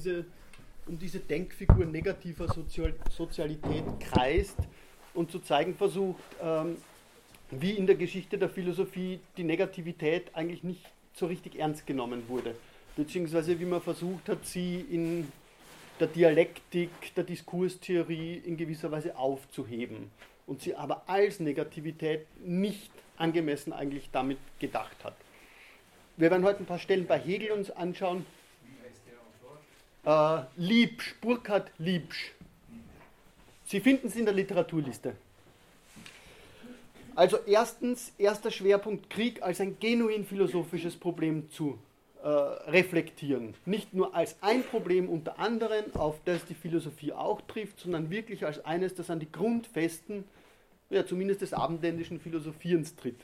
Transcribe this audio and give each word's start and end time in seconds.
diese, 0.00 0.24
um 0.86 0.98
diese 0.98 1.20
Denkfigur 1.20 1.84
negativer 1.84 2.48
Sozial 2.48 2.94
Sozialität 3.10 3.84
kreist 4.00 4.56
und 5.14 5.30
zu 5.30 5.40
zeigen 5.40 5.74
versucht, 5.74 6.22
ähm, 6.42 6.76
wie 7.50 7.72
in 7.72 7.86
der 7.86 7.96
Geschichte 7.96 8.38
der 8.38 8.48
Philosophie 8.48 9.20
die 9.36 9.44
Negativität 9.44 10.34
eigentlich 10.34 10.62
nicht 10.62 10.84
so 11.12 11.26
richtig 11.26 11.58
ernst 11.58 11.86
genommen 11.86 12.22
wurde, 12.28 12.54
beziehungsweise 12.96 13.58
wie 13.58 13.64
man 13.64 13.82
versucht 13.82 14.28
hat, 14.28 14.46
sie 14.46 14.80
in 14.80 15.30
der 15.98 16.06
Dialektik, 16.06 16.90
der 17.14 17.24
Diskurstheorie 17.24 18.40
in 18.44 18.56
gewisser 18.56 18.90
Weise 18.90 19.16
aufzuheben 19.18 20.10
und 20.46 20.62
sie 20.62 20.74
aber 20.74 21.02
als 21.08 21.40
Negativität 21.40 22.26
nicht 22.42 22.90
angemessen 23.16 23.72
eigentlich 23.72 24.08
damit 24.10 24.38
gedacht 24.60 24.96
hat. 25.04 25.14
Wir 26.16 26.30
werden 26.30 26.44
heute 26.44 26.60
ein 26.60 26.66
paar 26.66 26.78
Stellen 26.78 27.06
bei 27.06 27.18
Hegel 27.18 27.50
uns 27.50 27.70
anschauen. 27.70 28.24
Äh, 30.10 30.42
Liebsch, 30.56 31.14
Burkhard 31.20 31.70
Liebsch. 31.78 32.32
Sie 33.64 33.78
finden 33.78 34.08
es 34.08 34.16
in 34.16 34.24
der 34.24 34.34
Literaturliste. 34.34 35.14
Also 37.14 37.38
erstens, 37.46 38.12
erster 38.18 38.50
Schwerpunkt 38.50 39.08
Krieg 39.08 39.40
als 39.40 39.60
ein 39.60 39.78
genuin 39.78 40.24
philosophisches 40.24 40.96
Problem 40.96 41.48
zu 41.52 41.78
äh, 42.24 42.28
reflektieren. 42.28 43.54
Nicht 43.66 43.94
nur 43.94 44.12
als 44.12 44.36
ein 44.40 44.64
Problem 44.64 45.08
unter 45.08 45.38
anderem, 45.38 45.84
auf 45.94 46.16
das 46.24 46.44
die 46.44 46.54
Philosophie 46.54 47.12
auch 47.12 47.40
trifft, 47.42 47.78
sondern 47.78 48.10
wirklich 48.10 48.44
als 48.44 48.64
eines, 48.64 48.96
das 48.96 49.10
an 49.10 49.20
die 49.20 49.30
Grundfesten, 49.30 50.24
ja, 50.88 51.06
zumindest 51.06 51.42
des 51.42 51.52
abendländischen 51.52 52.18
Philosophierens 52.18 52.96
tritt. 52.96 53.20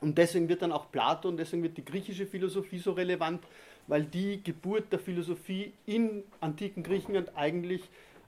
Und 0.00 0.16
deswegen 0.18 0.48
wird 0.48 0.62
dann 0.62 0.70
auch 0.70 0.92
Platon, 0.92 1.36
deswegen 1.36 1.64
wird 1.64 1.76
die 1.76 1.84
griechische 1.84 2.26
Philosophie 2.26 2.78
so 2.78 2.92
relevant, 2.92 3.42
weil 3.86 4.04
die 4.04 4.42
Geburt 4.42 4.92
der 4.92 4.98
Philosophie 4.98 5.72
in 5.86 6.22
antiken 6.40 6.82
Griechenland 6.82 7.36
eigentlich 7.36 7.82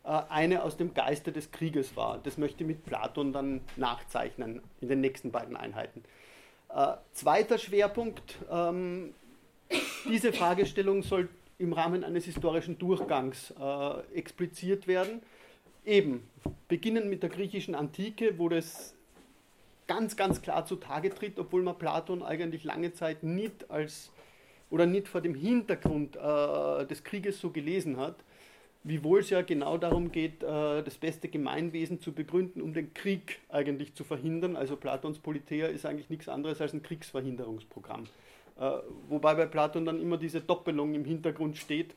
äh, 0.05 0.23
eine 0.29 0.62
aus 0.62 0.77
dem 0.77 0.95
Geiste 0.95 1.32
des 1.32 1.51
Krieges 1.51 1.96
war. 1.96 2.18
Das 2.23 2.38
möchte 2.38 2.63
ich 2.63 2.68
mit 2.68 2.85
Platon 2.85 3.32
dann 3.32 3.60
nachzeichnen 3.76 4.60
in 4.80 4.88
den 4.88 5.01
nächsten 5.01 5.30
beiden 5.30 5.57
Einheiten. 5.57 6.02
Äh, 6.68 6.95
zweiter 7.13 7.59
Schwerpunkt, 7.59 8.37
ähm, 8.51 9.15
diese 10.09 10.32
Fragestellung 10.32 11.02
soll 11.02 11.29
im 11.59 11.73
Rahmen 11.73 12.04
eines 12.04 12.24
historischen 12.24 12.79
Durchgangs 12.79 13.52
äh, 13.59 14.16
expliziert 14.16 14.87
werden. 14.87 15.23
Eben, 15.85 16.29
beginnen 16.68 17.09
mit 17.09 17.23
der 17.23 17.30
griechischen 17.30 17.74
Antike, 17.74 18.38
wo 18.38 18.48
das 18.48 18.95
ganz, 19.87 20.16
ganz 20.16 20.43
klar 20.43 20.66
zutage 20.66 21.10
tritt, 21.10 21.38
obwohl 21.38 21.63
man 21.63 21.79
Platon 21.79 22.23
eigentlich 22.23 22.65
lange 22.65 22.93
Zeit 22.93 23.23
nicht 23.23 23.70
als 23.70 24.10
oder 24.71 24.87
nicht 24.87 25.09
vor 25.09 25.21
dem 25.21 25.35
Hintergrund 25.35 26.17
äh, 26.17 26.87
des 26.87 27.05
Krieges 27.05 27.41
so 27.41 27.51
gelesen 27.51 27.97
hat, 27.97 28.17
wiewohl 28.85 29.21
es 29.21 29.31
ja 29.31 29.43
genau 29.43 29.79
darum 29.79 30.13
geht, 30.13 30.43
äh, 30.43 30.83
das 30.83 30.97
beste 30.97 31.29
Gemeinwesen 31.29 32.01
zu 32.01 32.13
begründen, 32.13 32.61
um 32.61 32.73
den 32.73 32.95
Krieg 32.95 33.41
eigentlich 33.49 33.95
zu 33.95 34.05
verhindern. 34.05 34.57
Also 34.57 34.77
Platons 34.77 35.19
Politeia 35.19 35.67
ist 35.67 35.87
eigentlich 35.87 36.11
nichts 36.11 36.29
anderes 36.29 36.61
als 36.61 36.73
ein 36.73 36.83
Kriegsverhinderungsprogramm. 36.83 38.05
Äh, 38.59 38.71
wobei 39.09 39.35
bei 39.35 39.47
Platon 39.47 39.85
dann 39.85 40.01
immer 40.01 40.17
diese 40.17 40.41
Doppelung 40.41 40.95
im 40.95 41.05
Hintergrund 41.05 41.57
steht, 41.57 41.95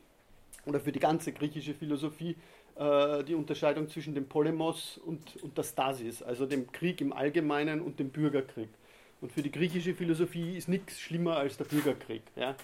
oder 0.66 0.80
für 0.80 0.92
die 0.92 0.98
ganze 0.98 1.32
griechische 1.32 1.74
Philosophie, 1.74 2.36
äh, 2.76 3.24
die 3.24 3.34
Unterscheidung 3.34 3.88
zwischen 3.88 4.14
dem 4.14 4.26
Polemos 4.26 4.98
und, 4.98 5.42
und 5.42 5.56
der 5.56 5.62
Stasis, 5.62 6.22
also 6.22 6.46
dem 6.46 6.70
Krieg 6.70 7.00
im 7.00 7.12
Allgemeinen 7.12 7.80
und 7.80 7.98
dem 7.98 8.10
Bürgerkrieg. 8.10 8.68
Und 9.20 9.32
für 9.32 9.42
die 9.42 9.50
griechische 9.50 9.94
Philosophie 9.94 10.56
ist 10.56 10.68
nichts 10.68 11.00
schlimmer 11.00 11.36
als 11.36 11.56
der 11.56 11.64
Bürgerkrieg. 11.64 12.22
Ja. 12.36 12.56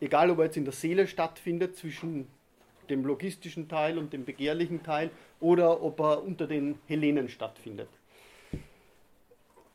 Egal, 0.00 0.30
ob 0.30 0.38
er 0.38 0.44
jetzt 0.44 0.56
in 0.56 0.64
der 0.64 0.72
Seele 0.72 1.06
stattfindet, 1.06 1.76
zwischen 1.76 2.26
dem 2.88 3.04
logistischen 3.04 3.68
Teil 3.68 3.98
und 3.98 4.12
dem 4.12 4.24
begehrlichen 4.24 4.82
Teil, 4.82 5.10
oder 5.40 5.82
ob 5.82 6.00
er 6.00 6.22
unter 6.22 6.46
den 6.46 6.78
Hellenen 6.86 7.28
stattfindet. 7.28 7.88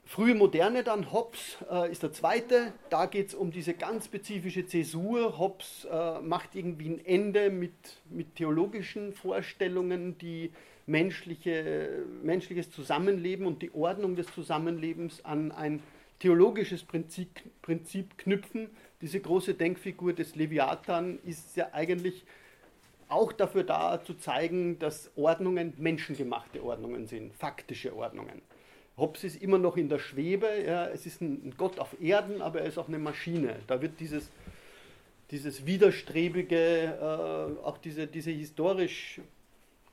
Frühe 0.05 0.35
Moderne 0.35 0.83
dann, 0.83 1.11
Hobbes 1.11 1.57
äh, 1.71 1.91
ist 1.91 2.03
der 2.03 2.11
zweite. 2.11 2.73
Da 2.89 3.05
geht 3.05 3.29
es 3.29 3.33
um 3.33 3.51
diese 3.51 3.73
ganz 3.73 4.05
spezifische 4.05 4.65
Zäsur. 4.65 5.39
Hobbes 5.39 5.87
äh, 5.89 6.19
macht 6.19 6.55
irgendwie 6.55 6.89
ein 6.89 7.05
Ende 7.05 7.49
mit, 7.49 7.73
mit 8.09 8.35
theologischen 8.35 9.13
Vorstellungen, 9.13 10.17
die 10.17 10.51
menschliche, 10.85 12.05
menschliches 12.21 12.69
Zusammenleben 12.69 13.45
und 13.45 13.61
die 13.61 13.73
Ordnung 13.73 14.15
des 14.15 14.27
Zusammenlebens 14.27 15.23
an 15.23 15.51
ein 15.51 15.81
theologisches 16.23 16.85
Prinzip, 16.85 17.41
Prinzip 17.61 18.17
knüpfen. 18.17 18.69
Diese 19.01 19.19
große 19.19 19.55
Denkfigur 19.55 20.13
des 20.13 20.35
Leviathan 20.35 21.19
ist 21.25 21.57
ja 21.57 21.67
eigentlich 21.73 22.23
auch 23.09 23.33
dafür 23.33 23.65
da 23.65 24.01
zu 24.01 24.13
zeigen, 24.13 24.79
dass 24.79 25.11
Ordnungen 25.17 25.73
menschengemachte 25.77 26.63
Ordnungen 26.63 27.07
sind, 27.07 27.35
faktische 27.35 27.93
Ordnungen. 27.93 28.41
Hobbes 28.95 29.25
ist 29.25 29.41
immer 29.41 29.57
noch 29.57 29.75
in 29.75 29.89
der 29.89 29.99
Schwebe, 29.99 30.47
ja, 30.65 30.87
es 30.87 31.05
ist 31.05 31.19
ein 31.19 31.55
Gott 31.57 31.77
auf 31.77 31.99
Erden, 32.01 32.41
aber 32.41 32.61
er 32.61 32.67
ist 32.67 32.77
auch 32.77 32.87
eine 32.87 32.99
Maschine. 32.99 33.57
Da 33.67 33.81
wird 33.81 33.99
dieses, 33.99 34.29
dieses 35.29 35.65
widerstrebige, 35.65 36.55
äh, 36.55 37.65
auch 37.65 37.77
diese, 37.79 38.07
diese 38.07 38.31
historisch 38.31 39.19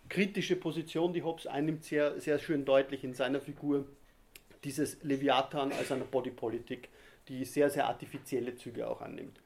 kritische 0.09 0.55
Position, 0.55 1.13
die 1.13 1.25
Hobbes 1.25 1.49
einnimmt, 1.49 1.83
sehr, 1.83 2.21
sehr 2.21 2.39
schön 2.39 2.65
deutlich 2.65 3.03
in 3.03 3.15
seiner 3.15 3.41
Figur, 3.41 3.85
dieses 4.65 5.03
Leviathan 5.03 5.73
als 5.73 5.93
eine 5.93 6.05
Bodypolitik, 6.05 6.89
die 7.29 7.45
sehr, 7.45 7.71
sehr 7.71 7.87
artifizielle 7.87 8.57
Züge 8.57 8.89
auch 8.89 9.01
annimmt. 9.01 9.41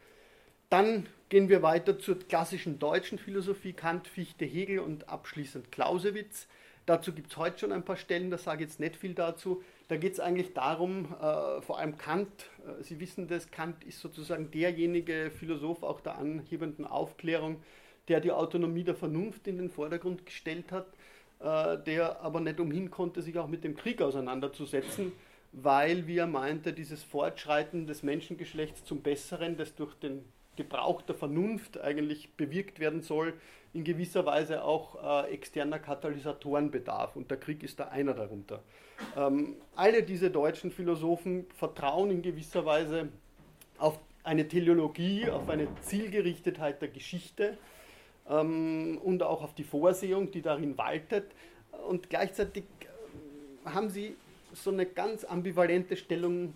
Dann 0.71 1.07
gehen 1.29 1.49
wir 1.49 1.63
weiter 1.63 1.99
zur 1.99 2.19
klassischen 2.19 2.79
deutschen 2.79 3.19
Philosophie, 3.19 3.75
Kant, 3.75 4.09
Fichte, 4.09 4.45
Hegel 4.45 4.81
und 4.81 5.09
abschließend 5.09 5.71
Clausewitz. 5.71 6.49
Dazu 6.87 7.13
gibt 7.13 7.31
es 7.31 7.37
heute 7.37 7.61
schon 7.61 7.73
ein 7.73 7.85
paar 7.85 7.97
Stellen, 7.97 8.31
da 8.31 8.39
sage 8.39 8.65
ich 8.65 8.71
jetzt 8.71 8.81
nicht 8.81 8.97
viel 8.97 9.15
dazu. 9.15 9.63
Da 9.89 9.97
geht 9.97 10.15
es 10.15 10.21
eigentlich 10.21 10.53
darum, 10.53 11.07
äh, 11.15 11.63
vor 11.63 11.79
allem 11.79 11.97
Kant, 11.97 12.51
äh, 12.67 12.83
Sie 12.83 13.01
wissen 13.01 13.29
das, 13.29 13.51
Kant 13.51 13.85
ist 13.85 14.01
sozusagen 14.01 14.51
derjenige 14.51 15.31
Philosoph 15.31 15.83
auch 15.83 16.01
der 16.01 16.19
anhebenden 16.19 16.87
Aufklärung, 16.87 17.63
der 18.09 18.21
die 18.21 18.33
Autonomie 18.33 18.85
der 18.85 18.95
Vernunft 18.95 19.47
in 19.47 19.57
den 19.57 19.71
Vordergrund 19.71 20.27
gestellt 20.27 20.73
hat, 20.73 20.89
äh, 21.45 21.77
der 21.85 22.23
aber 22.23 22.41
nicht 22.41 22.59
umhin 22.59 22.91
konnte, 22.91 23.21
sich 23.21 23.37
auch 23.37 23.49
mit 23.49 23.65
dem 23.65 23.77
Krieg 23.77 24.01
auseinanderzusetzen, 24.01 25.13
weil, 25.53 26.07
wie 26.07 26.17
er 26.17 26.27
meinte, 26.27 26.73
dieses 26.73 27.03
Fortschreiten 27.03 27.87
des 27.87 28.03
Menschengeschlechts 28.03 28.85
zum 28.85 29.03
Besseren, 29.03 29.59
das 29.59 29.75
durch 29.75 29.95
den 29.95 30.25
Gebrauch 30.57 31.03
der 31.03 31.15
Vernunft 31.15 31.79
eigentlich 31.79 32.33
bewirkt 32.33 32.81
werden 32.81 33.03
soll, 33.03 33.35
in 33.75 33.85
gewisser 33.85 34.25
Weise 34.25 34.65
auch 34.65 35.27
äh, 35.27 35.33
externer 35.35 35.79
Katalysatoren 35.79 36.71
bedarf. 36.71 37.15
Und 37.15 37.31
der 37.31 37.39
Krieg 37.39 37.63
ist 37.63 37.79
da 37.79 37.89
einer 37.89 38.15
darunter. 38.15 38.63
Ähm, 39.17 39.57
alle 39.75 40.03
diese 40.03 40.31
deutschen 40.31 40.71
Philosophen 40.71 41.47
vertrauen 41.55 42.11
in 42.11 42.23
gewisser 42.23 42.65
Weise 42.65 43.09
auf 43.77 43.99
eine 44.23 44.49
Teleologie, 44.49 45.29
auf 45.29 45.51
eine 45.51 45.69
Zielgerichtetheit 45.83 46.81
der 46.81 46.89
Geschichte 46.89 47.59
ähm, 48.29 48.99
und 49.03 49.23
auch 49.23 49.43
auf 49.43 49.55
die 49.55 49.65
Vorsehung, 49.65 50.31
die 50.31 50.43
darin 50.43 50.77
waltet. 50.79 51.33
Und 51.89 52.11
gleichzeitig 52.11 52.65
äh, 53.65 53.71
haben 53.71 53.91
sie 53.91 54.17
so 54.53 54.71
eine 54.71 54.87
ganz 54.87 55.25
ambivalente 55.25 55.97
Stellung 55.97 56.55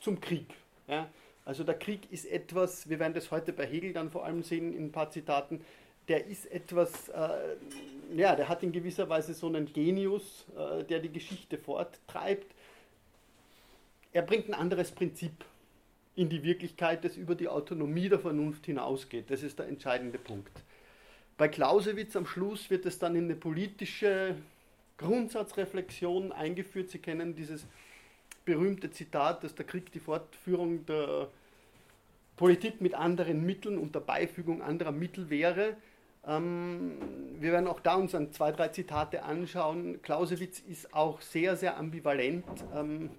zum 0.00 0.20
Krieg. 0.20 0.46
Ja? 0.86 1.08
Also 1.44 1.64
der 1.64 1.78
Krieg 1.78 2.10
ist 2.10 2.26
etwas, 2.26 2.88
wir 2.88 2.98
werden 2.98 3.14
das 3.14 3.30
heute 3.30 3.52
bei 3.52 3.66
Hegel 3.66 3.92
dann 3.92 4.10
vor 4.10 4.24
allem 4.24 4.42
sehen 4.42 4.74
in 4.74 4.86
ein 4.86 4.92
paar 4.92 5.10
Zitaten, 5.10 5.60
der 6.08 6.26
ist 6.26 6.46
etwas, 6.50 7.08
äh, 7.08 7.56
ja, 8.14 8.36
der 8.36 8.48
hat 8.48 8.62
in 8.62 8.72
gewisser 8.72 9.08
Weise 9.08 9.34
so 9.34 9.46
einen 9.46 9.72
Genius, 9.72 10.46
äh, 10.56 10.84
der 10.84 11.00
die 11.00 11.10
Geschichte 11.10 11.58
forttreibt. 11.58 12.54
Er 14.12 14.22
bringt 14.22 14.48
ein 14.48 14.54
anderes 14.54 14.92
Prinzip 14.92 15.32
in 16.14 16.28
die 16.28 16.42
Wirklichkeit, 16.42 17.04
das 17.04 17.16
über 17.16 17.34
die 17.34 17.48
Autonomie 17.48 18.08
der 18.08 18.20
Vernunft 18.20 18.66
hinausgeht. 18.66 19.30
Das 19.30 19.42
ist 19.42 19.58
der 19.58 19.66
entscheidende 19.66 20.18
Punkt. 20.18 20.62
Bei 21.36 21.48
Clausewitz 21.48 22.14
am 22.14 22.26
Schluss 22.26 22.70
wird 22.70 22.86
es 22.86 22.98
dann 22.98 23.16
in 23.16 23.24
eine 23.24 23.34
politische 23.34 24.36
Grundsatzreflexion 24.98 26.30
eingeführt. 26.30 26.90
Sie 26.90 26.98
kennen 26.98 27.34
dieses 27.34 27.66
berühmte 28.44 28.90
Zitat, 28.90 29.42
dass 29.42 29.54
der 29.54 29.66
Krieg 29.66 29.90
die 29.92 29.98
Fortführung 29.98 30.86
der 30.86 31.28
Politik 32.36 32.80
mit 32.80 32.94
anderen 32.94 33.44
Mitteln 33.44 33.78
und 33.78 33.94
der 33.94 34.00
Beifügung 34.00 34.62
anderer 34.62 34.92
Mittel 34.92 35.28
wäre. 35.28 35.76
Ähm, 36.26 36.98
wir 37.40 37.52
werden 37.52 37.66
auch 37.66 37.80
da 37.80 37.94
uns 37.96 38.12
dann 38.12 38.32
zwei, 38.32 38.52
drei 38.52 38.68
Zitate 38.68 39.24
anschauen. 39.24 40.00
Clausewitz 40.02 40.60
ist 40.60 40.94
auch 40.94 41.20
sehr, 41.20 41.56
sehr 41.56 41.76
ambivalent. 41.76 42.44
Ähm, 42.74 43.10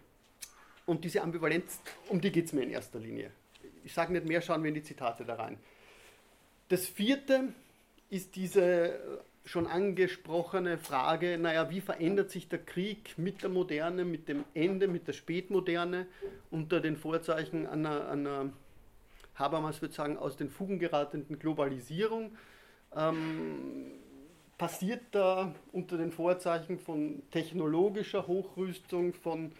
und 0.85 1.03
diese 1.03 1.21
Ambivalenz, 1.21 1.81
um 2.09 2.21
die 2.21 2.31
geht 2.31 2.45
es 2.45 2.53
mir 2.53 2.62
in 2.62 2.69
erster 2.69 3.00
Linie. 3.00 3.31
Ich 3.83 3.94
sage 3.94 4.13
nicht 4.13 4.25
mehr, 4.25 4.41
schauen 4.41 4.63
wir 4.63 4.69
in 4.69 4.75
die 4.75 4.83
Zitate 4.83 5.25
da 5.25 5.35
rein. 5.35 5.57
Das 6.69 6.88
vierte 6.88 7.53
ist 8.09 8.35
diese 8.35 8.99
schon 9.45 9.67
angesprochene 9.67 10.77
Frage, 10.77 11.37
naja, 11.37 11.69
wie 11.69 11.81
verändert 11.81 12.31
sich 12.31 12.49
der 12.49 12.59
Krieg 12.59 13.17
mit 13.17 13.43
der 13.43 13.49
Moderne, 13.49 14.03
mit 14.03 14.27
dem 14.27 14.43
Ende, 14.53 14.87
mit 14.87 15.07
der 15.07 15.13
Spätmoderne 15.13 16.07
unter 16.49 16.81
den 16.81 16.97
Vorzeichen 16.97 17.67
einer, 17.67 18.09
einer 18.09 18.49
Habermas 19.35 19.81
würde 19.81 19.93
sagen, 19.93 20.17
aus 20.17 20.35
den 20.35 20.49
Fugen 20.49 20.79
geratenen 20.79 21.37
Globalisierung. 21.39 22.31
ähm, 22.95 23.91
passiert 24.57 25.01
da 25.11 25.53
unter 25.73 25.97
den 25.97 26.11
Vorzeichen 26.11 26.79
von 26.79 27.21
technologischer 27.31 28.25
Hochrüstung, 28.25 29.13
von 29.13 29.51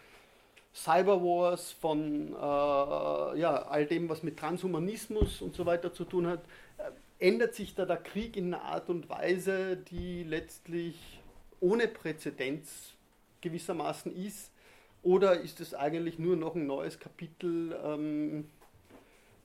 Cyberwars, 0.74 1.72
von 1.72 2.32
äh, 2.32 3.38
ja, 3.38 3.66
all 3.68 3.86
dem, 3.86 4.08
was 4.08 4.22
mit 4.22 4.38
Transhumanismus 4.38 5.42
und 5.42 5.54
so 5.54 5.66
weiter 5.66 5.92
zu 5.92 6.04
tun 6.04 6.26
hat, 6.26 6.44
ändert 7.18 7.54
sich 7.54 7.74
da 7.74 7.84
der 7.84 7.96
Krieg 7.96 8.36
in 8.36 8.52
einer 8.52 8.64
Art 8.64 8.88
und 8.88 9.08
Weise, 9.08 9.76
die 9.76 10.22
letztlich 10.24 11.20
ohne 11.60 11.88
Präzedenz 11.88 12.94
gewissermaßen 13.40 14.14
ist? 14.14 14.50
Oder 15.02 15.40
ist 15.40 15.60
es 15.60 15.74
eigentlich 15.74 16.18
nur 16.18 16.36
noch 16.36 16.54
ein 16.54 16.66
neues 16.66 16.98
Kapitel 16.98 17.78
ähm, 17.84 18.50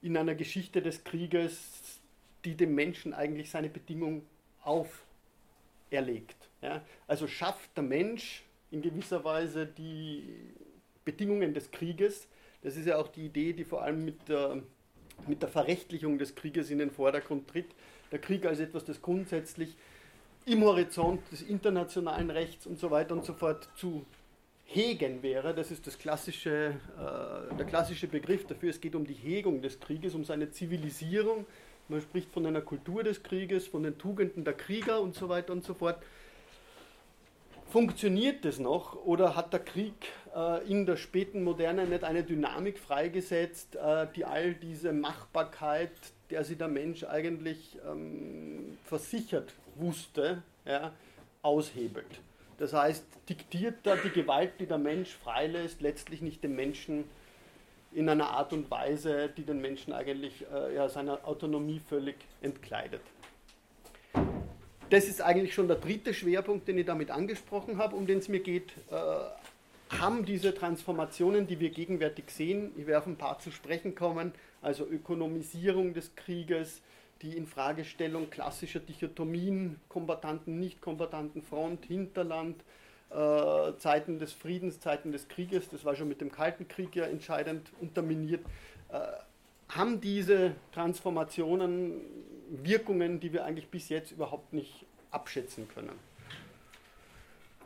in 0.02 0.18
einer 0.18 0.36
Geschichte 0.36 0.82
des 0.82 1.04
Krieges, 1.04 2.00
die 2.44 2.56
dem 2.56 2.74
Menschen 2.74 3.14
eigentlich 3.14 3.52
seine 3.52 3.70
Bedingung 3.70 4.26
auferlegt? 4.64 6.50
Ja? 6.62 6.84
Also 7.08 7.28
schafft 7.28 7.78
der 7.78 7.84
Mensch 7.84 8.44
in 8.72 8.82
gewisser 8.82 9.24
Weise 9.24 9.68
die 9.68 10.24
Bedingungen 11.06 11.54
des 11.54 11.72
Krieges. 11.72 12.28
Das 12.64 12.76
ist 12.76 12.88
ja 12.88 12.98
auch 12.98 13.10
die 13.10 13.26
Idee, 13.26 13.54
die 13.54 13.66
vor 13.66 13.84
allem 13.84 14.06
mit 14.06 14.30
der, 14.30 14.64
mit 15.28 15.42
der 15.42 15.50
Verrechtlichung 15.50 16.18
des 16.18 16.36
Krieges 16.36 16.70
in 16.70 16.80
den 16.80 16.92
Vordergrund 16.92 17.48
tritt. 17.48 17.68
Der 18.12 18.20
Krieg 18.20 18.46
als 18.46 18.60
etwas, 18.60 18.86
das 18.86 19.02
grundsätzlich 19.02 19.76
im 20.46 20.64
Horizont 20.64 21.22
des 21.32 21.42
internationalen 21.42 22.30
Rechts 22.30 22.66
und 22.66 22.80
so 22.80 22.92
weiter 22.92 23.14
und 23.14 23.26
so 23.26 23.34
fort 23.34 23.70
zu 23.76 24.06
hegen 24.66 25.22
wäre. 25.22 25.54
Das 25.54 25.70
ist 25.70 25.86
das 25.86 25.98
klassische, 25.98 26.76
äh, 26.98 27.56
der 27.56 27.66
klassische 27.66 28.08
Begriff 28.08 28.48
dafür. 28.48 28.70
Es 28.70 28.82
geht 28.82 28.96
um 28.96 29.06
die 29.06 29.14
Hegung 29.14 29.62
des 29.62 29.80
Krieges, 29.80 30.16
um 30.16 30.24
seine 30.24 30.52
Zivilisierung. 30.52 31.46
Man 31.90 32.02
spricht 32.02 32.32
von 32.32 32.46
einer 32.46 32.62
Kultur 32.62 33.04
des 33.04 33.22
Krieges, 33.22 33.68
von 33.68 33.84
den 33.84 33.98
Tugenden 33.98 34.46
der 34.46 34.54
Krieger 34.54 35.02
und 35.02 35.14
so 35.14 35.28
weiter 35.30 35.52
und 35.52 35.64
so 35.64 35.74
fort. 35.74 36.02
Funktioniert 37.72 38.44
das 38.44 38.60
noch 38.60 38.96
oder 39.06 39.38
hat 39.38 39.54
der 39.54 39.62
Krieg 39.62 39.94
äh, 40.36 40.70
in 40.70 40.86
der 40.86 40.98
späten 40.98 41.42
Moderne 41.42 41.86
nicht 41.86 42.04
eine 42.04 42.22
Dynamik 42.22 42.78
freigesetzt, 42.78 43.78
äh, 43.78 44.08
die 44.14 44.26
all 44.26 44.56
diese 44.56 44.92
Machbarkeit, 44.92 45.94
der 46.30 46.44
sich 46.44 46.58
der 46.58 46.68
Mensch 46.68 47.06
eigentlich 47.06 47.80
ähm, 47.90 48.78
versichert 48.84 49.54
wusste, 49.76 50.44
ja, 50.66 50.92
aushebelt? 51.44 52.20
Das 52.58 52.74
heißt, 52.74 53.06
diktiert 53.30 53.76
da 53.84 53.96
die 53.96 54.10
Gewalt, 54.10 54.52
die 54.60 54.66
der 54.66 54.78
Mensch 54.78 55.12
freilässt, 55.24 55.80
letztlich 55.80 56.22
nicht 56.22 56.44
dem 56.44 56.58
Menschen 56.58 57.06
in 57.94 58.10
einer 58.10 58.32
Art 58.32 58.52
und 58.52 58.70
Weise, 58.70 59.30
die 59.30 59.44
den 59.44 59.62
Menschen 59.62 59.94
eigentlich 59.94 60.46
äh, 60.54 60.76
ja, 60.76 60.90
seiner 60.90 61.26
Autonomie 61.26 61.80
völlig 61.80 62.18
entkleidet 62.42 63.02
das 64.92 65.06
ist 65.06 65.22
eigentlich 65.22 65.54
schon 65.54 65.68
der 65.68 65.78
dritte 65.78 66.14
Schwerpunkt, 66.14 66.68
den 66.68 66.78
ich 66.78 66.86
damit 66.86 67.12
angesprochen 67.12 67.78
habe, 67.78 67.96
um 67.96 68.06
den 68.06 68.20
es 68.20 68.28
mir 68.28 68.42
geht. 68.42 68.74
Äh, 68.92 69.98
haben 69.98 70.26
diese 70.26 70.54
Transformationen, 70.54 71.48
die 71.48 71.60
wir 71.60 71.70
gegenwärtig 71.70 72.26
sehen, 72.30 72.72
ich 72.78 72.88
werde 72.88 73.00
auf 73.00 73.08
ein 73.08 73.18
paar 73.18 73.40
zu 73.40 73.52
sprechen 73.52 73.96
kommen, 73.96 74.34
also 74.62 74.86
Ökonomisierung 74.86 75.94
des 75.94 76.16
Krieges, 76.16 76.82
die 77.22 77.38
Infragestellung 77.38 78.30
klassischer 78.30 78.80
Dichotomien, 78.80 79.80
Kombatanten, 79.90 80.60
Nicht-Kombatanten, 80.60 81.42
Front, 81.42 81.86
Hinterland, 81.86 82.62
äh, 83.12 83.78
Zeiten 83.78 84.20
des 84.20 84.34
Friedens, 84.34 84.80
Zeiten 84.80 85.12
des 85.12 85.28
Krieges, 85.28 85.70
das 85.70 85.86
war 85.86 85.96
schon 85.96 86.08
mit 86.08 86.20
dem 86.20 86.32
Kalten 86.32 86.68
Krieg 86.68 86.96
ja 86.96 87.06
entscheidend 87.06 87.72
unterminiert, 87.80 88.42
äh, 88.90 89.00
haben 89.70 90.02
diese 90.02 90.54
Transformationen 90.74 92.02
Wirkungen, 92.52 93.20
die 93.20 93.34
wir 93.34 93.46
eigentlich 93.46 93.70
bis 93.70 93.90
jetzt 93.90 94.12
überhaupt 94.12 94.54
nicht 94.54 94.86
abschätzen 95.10 95.68
können. 95.68 95.98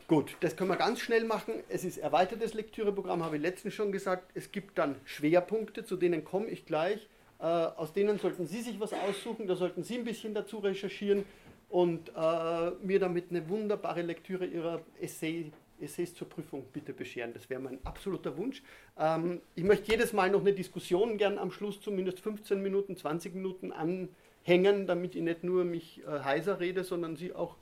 Gut, 0.08 0.36
das 0.38 0.56
können 0.56 0.70
wir 0.70 0.76
ganz 0.76 1.00
schnell 1.00 1.24
machen. 1.24 1.54
Es 1.68 1.82
ist 1.82 1.98
erweitertes 1.98 2.54
Lektüreprogramm, 2.54 3.24
habe 3.24 3.36
ich 3.36 3.42
letztens 3.42 3.74
schon 3.74 3.90
gesagt. 3.90 4.30
Es 4.34 4.52
gibt 4.52 4.78
dann 4.78 4.94
Schwerpunkte, 5.04 5.84
zu 5.84 5.96
denen 5.96 6.24
komme 6.24 6.46
ich 6.46 6.64
gleich. 6.64 7.08
Äh, 7.40 7.42
aus 7.42 7.92
denen 7.92 8.18
sollten 8.20 8.46
Sie 8.46 8.62
sich 8.62 8.78
was 8.78 8.92
aussuchen, 8.92 9.48
da 9.48 9.56
sollten 9.56 9.82
Sie 9.82 9.96
ein 9.96 10.04
bisschen 10.04 10.32
dazu 10.32 10.58
recherchieren 10.58 11.24
und 11.68 12.10
äh, 12.10 12.70
mir 12.82 13.00
damit 13.00 13.30
eine 13.30 13.48
wunderbare 13.48 14.02
Lektüre 14.02 14.46
Ihrer 14.46 14.80
Essay, 15.00 15.50
Essays 15.80 16.14
zur 16.14 16.28
Prüfung 16.28 16.64
bitte 16.72 16.92
bescheren. 16.92 17.32
Das 17.34 17.50
wäre 17.50 17.60
mein 17.60 17.84
absoluter 17.84 18.36
Wunsch. 18.36 18.62
Ähm, 18.96 19.40
ich 19.56 19.64
möchte 19.64 19.90
jedes 19.90 20.12
Mal 20.12 20.30
noch 20.30 20.40
eine 20.40 20.52
Diskussion 20.52 21.18
gern 21.18 21.36
am 21.36 21.50
Schluss, 21.50 21.80
zumindest 21.80 22.20
15 22.20 22.62
Minuten, 22.62 22.96
20 22.96 23.34
Minuten 23.34 23.72
an 23.72 24.08
hängen, 24.46 24.86
damit 24.86 25.14
ich 25.14 25.22
nicht 25.22 25.44
nur 25.44 25.64
mich 25.64 26.02
äh, 26.06 26.20
heiser 26.20 26.60
rede, 26.60 26.84
sondern 26.84 27.16
Sie 27.16 27.34
auch 27.34 27.56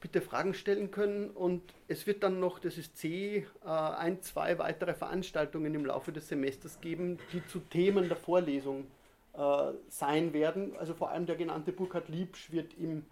bitte 0.00 0.20
Fragen 0.20 0.52
stellen 0.52 0.90
können. 0.90 1.30
Und 1.30 1.62
es 1.88 2.06
wird 2.06 2.22
dann 2.22 2.38
noch, 2.38 2.58
das 2.58 2.76
ist 2.76 2.98
C, 2.98 3.46
äh, 3.64 3.68
ein, 3.68 4.20
zwei 4.20 4.58
weitere 4.58 4.94
Veranstaltungen 4.94 5.74
im 5.74 5.86
Laufe 5.86 6.12
des 6.12 6.28
Semesters 6.28 6.80
geben, 6.80 7.18
die 7.32 7.44
zu 7.46 7.60
Themen 7.60 8.08
der 8.08 8.16
Vorlesung 8.18 8.86
äh, 9.32 9.72
sein 9.88 10.34
werden. 10.34 10.76
Also 10.76 10.92
vor 10.92 11.10
allem 11.10 11.24
der 11.24 11.36
genannte 11.36 11.72
Burkhard 11.72 12.08
Liebsch 12.08 12.52
wird 12.52 12.74
im 12.78 13.04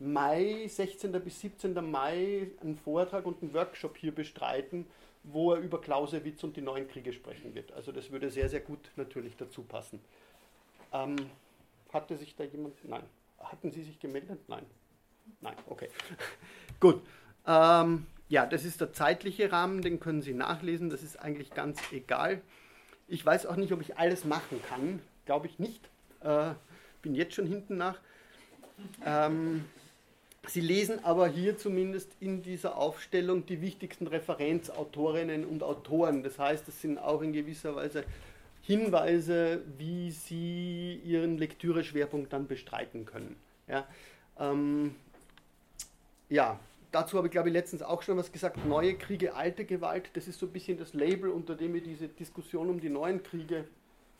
Mai, 0.00 0.66
16. 0.66 1.12
bis 1.22 1.40
17. 1.40 1.74
Mai, 1.88 2.48
einen 2.60 2.76
Vortrag 2.76 3.24
und 3.24 3.40
einen 3.40 3.54
Workshop 3.54 3.96
hier 3.96 4.12
bestreiten, 4.12 4.86
wo 5.22 5.52
er 5.52 5.60
über 5.60 5.80
Clausewitz 5.80 6.42
und 6.42 6.56
die 6.56 6.60
neuen 6.60 6.88
Kriege 6.88 7.12
sprechen 7.12 7.54
wird. 7.54 7.70
Also 7.70 7.92
das 7.92 8.10
würde 8.10 8.30
sehr, 8.30 8.48
sehr 8.48 8.58
gut 8.58 8.90
natürlich 8.96 9.36
dazu 9.36 9.62
passen. 9.62 10.00
Ähm, 10.92 11.14
hatte 11.92 12.16
sich 12.16 12.34
da 12.36 12.44
jemand? 12.44 12.74
Nein. 12.88 13.02
Hatten 13.38 13.70
Sie 13.70 13.82
sich 13.82 13.98
gemeldet? 13.98 14.40
Nein. 14.48 14.64
Nein, 15.40 15.54
okay. 15.66 15.88
Gut. 16.80 17.00
Ähm, 17.46 18.06
ja, 18.28 18.46
das 18.46 18.64
ist 18.64 18.80
der 18.80 18.92
zeitliche 18.92 19.52
Rahmen, 19.52 19.82
den 19.82 20.00
können 20.00 20.22
Sie 20.22 20.32
nachlesen. 20.32 20.90
Das 20.90 21.02
ist 21.02 21.16
eigentlich 21.16 21.50
ganz 21.52 21.80
egal. 21.92 22.40
Ich 23.08 23.24
weiß 23.24 23.46
auch 23.46 23.56
nicht, 23.56 23.72
ob 23.72 23.80
ich 23.80 23.98
alles 23.98 24.24
machen 24.24 24.60
kann. 24.68 25.00
Glaube 25.26 25.46
ich 25.46 25.58
nicht. 25.58 25.88
Äh, 26.20 26.52
bin 27.02 27.14
jetzt 27.14 27.34
schon 27.34 27.46
hinten 27.46 27.76
nach. 27.76 28.00
Ähm, 29.04 29.64
Sie 30.46 30.60
lesen 30.60 31.04
aber 31.04 31.28
hier 31.28 31.56
zumindest 31.56 32.10
in 32.18 32.42
dieser 32.42 32.76
Aufstellung 32.76 33.46
die 33.46 33.60
wichtigsten 33.60 34.08
Referenzautorinnen 34.08 35.44
und 35.44 35.62
Autoren. 35.62 36.24
Das 36.24 36.38
heißt, 36.38 36.66
es 36.68 36.80
sind 36.80 36.98
auch 36.98 37.22
in 37.22 37.32
gewisser 37.32 37.76
Weise 37.76 38.04
Hinweise, 38.62 39.62
wie 39.76 40.10
Sie 40.10 41.00
Ihren 41.04 41.36
Lektüre-Schwerpunkt 41.36 42.32
dann 42.32 42.46
bestreiten 42.46 43.04
können. 43.04 43.36
Ja, 43.68 43.86
ähm, 44.38 44.94
ja, 46.28 46.58
dazu 46.92 47.16
habe 47.18 47.26
ich 47.26 47.32
glaube 47.32 47.48
ich 47.48 47.52
letztens 47.52 47.82
auch 47.82 48.02
schon 48.02 48.16
was 48.16 48.30
gesagt. 48.30 48.64
Neue 48.64 48.94
Kriege, 48.94 49.34
alte 49.34 49.64
Gewalt, 49.64 50.10
das 50.14 50.28
ist 50.28 50.38
so 50.38 50.46
ein 50.46 50.52
bisschen 50.52 50.78
das 50.78 50.94
Label, 50.94 51.30
unter 51.30 51.56
dem 51.56 51.74
ich 51.74 51.82
diese 51.82 52.08
Diskussion 52.08 52.70
um 52.70 52.80
die 52.80 52.88
neuen 52.88 53.22
Kriege 53.22 53.64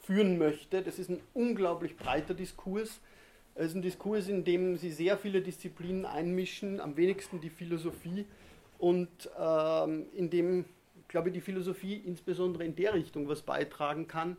führen 0.01 0.39
möchte. 0.39 0.83
Das 0.83 0.99
ist 0.99 1.09
ein 1.09 1.21
unglaublich 1.35 1.97
breiter 1.97 2.35
Diskurs. 2.35 3.01
Es 3.55 3.69
ist 3.69 3.77
ein 3.77 3.83
Diskurs, 3.83 4.29
in 4.29 4.45
dem 4.45 4.77
Sie 4.77 4.91
sehr 4.91 5.17
viele 5.19 5.41
Disziplinen 5.41 6.05
einmischen, 6.05 6.81
am 6.81 6.97
wenigsten 6.97 7.41
die 7.41 7.51
Philosophie 7.51 8.27
und 8.79 9.09
ähm, 9.39 10.07
in 10.15 10.31
dem 10.31 10.65
glaube, 11.13 11.31
die 11.31 11.41
Philosophie 11.41 12.03
insbesondere 12.05 12.65
in 12.65 12.75
der 12.75 12.95
Richtung 12.95 13.29
was 13.29 13.43
beitragen 13.43 14.09
kann, 14.09 14.37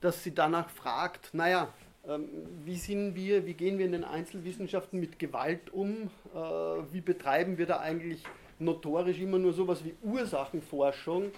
dass 0.00 0.24
sie 0.24 0.34
danach 0.34 0.70
fragt, 0.70 1.34
naja, 1.34 1.72
ähm, 2.08 2.28
wie 2.64 2.76
sind 2.76 3.14
wir, 3.14 3.44
wie 3.46 3.54
gehen 3.54 3.78
wir 3.78 3.86
in 3.86 3.92
den 3.92 4.04
Einzelwissenschaften 4.04 4.98
mit 4.98 5.18
Gewalt 5.18 5.72
um, 5.72 6.10
äh, 6.34 6.38
wie 6.92 7.00
betreiben 7.00 7.58
wir 7.58 7.66
da 7.66 7.80
eigentlich 7.80 8.22
notorisch 8.58 9.18
immer 9.18 9.38
nur 9.38 9.52
sowas 9.52 9.84
wie 9.84 9.94
Ursachenforschung, 10.02 11.32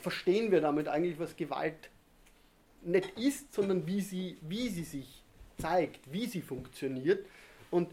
verstehen 0.00 0.50
wir 0.50 0.60
damit 0.60 0.88
eigentlich, 0.88 1.18
was 1.18 1.36
Gewalt 1.36 1.90
nicht 2.82 3.10
ist, 3.18 3.52
sondern 3.52 3.86
wie 3.86 4.00
sie, 4.00 4.38
wie 4.40 4.68
sie 4.68 4.84
sich 4.84 5.22
zeigt, 5.58 6.12
wie 6.12 6.26
sie 6.26 6.40
funktioniert. 6.42 7.26
Und 7.70 7.90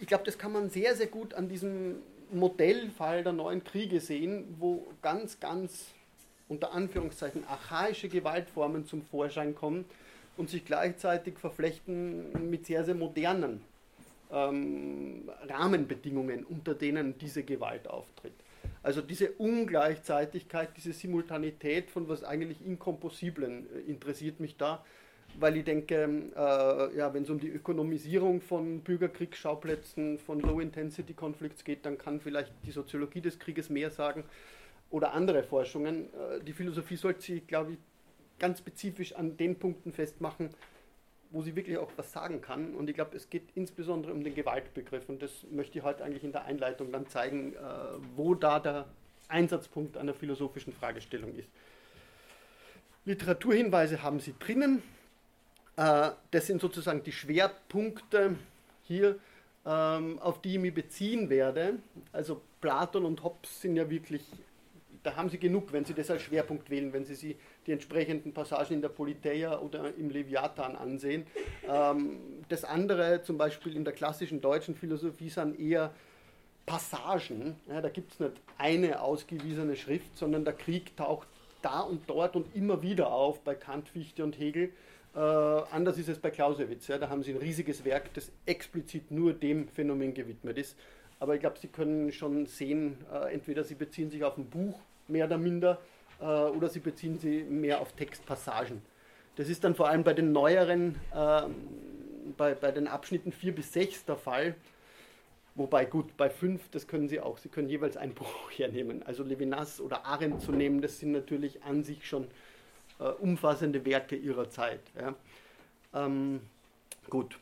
ich 0.00 0.06
glaube, 0.06 0.24
das 0.24 0.38
kann 0.38 0.52
man 0.52 0.70
sehr, 0.70 0.94
sehr 0.94 1.06
gut 1.06 1.34
an 1.34 1.48
diesem 1.48 1.96
Modellfall 2.32 3.22
der 3.22 3.32
neuen 3.32 3.62
Kriege 3.64 4.00
sehen, 4.00 4.56
wo 4.58 4.86
ganz, 5.02 5.38
ganz 5.40 5.86
unter 6.48 6.72
Anführungszeichen 6.72 7.44
archaische 7.46 8.08
Gewaltformen 8.08 8.86
zum 8.86 9.02
Vorschein 9.02 9.54
kommen 9.54 9.84
und 10.36 10.50
sich 10.50 10.64
gleichzeitig 10.64 11.38
verflechten 11.38 12.50
mit 12.50 12.66
sehr, 12.66 12.84
sehr 12.84 12.94
modernen 12.94 13.60
ähm, 14.30 15.30
Rahmenbedingungen, 15.48 16.44
unter 16.44 16.74
denen 16.74 17.18
diese 17.18 17.42
Gewalt 17.42 17.88
auftritt. 17.88 18.32
Also 18.82 19.00
diese 19.00 19.30
Ungleichzeitigkeit, 19.32 20.70
diese 20.76 20.92
Simultanität 20.92 21.90
von 21.90 22.08
was 22.08 22.24
eigentlich 22.24 22.64
Inkomposiblen 22.64 23.66
äh, 23.74 23.90
interessiert 23.90 24.40
mich 24.40 24.56
da 24.56 24.84
weil 25.38 25.56
ich 25.56 25.64
denke, 25.64 25.94
äh, 26.36 26.96
ja, 26.96 27.12
wenn 27.14 27.22
es 27.22 27.30
um 27.30 27.38
die 27.38 27.48
Ökonomisierung 27.48 28.40
von 28.40 28.80
Bürgerkriegsschauplätzen, 28.80 30.18
von 30.18 30.40
Low-Intensity-Conflicts 30.40 31.64
geht, 31.64 31.86
dann 31.86 31.98
kann 31.98 32.20
vielleicht 32.20 32.52
die 32.64 32.70
Soziologie 32.70 33.20
des 33.20 33.38
Krieges 33.38 33.70
mehr 33.70 33.90
sagen 33.90 34.24
oder 34.90 35.12
andere 35.12 35.42
Forschungen. 35.42 36.06
Äh, 36.14 36.44
die 36.44 36.52
Philosophie 36.52 36.96
sollte 36.96 37.22
sich, 37.22 37.46
glaube 37.46 37.72
ich, 37.72 37.78
ganz 38.38 38.58
spezifisch 38.58 39.14
an 39.14 39.36
den 39.36 39.58
Punkten 39.58 39.92
festmachen, 39.92 40.50
wo 41.30 41.42
sie 41.42 41.56
wirklich 41.56 41.78
auch 41.78 41.90
was 41.96 42.12
sagen 42.12 42.40
kann. 42.40 42.74
Und 42.74 42.90
ich 42.90 42.94
glaube, 42.94 43.16
es 43.16 43.30
geht 43.30 43.44
insbesondere 43.54 44.12
um 44.12 44.22
den 44.22 44.34
Gewaltbegriff. 44.34 45.08
Und 45.08 45.22
das 45.22 45.46
möchte 45.50 45.78
ich 45.78 45.84
heute 45.84 46.04
eigentlich 46.04 46.24
in 46.24 46.32
der 46.32 46.44
Einleitung 46.44 46.92
dann 46.92 47.06
zeigen, 47.08 47.54
äh, 47.54 47.58
wo 48.16 48.34
da 48.34 48.60
der 48.60 48.86
Einsatzpunkt 49.28 49.96
einer 49.96 50.12
philosophischen 50.12 50.72
Fragestellung 50.72 51.34
ist. 51.36 51.48
Literaturhinweise 53.04 54.02
haben 54.02 54.20
Sie 54.20 54.34
drinnen. 54.38 54.82
Äh, 55.76 56.10
das 56.30 56.46
sind 56.46 56.60
sozusagen 56.60 57.02
die 57.02 57.12
Schwerpunkte 57.12 58.36
hier, 58.82 59.18
ähm, 59.64 60.18
auf 60.18 60.40
die 60.42 60.54
ich 60.54 60.60
mich 60.60 60.74
beziehen 60.74 61.30
werde. 61.30 61.78
Also 62.12 62.42
Platon 62.60 63.04
und 63.04 63.22
Hobbes 63.22 63.60
sind 63.60 63.76
ja 63.76 63.88
wirklich, 63.88 64.22
da 65.02 65.16
haben 65.16 65.30
Sie 65.30 65.38
genug, 65.38 65.72
wenn 65.72 65.84
Sie 65.84 65.94
das 65.94 66.10
als 66.10 66.22
Schwerpunkt 66.22 66.68
wählen, 66.70 66.92
wenn 66.92 67.04
Sie 67.04 67.14
sich 67.14 67.36
die 67.66 67.72
entsprechenden 67.72 68.32
Passagen 68.32 68.74
in 68.74 68.82
der 68.82 68.88
Politeia 68.88 69.58
oder 69.60 69.94
im 69.96 70.10
Leviathan 70.10 70.76
ansehen. 70.76 71.26
Ähm, 71.68 72.18
das 72.48 72.64
andere, 72.64 73.22
zum 73.22 73.38
Beispiel 73.38 73.76
in 73.76 73.84
der 73.84 73.94
klassischen 73.94 74.40
deutschen 74.40 74.74
Philosophie, 74.74 75.30
sind 75.30 75.58
eher 75.58 75.92
Passagen. 76.64 77.56
da 77.66 77.88
gibt 77.88 78.12
es 78.12 78.20
nicht 78.20 78.34
eine 78.56 79.00
ausgewiesene 79.00 79.74
Schrift, 79.74 80.16
sondern 80.16 80.44
der 80.44 80.54
Krieg 80.54 80.96
taucht 80.96 81.26
da 81.62 81.80
und 81.80 82.08
dort 82.08 82.36
und 82.36 82.54
immer 82.54 82.82
wieder 82.82 83.12
auf 83.12 83.40
bei 83.40 83.54
Kant, 83.54 83.88
Fichte 83.88 84.24
und 84.24 84.38
Hegel. 84.38 84.72
Äh, 85.14 85.18
anders 85.18 85.98
ist 85.98 86.08
es 86.08 86.18
bei 86.18 86.30
Clausewitz. 86.30 86.88
Ja, 86.88 86.98
da 86.98 87.08
haben 87.08 87.22
sie 87.22 87.32
ein 87.32 87.38
riesiges 87.38 87.84
Werk, 87.84 88.12
das 88.14 88.32
explizit 88.46 89.10
nur 89.10 89.32
dem 89.32 89.68
Phänomen 89.68 90.14
gewidmet 90.14 90.58
ist. 90.58 90.76
Aber 91.20 91.34
ich 91.34 91.40
glaube, 91.40 91.58
Sie 91.60 91.68
können 91.68 92.10
schon 92.10 92.46
sehen, 92.46 92.96
äh, 93.12 93.32
entweder 93.32 93.62
Sie 93.62 93.76
beziehen 93.76 94.10
sich 94.10 94.24
auf 94.24 94.36
ein 94.38 94.46
Buch, 94.46 94.80
mehr 95.06 95.26
oder 95.26 95.38
minder, 95.38 95.78
äh, 96.20 96.24
oder 96.24 96.68
Sie 96.68 96.80
beziehen 96.80 97.18
sich 97.18 97.44
mehr 97.48 97.80
auf 97.80 97.92
Textpassagen. 97.92 98.82
Das 99.36 99.48
ist 99.48 99.62
dann 99.62 99.74
vor 99.74 99.88
allem 99.88 100.02
bei 100.02 100.14
den 100.14 100.32
neueren, 100.32 100.96
äh, 101.14 101.42
bei, 102.36 102.54
bei 102.54 102.72
den 102.72 102.88
Abschnitten 102.88 103.30
4 103.30 103.54
bis 103.54 103.72
6 103.72 104.04
der 104.04 104.16
Fall. 104.16 104.56
Wobei 105.54 105.84
gut, 105.84 106.16
bei 106.16 106.30
5, 106.30 106.70
das 106.70 106.86
können 106.86 107.08
Sie 107.08 107.20
auch, 107.20 107.38
Sie 107.38 107.48
können 107.48 107.68
jeweils 107.68 107.96
ein 107.96 108.14
Buch 108.14 108.50
hernehmen. 108.50 109.02
Also 109.02 109.22
Levinas 109.22 109.80
oder 109.80 110.06
Arendt 110.06 110.42
zu 110.42 110.52
nehmen, 110.52 110.80
das 110.80 110.98
sind 110.98 111.12
natürlich 111.12 111.62
an 111.62 111.84
sich 111.84 112.06
schon 112.06 112.26
äh, 112.98 113.04
umfassende 113.04 113.84
Werke 113.84 114.16
ihrer 114.16 114.48
Zeit. 114.48 114.80
Ja. 114.98 115.14
Ähm, 115.94 116.40
gut, 117.10 117.38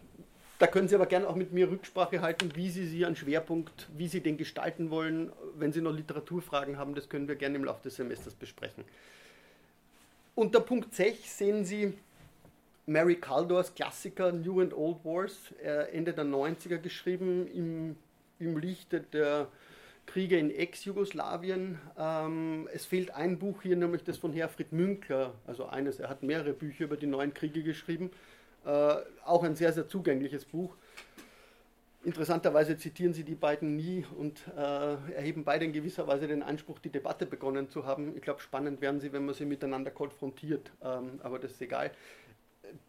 da 0.61 0.67
können 0.67 0.89
Sie 0.89 0.95
aber 0.95 1.07
gerne 1.07 1.27
auch 1.27 1.37
mit 1.37 1.53
mir 1.53 1.71
Rücksprache 1.71 2.21
halten, 2.21 2.51
wie 2.55 2.69
Sie 2.69 3.07
einen 3.07 3.17
Schwerpunkt, 3.17 3.89
wie 3.97 4.09
Sie 4.09 4.21
den 4.21 4.37
gestalten 4.37 4.91
wollen. 4.91 5.33
Wenn 5.57 5.73
Sie 5.73 5.81
noch 5.81 5.95
Literaturfragen 5.95 6.77
haben, 6.77 6.95
das 6.95 7.09
können 7.09 7.29
wir 7.29 7.37
gerne 7.37 7.57
im 7.57 7.65
Laufe 7.65 7.85
des 7.85 7.97
Semesters 7.97 8.35
besprechen. 8.35 8.85
Unter 10.35 10.61
Punkt 10.61 10.95
6 10.95 11.39
sehen 11.39 11.65
Sie 11.65 11.95
Mary 12.91 13.15
Caldors 13.15 13.73
Klassiker 13.73 14.33
New 14.33 14.61
and 14.61 14.75
Old 14.75 15.05
Wars, 15.05 15.55
Ende 15.93 16.13
der 16.13 16.25
90er 16.25 16.79
geschrieben, 16.79 17.47
im, 17.47 17.97
im 18.41 18.59
Lichte 18.59 19.01
der 19.01 19.47
Kriege 20.07 20.37
in 20.37 20.51
Ex-Jugoslawien. 20.51 21.79
Ähm, 21.97 22.69
es 22.73 22.87
fehlt 22.87 23.13
ein 23.13 23.39
Buch 23.39 23.63
hier, 23.63 23.77
nämlich 23.77 24.03
das 24.03 24.19
von 24.19 24.33
Herfried 24.33 24.73
Münkler, 24.73 25.35
also 25.47 25.67
eines, 25.67 26.01
er 26.01 26.09
hat 26.09 26.25
mehrere 26.25 26.53
Bücher 26.53 26.85
über 26.85 26.97
die 26.97 27.07
neuen 27.07 27.33
Kriege 27.33 27.63
geschrieben, 27.63 28.11
äh, 28.65 28.97
auch 29.25 29.45
ein 29.45 29.55
sehr, 29.55 29.73
sehr 29.73 29.87
zugängliches 29.87 30.45
Buch. 30.45 30.75
Interessanterweise 32.03 32.77
zitieren 32.77 33.13
sie 33.13 33.25
die 33.25 33.35
beiden 33.35 33.77
nie 33.77 34.05
und 34.19 34.43
äh, 34.57 35.13
erheben 35.13 35.45
beide 35.45 35.67
in 35.67 35.73
gewisser 35.73 36.09
Weise 36.09 36.27
den 36.27 36.43
Anspruch, 36.43 36.79
die 36.81 36.89
Debatte 36.89 37.27
begonnen 37.27 37.69
zu 37.69 37.85
haben. 37.85 38.17
Ich 38.17 38.23
glaube, 38.23 38.41
spannend 38.41 38.81
werden 38.81 39.01
sie, 39.01 39.13
wenn 39.13 39.27
man 39.27 39.35
sie 39.35 39.45
miteinander 39.45 39.93
konfrontiert, 39.93 40.73
ähm, 40.83 41.21
aber 41.23 41.39
das 41.39 41.53
ist 41.53 41.63
egal. 41.63 41.93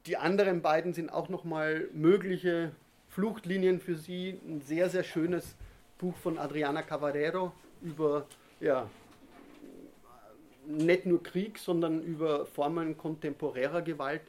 Die 0.05 0.17
anderen 0.17 0.61
beiden 0.61 0.93
sind 0.93 1.11
auch 1.11 1.29
nochmal 1.29 1.87
mögliche 1.93 2.71
Fluchtlinien 3.09 3.79
für 3.79 3.95
sie. 3.95 4.39
Ein 4.47 4.61
sehr, 4.61 4.89
sehr 4.89 5.03
schönes 5.03 5.55
Buch 5.97 6.15
von 6.17 6.37
Adriana 6.37 6.81
Cavarero 6.81 7.51
über 7.81 8.25
ja, 8.59 8.89
nicht 10.65 11.05
nur 11.05 11.21
Krieg, 11.21 11.57
sondern 11.57 12.01
über 12.01 12.45
Formen 12.45 12.97
kontemporärer 12.97 13.81
Gewalt, 13.81 14.21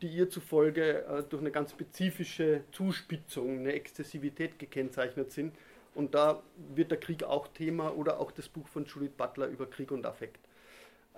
die 0.00 0.08
ihr 0.08 0.30
zufolge 0.30 1.04
äh, 1.04 1.22
durch 1.28 1.42
eine 1.42 1.50
ganz 1.50 1.72
spezifische 1.72 2.62
Zuspitzung, 2.72 3.58
eine 3.60 3.72
Exzessivität 3.72 4.58
gekennzeichnet 4.58 5.32
sind. 5.32 5.54
Und 5.94 6.14
da 6.14 6.42
wird 6.74 6.90
der 6.90 7.00
Krieg 7.00 7.24
auch 7.24 7.48
Thema 7.48 7.94
oder 7.96 8.20
auch 8.20 8.30
das 8.30 8.48
Buch 8.48 8.68
von 8.68 8.84
Judith 8.84 9.12
Butler 9.16 9.48
über 9.48 9.66
Krieg 9.66 9.90
und 9.90 10.06
Affekt. 10.06 10.40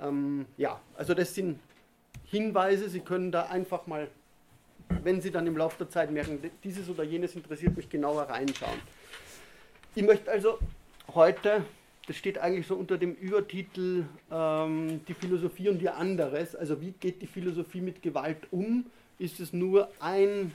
Ähm, 0.00 0.46
ja, 0.56 0.80
also 0.96 1.14
das 1.14 1.34
sind 1.34 1.60
Hinweise, 2.24 2.88
Sie 2.88 3.00
können 3.00 3.32
da 3.32 3.46
einfach 3.46 3.86
mal, 3.86 4.08
wenn 5.02 5.20
Sie 5.20 5.30
dann 5.30 5.46
im 5.46 5.56
Laufe 5.56 5.78
der 5.78 5.90
Zeit 5.90 6.10
merken, 6.10 6.38
dieses 6.62 6.88
oder 6.88 7.02
jenes 7.02 7.34
interessiert 7.34 7.76
mich, 7.76 7.88
genauer 7.88 8.22
reinschauen. 8.22 8.78
Ich 9.94 10.04
möchte 10.04 10.30
also 10.30 10.58
heute, 11.14 11.64
das 12.06 12.16
steht 12.16 12.38
eigentlich 12.38 12.68
so 12.68 12.76
unter 12.76 12.98
dem 12.98 13.14
Übertitel 13.14 14.04
ähm, 14.30 15.00
Die 15.08 15.14
Philosophie 15.14 15.68
und 15.68 15.82
ihr 15.82 15.96
anderes, 15.96 16.54
also 16.54 16.80
wie 16.80 16.92
geht 16.92 17.20
die 17.20 17.26
Philosophie 17.26 17.80
mit 17.80 18.00
Gewalt 18.00 18.46
um? 18.52 18.86
Ist 19.18 19.40
es 19.40 19.52
nur 19.52 19.90
ein 19.98 20.52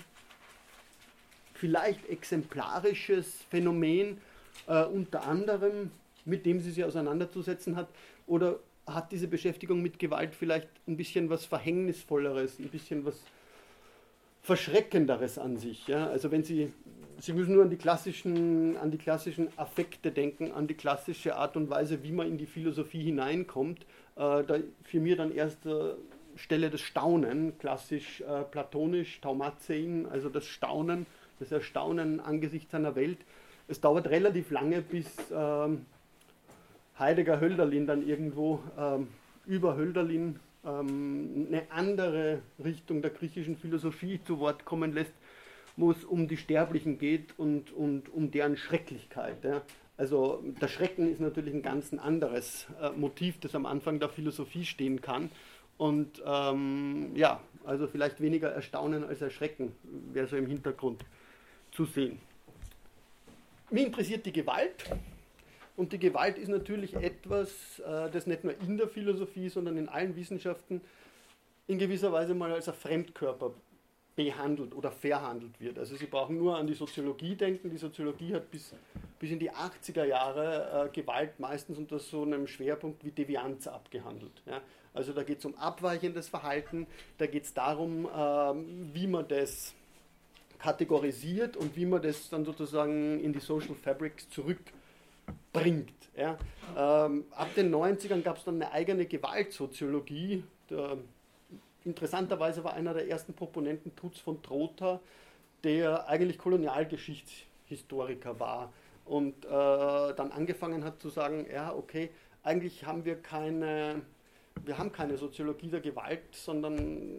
vielleicht 1.54 2.08
exemplarisches 2.10 3.42
Phänomen 3.50 4.20
äh, 4.68 4.84
unter 4.86 5.28
anderem, 5.28 5.92
mit 6.24 6.46
dem 6.46 6.60
sie 6.60 6.72
sich 6.72 6.84
auseinanderzusetzen 6.84 7.76
hat? 7.76 7.88
Oder 8.28 8.60
hat 8.88 9.12
diese 9.12 9.27
Beschäftigung 9.27 9.82
mit 9.82 10.00
Gewalt 10.00 10.36
vielleicht 10.36 10.70
ein 10.88 10.98
bisschen 10.98 11.30
was 11.30 11.46
Verhängnisvolleres, 11.46 12.60
ein 12.60 12.70
bisschen 12.70 13.06
was 13.06 13.20
Verschreckenderes 14.42 15.38
an 15.38 15.58
sich? 15.58 15.88
Ja? 15.88 16.08
Also 16.08 16.32
wenn 16.32 16.44
Sie 16.44 16.72
Sie 17.20 17.34
müssen 17.34 17.54
nur 17.54 17.63
an 17.63 17.70
die, 17.70 17.77
klassischen, 17.77 18.75
an 18.77 18.92
die 18.92 18.98
klassischen 18.98 19.48
Affekte 19.58 20.12
denken, 20.12 20.51
an 20.51 20.68
die 20.68 20.74
klassische 20.74 21.36
Art 21.36 21.56
und 21.56 21.70
Weise, 21.70 22.04
wie 22.04 22.12
man 22.12 22.27
in 22.27 22.38
die 22.38 22.46
Philosophie 22.46 23.04
hineinkommt. 23.04 23.84
Äh, 24.15 24.44
da 24.44 24.58
für 24.84 25.00
mich 25.00 25.15
dann 25.15 25.34
erste 25.34 25.98
Stelle 26.36 26.70
das 26.70 26.82
Staunen, 26.82 27.58
klassisch 27.58 28.22
äh, 28.22 28.44
platonisch, 28.44 29.22
Taumazein, 29.22 30.08
also 30.12 30.27
das 30.30 30.46
Staunen, 30.46 31.06
das 31.39 31.51
Erstaunen 31.51 32.20
angesichts 32.20 32.74
einer 32.74 32.96
Welt. 32.96 33.20
Es 33.68 33.80
dauert 33.80 34.08
relativ 34.10 34.51
lange, 34.51 34.82
bis 34.82 35.08
ähm, 35.34 35.86
Heidegger 36.98 37.40
Hölderlin 37.40 37.88
dann 37.88 38.08
irgendwo 38.08 38.62
ähm, 38.78 39.08
über 39.46 39.75
Hölderlin 39.75 40.40
ähm, 40.66 41.48
eine 41.50 41.64
andere 41.72 42.42
Richtung 42.64 43.02
der 43.02 43.12
griechischen 43.12 43.58
Philosophie 43.58 44.20
zu 44.25 44.40
Wort 44.40 44.66
kommen 44.66 44.94
lässt, 44.94 45.14
wo 45.78 45.92
es 45.92 46.04
um 46.04 46.28
die 46.28 46.38
Sterblichen 46.38 46.98
geht 46.98 47.38
und, 47.38 47.72
und 47.72 48.14
um 48.14 48.32
deren 48.32 48.58
Schrecklichkeit. 48.58 49.44
Ja. 49.44 49.62
Also 49.98 50.44
der 50.62 50.68
Schrecken 50.68 51.12
ist 51.12 51.22
natürlich 51.22 51.54
ein 51.54 51.62
ganz 51.62 51.94
anderes 51.94 52.68
äh, 52.82 52.90
Motiv, 52.92 53.40
das 53.40 53.56
am 53.56 53.66
Anfang 53.66 54.00
der 54.00 54.10
Philosophie 54.10 54.66
stehen 54.66 55.02
kann. 55.02 55.30
Und 55.78 56.22
ähm, 56.25 57.12
ja, 57.16 57.42
also 57.66 57.88
vielleicht 57.88 58.22
weniger 58.22 58.50
Erstaunen 58.50 59.04
als 59.04 59.22
Erschrecken 59.22 59.74
wäre 60.14 60.28
so 60.28 60.38
im 60.38 60.48
Hintergrund 60.48 61.04
zu 61.72 61.86
sehen. 61.86 62.20
Mich 63.70 63.86
interessiert 63.86 64.25
die 64.25 64.32
Gewalt. 64.32 64.86
Und 65.77 65.91
die 65.91 66.00
Gewalt 66.00 66.38
ist 66.38 66.48
natürlich 66.48 66.94
etwas, 66.94 67.79
äh, 67.79 68.10
das 68.10 68.27
nicht 68.27 68.44
nur 68.44 68.53
in 68.62 68.77
der 68.77 68.88
Philosophie, 68.88 69.50
sondern 69.50 69.77
in 69.77 69.89
allen 69.89 70.15
Wissenschaften 70.15 70.82
in 71.67 71.79
gewisser 71.79 72.12
Weise 72.12 72.34
mal 72.34 72.51
als 72.51 72.70
ein 72.70 72.75
Fremdkörper 72.75 73.51
behandelt 74.15 74.74
oder 74.74 74.91
verhandelt 74.91 75.60
wird. 75.60 75.77
Also 75.77 75.96
Sie 75.96 76.05
brauchen 76.05 76.38
nur 76.38 76.58
an 76.58 76.67
die 76.67 76.74
Soziologie 76.74 77.36
denken. 77.36 77.70
Die 77.70 77.77
Soziologie 77.77 78.34
hat 78.34 78.50
bis, 78.50 78.74
bis 79.20 79.32
in 79.32 79.39
die 79.39 79.51
80er 79.51 80.05
Jahre 80.05 80.86
äh, 80.86 80.89
Gewalt 80.94 81.39
meistens 81.39 81.77
unter 81.77 82.00
so 82.00 82.24
einem 82.24 82.48
Schwerpunkt 82.48 83.03
wie 83.03 83.12
Devianz 83.12 83.67
abgehandelt. 83.67 84.41
Ja. 84.46 84.62
Also 84.94 85.12
da 85.12 85.24
geht 85.24 85.39
es 85.39 85.46
um 85.46 85.55
abweichendes 85.55 86.29
Verhalten, 86.29 86.88
da 87.17 87.27
geht 87.27 87.44
es 87.44 87.53
darum, 87.53 88.08
ähm, 88.15 88.89
wie 88.94 89.08
man 89.08 89.27
das 89.27 89.74
kategorisiert 90.58 91.58
und 91.58 91.75
wie 91.75 91.86
man 91.86 92.01
das 92.01 92.29
dann 92.29 92.46
sozusagen 92.46 93.20
in 93.20 93.34
die 93.34 93.41
Social 93.41 93.75
Fabrics 93.75 94.29
zurückbringt. 95.55 95.94
Ja. 96.15 96.38
Ähm, 96.77 97.25
ab 97.32 97.50
den 97.55 97.74
90ern 97.74 98.22
gab 98.22 98.38
es 98.38 98.44
dann 98.44 98.55
eine 98.55 98.72
eigene 98.72 99.05
Gewaltsoziologie. 99.05 100.44
Der 100.70 100.98
Interessanterweise 101.84 102.63
war 102.63 102.74
einer 102.74 102.94
der 102.94 103.08
ersten 103.08 103.34
Proponenten 103.34 103.96
Tutz 103.96 104.20
von 104.20 104.41
Trotha, 104.41 105.00
der 105.63 106.08
eigentlich 106.08 106.39
Kolonialgeschichtshistoriker 106.39 108.39
war 108.39 108.74
und 109.05 109.46
äh, 109.46 109.50
dann 109.50 110.32
angefangen 110.32 110.84
hat 110.84 111.00
zu 111.00 111.10
sagen, 111.10 111.46
ja, 111.51 111.75
okay, 111.75 112.10
eigentlich 112.41 112.86
haben 112.86 113.05
wir 113.05 113.22
keine, 113.22 114.01
wir 114.63 114.79
haben 114.79 114.91
keine 114.91 115.17
Soziologie 115.17 115.70
der 115.70 115.82
Gewalt, 115.82 116.24
sondern 116.32 117.12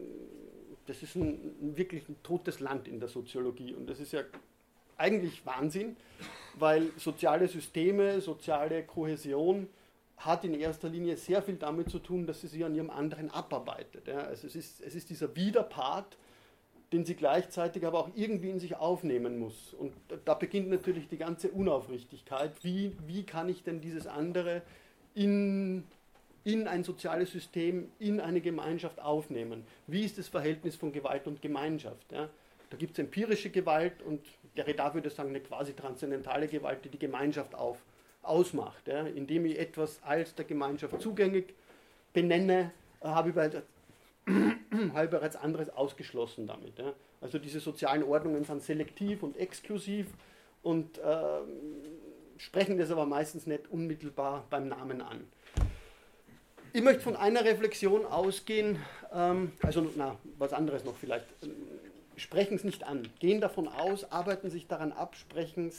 das 0.87 1.03
ist 1.03 1.15
ein, 1.15 1.77
wirklich 1.77 2.09
ein 2.09 2.17
totes 2.25 2.59
Land 2.59 2.89
in 2.89 2.99
der 2.99 3.09
Soziologie 3.09 3.73
und 3.73 3.89
das 3.89 4.01
ist 4.01 4.13
ja 4.13 4.23
eigentlich 4.97 5.45
Wahnsinn, 5.45 5.97
weil 6.55 6.91
soziale 6.97 7.49
Systeme, 7.49 8.21
soziale 8.21 8.85
Kohäsion, 8.85 9.69
hat 10.17 10.45
in 10.45 10.55
erster 10.55 10.89
Linie 10.89 11.17
sehr 11.17 11.43
viel 11.43 11.57
damit 11.57 11.91
zu 11.91 11.99
tun, 11.99 12.27
dass 12.27 12.41
sie 12.41 12.47
sich 12.47 12.65
an 12.65 12.75
ihrem 12.75 12.89
anderen 12.89 13.31
abarbeitet. 13.31 14.09
Ja. 14.09 14.19
Also 14.21 14.47
es, 14.47 14.57
ist, 14.57 14.81
es 14.81 14.95
ist 14.95 15.11
dieser 15.11 15.37
Widerpart 15.37 16.17
den 16.93 17.05
sie 17.05 17.15
gleichzeitig 17.15 17.85
aber 17.85 17.99
auch 17.99 18.11
irgendwie 18.15 18.51
in 18.51 18.61
sich 18.61 18.77
aufnehmen 18.77 19.39
muss. 19.39 19.75
Und 19.75 19.93
da 20.25 20.35
beginnt 20.35 20.71
natürlich 20.71 21.09
die 21.09 21.17
ganze 21.17 21.51
Unaufrichtigkeit. 21.51 22.53
Wie, 22.63 22.93
wie 23.07 23.25
kann 23.25 23.49
ich 23.49 23.63
denn 23.65 23.81
dieses 23.81 24.07
andere 24.07 24.63
in, 25.15 25.83
in 26.45 26.69
ein 26.69 26.85
soziales 26.85 27.33
System, 27.33 27.91
in 27.99 28.21
eine 28.21 28.41
Gemeinschaft 28.41 29.01
aufnehmen? 29.01 29.65
Wie 29.87 30.05
ist 30.05 30.19
das 30.19 30.29
Verhältnis 30.29 30.77
von 30.77 30.93
Gewalt 30.93 31.27
und 31.27 31.43
Gemeinschaft? 31.43 32.13
Ja? 32.13 32.29
Da 32.71 32.77
gibt 32.77 32.93
es 32.93 32.99
empirische 33.01 33.51
Gewalt 33.51 34.03
und 34.03 34.21
Derrida 34.57 34.93
würde 34.95 35.11
sagen, 35.11 35.31
eine 35.31 35.41
quasi 35.41 35.75
transzendentale 35.75 36.49
Gewalt, 36.49 36.85
die 36.85 36.89
die 36.89 36.99
Gemeinschaft 36.99 37.55
auf, 37.55 37.79
ausmacht. 38.23 38.89
Ja? 38.89 39.03
Indem 39.03 39.47
ich 39.47 39.59
etwas 39.59 40.01
als 40.03 40.35
der 40.35 40.45
Gemeinschaft 40.45 41.01
zugänglich 41.01 41.55
benenne, 42.13 42.73
habe 43.03 43.31
ich 43.31 43.37
habe 44.95 45.09
bereits 45.09 45.37
anderes 45.37 45.71
ausgeschlossen 45.71 46.47
damit. 46.47 46.79
Ja. 46.79 46.93
Also 47.21 47.39
diese 47.39 47.61
sozialen 47.61 48.03
Ordnungen 48.03 48.45
sind 48.45 48.63
selektiv 48.63 49.23
und 49.23 49.37
exklusiv 49.37 50.07
und 50.63 50.99
äh, 50.99 51.03
sprechen 52.39 52.79
das 52.79 52.91
aber 52.91 53.07
meistens 53.07 53.47
nicht 53.47 53.71
unmittelbar 53.71 54.45
beim 54.51 54.69
Namen 54.69 55.01
an. 55.01 55.25
Ich 56.73 56.83
möchte 56.83 57.01
von 57.01 57.17
einer 57.17 57.45
Reflexion 57.45 58.05
ausgehen, 58.05 58.79
ähm, 59.13 59.53
also 59.63 59.91
na, 59.97 60.17
was 60.39 60.53
anderes 60.53 60.85
noch 60.85 60.97
vielleicht. 60.97 61.27
Sprechen 62.19 62.55
es 62.55 62.65
nicht 62.65 62.85
an, 62.85 63.07
gehen 63.19 63.43
davon 63.43 63.69
aus, 63.69 64.11
arbeiten 64.11 64.49
sich 64.49 64.67
daran 64.67 64.93
ab, 64.93 65.17
sprechen 65.17 65.71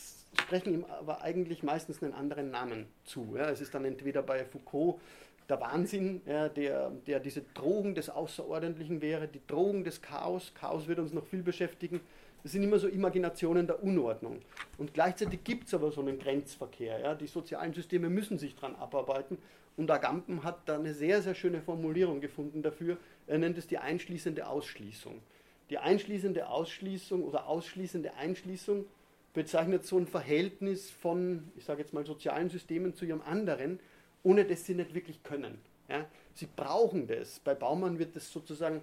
ihm 0.65 0.85
aber 0.85 1.21
eigentlich 1.21 1.63
meistens 1.63 2.03
einen 2.03 2.13
anderen 2.13 2.51
Namen 2.51 2.85
zu. 3.05 3.33
Ja. 3.35 3.49
Es 3.49 3.59
ist 3.59 3.73
dann 3.73 3.85
entweder 3.85 4.21
bei 4.21 4.45
Foucault 4.45 5.01
der 5.49 5.59
Wahnsinn, 5.61 6.21
ja, 6.25 6.47
der, 6.49 6.91
der 7.07 7.19
diese 7.19 7.41
Drohung 7.53 7.95
des 7.95 8.09
Außerordentlichen 8.09 9.01
wäre, 9.01 9.27
die 9.27 9.41
Drohung 9.47 9.83
des 9.83 10.01
Chaos. 10.01 10.51
Chaos 10.53 10.87
wird 10.87 10.99
uns 10.99 11.11
noch 11.11 11.25
viel 11.25 11.41
beschäftigen. 11.41 12.01
Das 12.43 12.51
sind 12.51 12.63
immer 12.63 12.77
so 12.77 12.87
Imaginationen 12.87 13.65
der 13.65 13.81
Unordnung. 13.81 14.39
Und 14.77 14.93
gleichzeitig 14.93 15.43
gibt 15.43 15.67
es 15.67 15.73
aber 15.73 15.91
so 15.91 16.01
einen 16.01 16.19
Grenzverkehr. 16.19 16.99
Ja. 16.99 17.15
Die 17.15 17.27
sozialen 17.27 17.73
Systeme 17.73 18.09
müssen 18.09 18.37
sich 18.37 18.55
daran 18.55 18.75
abarbeiten. 18.75 19.39
Und 19.75 19.89
Agamben 19.89 20.43
hat 20.43 20.67
da 20.67 20.75
eine 20.75 20.93
sehr, 20.93 21.21
sehr 21.21 21.35
schöne 21.35 21.61
Formulierung 21.61 22.21
gefunden 22.21 22.61
dafür. 22.61 22.97
Er 23.25 23.37
nennt 23.37 23.57
es 23.57 23.67
die 23.67 23.77
einschließende 23.77 24.47
Ausschließung. 24.47 25.21
Die 25.69 25.77
einschließende 25.77 26.47
Ausschließung 26.49 27.23
oder 27.23 27.47
ausschließende 27.47 28.13
Einschließung 28.15 28.85
bezeichnet 29.33 29.85
so 29.85 29.97
ein 29.97 30.07
Verhältnis 30.07 30.89
von, 30.89 31.51
ich 31.57 31.65
sage 31.65 31.81
jetzt 31.81 31.93
mal, 31.93 32.05
sozialen 32.05 32.49
Systemen 32.49 32.95
zu 32.95 33.05
ihrem 33.05 33.21
anderen, 33.21 33.79
ohne 34.23 34.45
das 34.45 34.65
sie 34.65 34.73
nicht 34.73 34.93
wirklich 34.93 35.21
können. 35.23 35.59
Ja? 35.89 36.05
Sie 36.33 36.47
brauchen 36.47 37.07
das. 37.07 37.39
Bei 37.39 37.53
Baumann 37.53 37.99
wird 37.99 38.15
das 38.15 38.31
sozusagen 38.31 38.81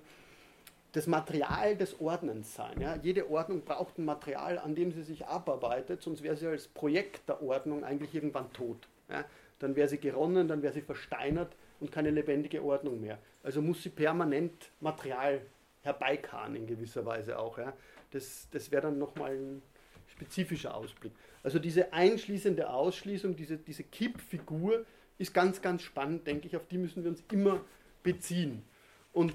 das 0.92 1.06
Material 1.08 1.76
des 1.76 2.00
Ordnens 2.00 2.54
sein. 2.54 2.80
Ja? 2.80 2.96
Jede 3.02 3.28
Ordnung 3.30 3.62
braucht 3.62 3.98
ein 3.98 4.04
Material, 4.04 4.58
an 4.58 4.74
dem 4.74 4.92
sie 4.92 5.02
sich 5.02 5.26
abarbeitet, 5.26 6.02
sonst 6.02 6.22
wäre 6.22 6.36
sie 6.36 6.46
als 6.46 6.68
Projekt 6.68 7.28
der 7.28 7.42
Ordnung 7.42 7.82
eigentlich 7.82 8.14
irgendwann 8.14 8.52
tot. 8.52 8.88
Ja? 9.08 9.24
Dann 9.58 9.74
wäre 9.74 9.88
sie 9.88 9.98
geronnen, 9.98 10.48
dann 10.48 10.62
wäre 10.62 10.72
sie 10.72 10.82
versteinert 10.82 11.52
und 11.80 11.90
keine 11.90 12.10
lebendige 12.10 12.62
Ordnung 12.62 13.00
mehr. 13.00 13.18
Also 13.42 13.60
muss 13.60 13.82
sie 13.82 13.90
permanent 13.90 14.70
Material 14.80 15.40
herbeikarren 15.84 16.56
in 16.56 16.66
gewisser 16.66 17.06
Weise 17.06 17.38
auch. 17.38 17.58
Ja? 17.58 17.72
Das, 18.10 18.48
das 18.50 18.70
wäre 18.72 18.82
dann 18.82 18.98
nochmal 18.98 19.32
ein 19.32 19.62
spezifischer 20.08 20.74
Ausblick. 20.74 21.12
Also 21.42 21.58
diese 21.58 21.92
einschließende 21.92 22.70
Ausschließung, 22.70 23.36
diese, 23.36 23.58
diese 23.58 23.84
Kippfigur, 23.84 24.84
ist 25.18 25.32
ganz, 25.32 25.62
ganz 25.62 25.82
spannend, 25.82 26.26
denke 26.26 26.46
ich. 26.48 26.56
Auf 26.56 26.66
die 26.66 26.78
müssen 26.78 27.04
wir 27.04 27.10
uns 27.10 27.22
immer 27.30 27.60
beziehen. 28.02 28.64
Und 29.12 29.32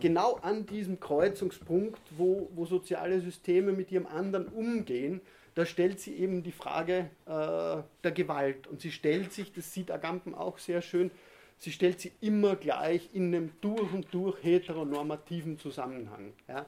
genau 0.00 0.34
an 0.36 0.66
diesem 0.66 1.00
Kreuzungspunkt, 1.00 2.00
wo, 2.16 2.50
wo 2.54 2.66
soziale 2.66 3.20
Systeme 3.20 3.72
mit 3.72 3.90
ihrem 3.90 4.06
anderen 4.06 4.46
umgehen, 4.46 5.20
da 5.54 5.64
stellt 5.64 6.00
sie 6.00 6.14
eben 6.16 6.42
die 6.42 6.52
Frage 6.52 7.10
äh, 7.26 7.82
der 8.04 8.12
Gewalt. 8.12 8.66
Und 8.66 8.80
sie 8.80 8.92
stellt 8.92 9.32
sich, 9.32 9.52
das 9.52 9.72
sieht 9.72 9.90
Agamben 9.90 10.34
auch 10.34 10.58
sehr 10.58 10.82
schön, 10.82 11.10
sie 11.58 11.72
stellt 11.72 12.00
sie 12.00 12.12
immer 12.20 12.56
gleich 12.56 13.08
in 13.12 13.34
einem 13.34 13.52
durch 13.60 13.92
und 13.92 14.06
durch 14.12 14.42
heteronormativen 14.42 15.58
Zusammenhang. 15.58 16.32
Ja. 16.48 16.66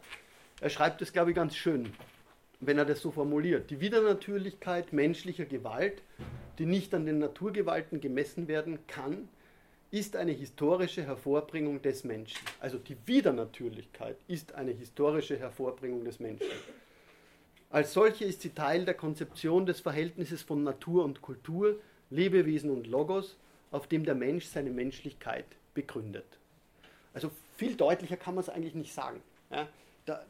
Er 0.61 0.70
schreibt 0.70 1.00
es, 1.03 1.12
glaube 1.12 1.31
ich, 1.31 1.37
ganz 1.37 1.57
schön 1.57 1.92
wenn 2.61 2.79
er 2.79 2.85
das 2.85 3.00
so 3.00 3.11
formuliert. 3.11 3.70
Die 3.70 3.81
Widernatürlichkeit 3.81 4.92
menschlicher 4.92 5.46
Gewalt, 5.46 6.03
die 6.59 6.66
nicht 6.66 6.94
an 6.94 7.07
den 7.07 7.18
Naturgewalten 7.18 8.00
gemessen 8.00 8.48
werden 8.48 8.79
kann, 8.87 9.29
ist 9.90 10.14
eine 10.14 10.33
historische 10.33 11.03
Hervorbringung 11.03 11.83
des 11.83 12.05
Menschen. 12.05 12.38
Also 12.61 12.79
die 12.79 12.96
Widernatürlichkeit 13.07 14.16
ist 14.29 14.55
eine 14.55 14.70
historische 14.70 15.38
Hervorbringung 15.38 16.05
des 16.05 16.20
Menschen. 16.20 16.46
Als 17.70 17.92
solche 17.92 18.24
ist 18.24 18.42
sie 18.42 18.50
Teil 18.50 18.85
der 18.85 18.94
Konzeption 18.94 19.66
des 19.66 19.81
Verhältnisses 19.81 20.42
von 20.42 20.62
Natur 20.62 21.05
und 21.05 21.22
Kultur, 21.22 21.81
Lebewesen 22.11 22.70
und 22.70 22.87
Logos, 22.87 23.37
auf 23.70 23.87
dem 23.87 24.04
der 24.04 24.14
Mensch 24.14 24.46
seine 24.46 24.70
Menschlichkeit 24.70 25.46
begründet. 25.74 26.26
Also 27.14 27.30
viel 27.56 27.76
deutlicher 27.76 28.16
kann 28.16 28.35
man 28.35 28.42
es 28.42 28.48
eigentlich 28.48 28.74
nicht 28.74 28.92
sagen. 28.92 29.22
Ja, 29.50 29.68
da, 30.06 30.24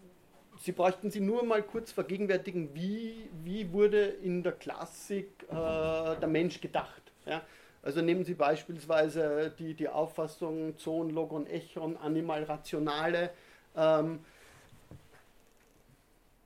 Sie 0.58 0.72
bräuchten 0.72 1.10
Sie 1.10 1.20
nur 1.20 1.44
mal 1.44 1.62
kurz 1.62 1.90
vergegenwärtigen, 1.90 2.74
wie, 2.74 3.28
wie 3.44 3.72
wurde 3.72 4.04
in 4.04 4.42
der 4.42 4.52
Klassik 4.52 5.28
äh, 5.48 5.54
der 5.54 6.28
Mensch 6.28 6.60
gedacht. 6.60 7.00
Ja? 7.24 7.42
Also 7.82 8.02
nehmen 8.02 8.24
Sie 8.24 8.34
beispielsweise 8.34 9.54
die, 9.58 9.72
die 9.74 9.88
Auffassung 9.88 10.76
Zoon, 10.76 11.10
Logon, 11.10 11.46
Echon, 11.46 11.96
Animal, 11.96 12.44
Rationale. 12.44 13.30
Ähm, 13.74 14.20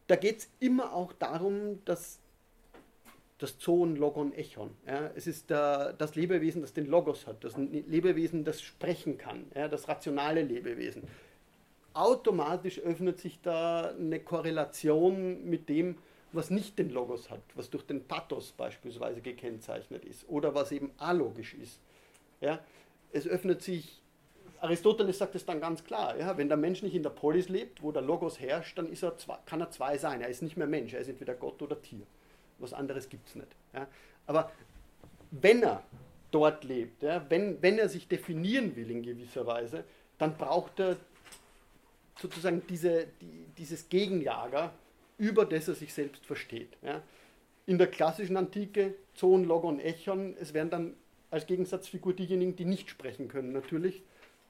da 0.06 0.16
geht 0.16 0.38
es 0.38 0.48
immer 0.60 0.92
auch 0.92 1.12
darum, 1.14 1.84
dass 1.84 2.20
das 3.38 3.58
Zoon, 3.58 3.96
Logon, 3.96 4.32
Echon. 4.32 4.70
Ja? 4.86 5.10
Es 5.14 5.26
ist 5.26 5.50
der, 5.50 5.92
das 5.94 6.14
Lebewesen, 6.14 6.62
das 6.62 6.72
den 6.72 6.86
Logos 6.86 7.26
hat, 7.26 7.44
das 7.44 7.56
Lebewesen, 7.56 8.44
das 8.44 8.62
sprechen 8.62 9.18
kann, 9.18 9.46
ja? 9.54 9.68
das 9.68 9.88
rationale 9.88 10.42
Lebewesen 10.42 11.02
automatisch 11.94 12.80
öffnet 12.80 13.18
sich 13.20 13.40
da 13.40 13.92
eine 13.92 14.20
Korrelation 14.20 15.44
mit 15.44 15.68
dem, 15.68 15.96
was 16.32 16.50
nicht 16.50 16.78
den 16.78 16.90
Logos 16.90 17.30
hat, 17.30 17.42
was 17.54 17.70
durch 17.70 17.86
den 17.86 18.04
Pathos 18.04 18.52
beispielsweise 18.52 19.20
gekennzeichnet 19.20 20.04
ist 20.04 20.28
oder 20.28 20.54
was 20.54 20.72
eben 20.72 20.90
alogisch 20.98 21.54
ist. 21.54 21.80
Ja, 22.40 22.58
es 23.12 23.26
öffnet 23.28 23.62
sich, 23.62 24.02
Aristoteles 24.60 25.18
sagt 25.18 25.36
es 25.36 25.44
dann 25.44 25.60
ganz 25.60 25.84
klar, 25.84 26.18
ja, 26.18 26.36
wenn 26.36 26.48
der 26.48 26.56
Mensch 26.56 26.82
nicht 26.82 26.96
in 26.96 27.04
der 27.04 27.10
Polis 27.10 27.48
lebt, 27.48 27.82
wo 27.82 27.92
der 27.92 28.02
Logos 28.02 28.40
herrscht, 28.40 28.76
dann 28.76 28.92
er 28.92 29.16
zwei, 29.16 29.38
kann 29.46 29.60
er 29.60 29.70
zwei 29.70 29.96
sein. 29.96 30.20
Er 30.20 30.28
ist 30.28 30.42
nicht 30.42 30.56
mehr 30.56 30.66
Mensch, 30.66 30.92
er 30.92 31.00
ist 31.00 31.08
entweder 31.08 31.34
Gott 31.34 31.62
oder 31.62 31.80
Tier. 31.80 32.04
Was 32.58 32.72
anderes 32.72 33.08
gibt 33.08 33.28
es 33.28 33.34
nicht. 33.34 33.48
Ja. 33.72 33.86
Aber 34.26 34.50
wenn 35.30 35.62
er 35.62 35.82
dort 36.30 36.64
lebt, 36.64 37.02
ja, 37.02 37.24
wenn, 37.28 37.60
wenn 37.62 37.78
er 37.78 37.88
sich 37.88 38.08
definieren 38.08 38.74
will 38.76 38.90
in 38.90 39.02
gewisser 39.02 39.46
Weise, 39.46 39.84
dann 40.18 40.36
braucht 40.36 40.80
er 40.80 40.96
sozusagen 42.18 42.62
diese, 42.68 43.06
die, 43.20 43.46
dieses 43.58 43.88
Gegenjager, 43.88 44.72
über 45.18 45.44
das 45.44 45.68
er 45.68 45.74
sich 45.74 45.92
selbst 45.92 46.24
versteht. 46.26 46.76
Ja. 46.82 47.02
In 47.66 47.78
der 47.78 47.86
klassischen 47.86 48.36
Antike, 48.36 48.94
Zoon, 49.14 49.44
Logon, 49.44 49.80
Echon, 49.80 50.36
es 50.38 50.54
werden 50.54 50.70
dann 50.70 50.94
als 51.30 51.46
Gegensatzfigur 51.46 52.12
diejenigen, 52.12 52.56
die 52.56 52.64
nicht 52.64 52.90
sprechen 52.90 53.28
können, 53.28 53.52
natürlich. 53.52 54.02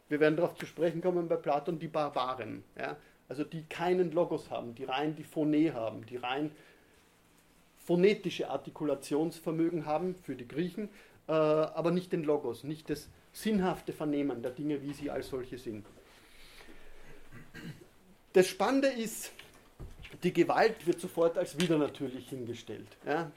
Wir 0.08 0.20
werden 0.20 0.36
darauf 0.36 0.54
zu 0.56 0.66
sprechen 0.66 1.00
kommen 1.00 1.28
bei 1.28 1.36
Platon, 1.36 1.78
die 1.78 1.88
Barbaren. 1.88 2.62
Ja. 2.78 2.96
Also 3.28 3.44
die 3.44 3.64
keinen 3.64 4.12
Logos 4.12 4.50
haben, 4.50 4.74
die 4.74 4.84
rein 4.84 5.16
die 5.16 5.24
Phone 5.24 5.72
haben, 5.72 6.04
die 6.04 6.16
rein 6.16 6.50
phonetische 7.84 8.50
Artikulationsvermögen 8.50 9.86
haben 9.86 10.14
für 10.22 10.34
die 10.34 10.48
Griechen, 10.48 10.88
äh, 11.28 11.32
aber 11.32 11.90
nicht 11.90 12.12
den 12.12 12.24
Logos, 12.24 12.64
nicht 12.64 12.90
das 12.90 13.08
sinnhafte 13.32 13.92
Vernehmen 13.92 14.42
der 14.42 14.52
Dinge, 14.52 14.82
wie 14.82 14.92
sie 14.92 15.10
als 15.10 15.28
solche 15.28 15.58
sind. 15.58 15.86
Das 18.32 18.48
Spannende 18.48 18.88
ist, 18.88 19.32
die 20.22 20.32
Gewalt 20.32 20.86
wird 20.86 21.00
sofort 21.00 21.38
als 21.38 21.58
widernatürlich 21.58 22.28
hingestellt. 22.28 22.88
Ja? 23.06 23.30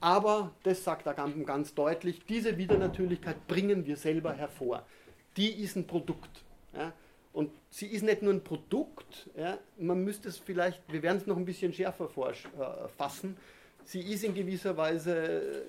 Aber, 0.00 0.52
das 0.62 0.84
sagt 0.84 1.08
Agamben 1.08 1.46
ganz 1.46 1.74
deutlich, 1.74 2.24
diese 2.26 2.58
Widernatürlichkeit 2.58 3.46
bringen 3.46 3.86
wir 3.86 3.96
selber 3.96 4.34
hervor. 4.34 4.84
Die 5.36 5.50
ist 5.50 5.76
ein 5.76 5.86
Produkt. 5.86 6.44
Ja? 6.76 6.92
Und 7.34 7.50
sie 7.68 7.88
ist 7.88 8.02
nicht 8.02 8.22
nur 8.22 8.32
ein 8.32 8.44
Produkt, 8.44 9.28
ja? 9.36 9.58
man 9.76 10.04
müsste 10.04 10.28
es 10.28 10.38
vielleicht, 10.38 10.80
wir 10.90 11.02
werden 11.02 11.18
es 11.18 11.26
noch 11.26 11.36
ein 11.36 11.44
bisschen 11.44 11.72
schärfer 11.72 12.08
äh, 12.08 12.88
fassen, 12.96 13.36
sie 13.84 14.00
ist 14.00 14.22
in 14.22 14.34
gewisser 14.34 14.76
Weise, 14.76 15.64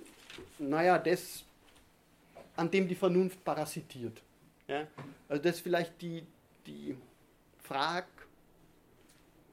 naja, 0.59 0.99
das, 0.99 1.43
an 2.55 2.69
dem 2.69 2.87
die 2.87 2.93
Vernunft 2.93 3.43
parasitiert. 3.43 4.21
Ja? 4.67 4.85
Also 5.27 5.41
das 5.41 5.55
ist 5.55 5.61
vielleicht 5.61 5.99
die, 6.03 6.23
die 6.67 6.95
Frage, 7.63 8.05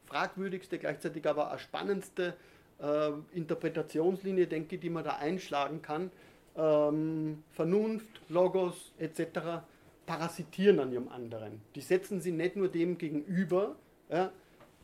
fragwürdigste, 0.04 0.78
gleichzeitig 0.78 1.26
aber 1.26 1.50
auch 1.50 1.58
spannendste 1.58 2.36
äh, 2.78 3.10
Interpretationslinie, 3.32 4.46
denke 4.46 4.74
ich, 4.74 4.82
die 4.82 4.90
man 4.90 5.04
da 5.04 5.16
einschlagen 5.16 5.80
kann. 5.80 6.10
Ähm, 6.58 7.42
Vernunft, 7.52 8.20
Logos 8.28 8.92
etc. 8.98 9.64
parasitieren 10.06 10.80
an 10.80 10.92
ihrem 10.92 11.08
anderen. 11.08 11.60
Die 11.74 11.80
setzen 11.80 12.20
sie 12.20 12.32
nicht 12.32 12.56
nur 12.56 12.68
dem 12.68 12.98
gegenüber, 12.98 13.76
Ja? 14.12 14.30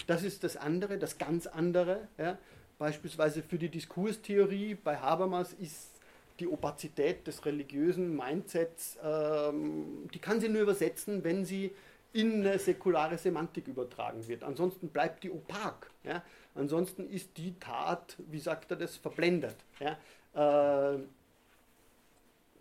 Das 0.07 0.23
ist 0.23 0.43
das 0.43 0.57
andere, 0.57 0.99
das 0.99 1.19
ganz 1.19 1.47
andere. 1.47 2.09
Ja? 2.17 2.39
Beispielsweise 2.79 3.43
für 3.43 3.59
die 3.59 3.69
Diskurstheorie 3.69 4.75
bei 4.75 4.97
Habermas 4.97 5.53
ist 5.53 6.01
die 6.41 6.47
Opazität 6.47 7.27
des 7.27 7.45
religiösen 7.45 8.17
Mindsets, 8.17 8.97
ähm, 9.03 10.09
die 10.15 10.21
kann 10.21 10.41
sie 10.41 10.49
nur 10.49 10.63
übersetzen, 10.63 11.25
wenn 11.25 11.45
sie 11.45 11.75
in 12.13 12.47
eine 12.47 12.59
säkulare 12.61 13.19
Semantik 13.19 13.67
übertragen 13.67 14.27
wird. 14.29 14.45
Ansonsten 14.45 14.89
bleibt 14.89 15.25
die 15.25 15.31
opak. 15.31 15.91
Ja? 16.05 16.23
Ansonsten 16.55 17.11
ist 17.11 17.37
die 17.37 17.59
Tat, 17.59 18.17
wie 18.31 18.39
sagt 18.39 18.71
er 18.71 18.77
das, 18.77 18.97
verblendet. 18.97 19.57
Ja? 19.81 20.95
Äh, 20.95 21.01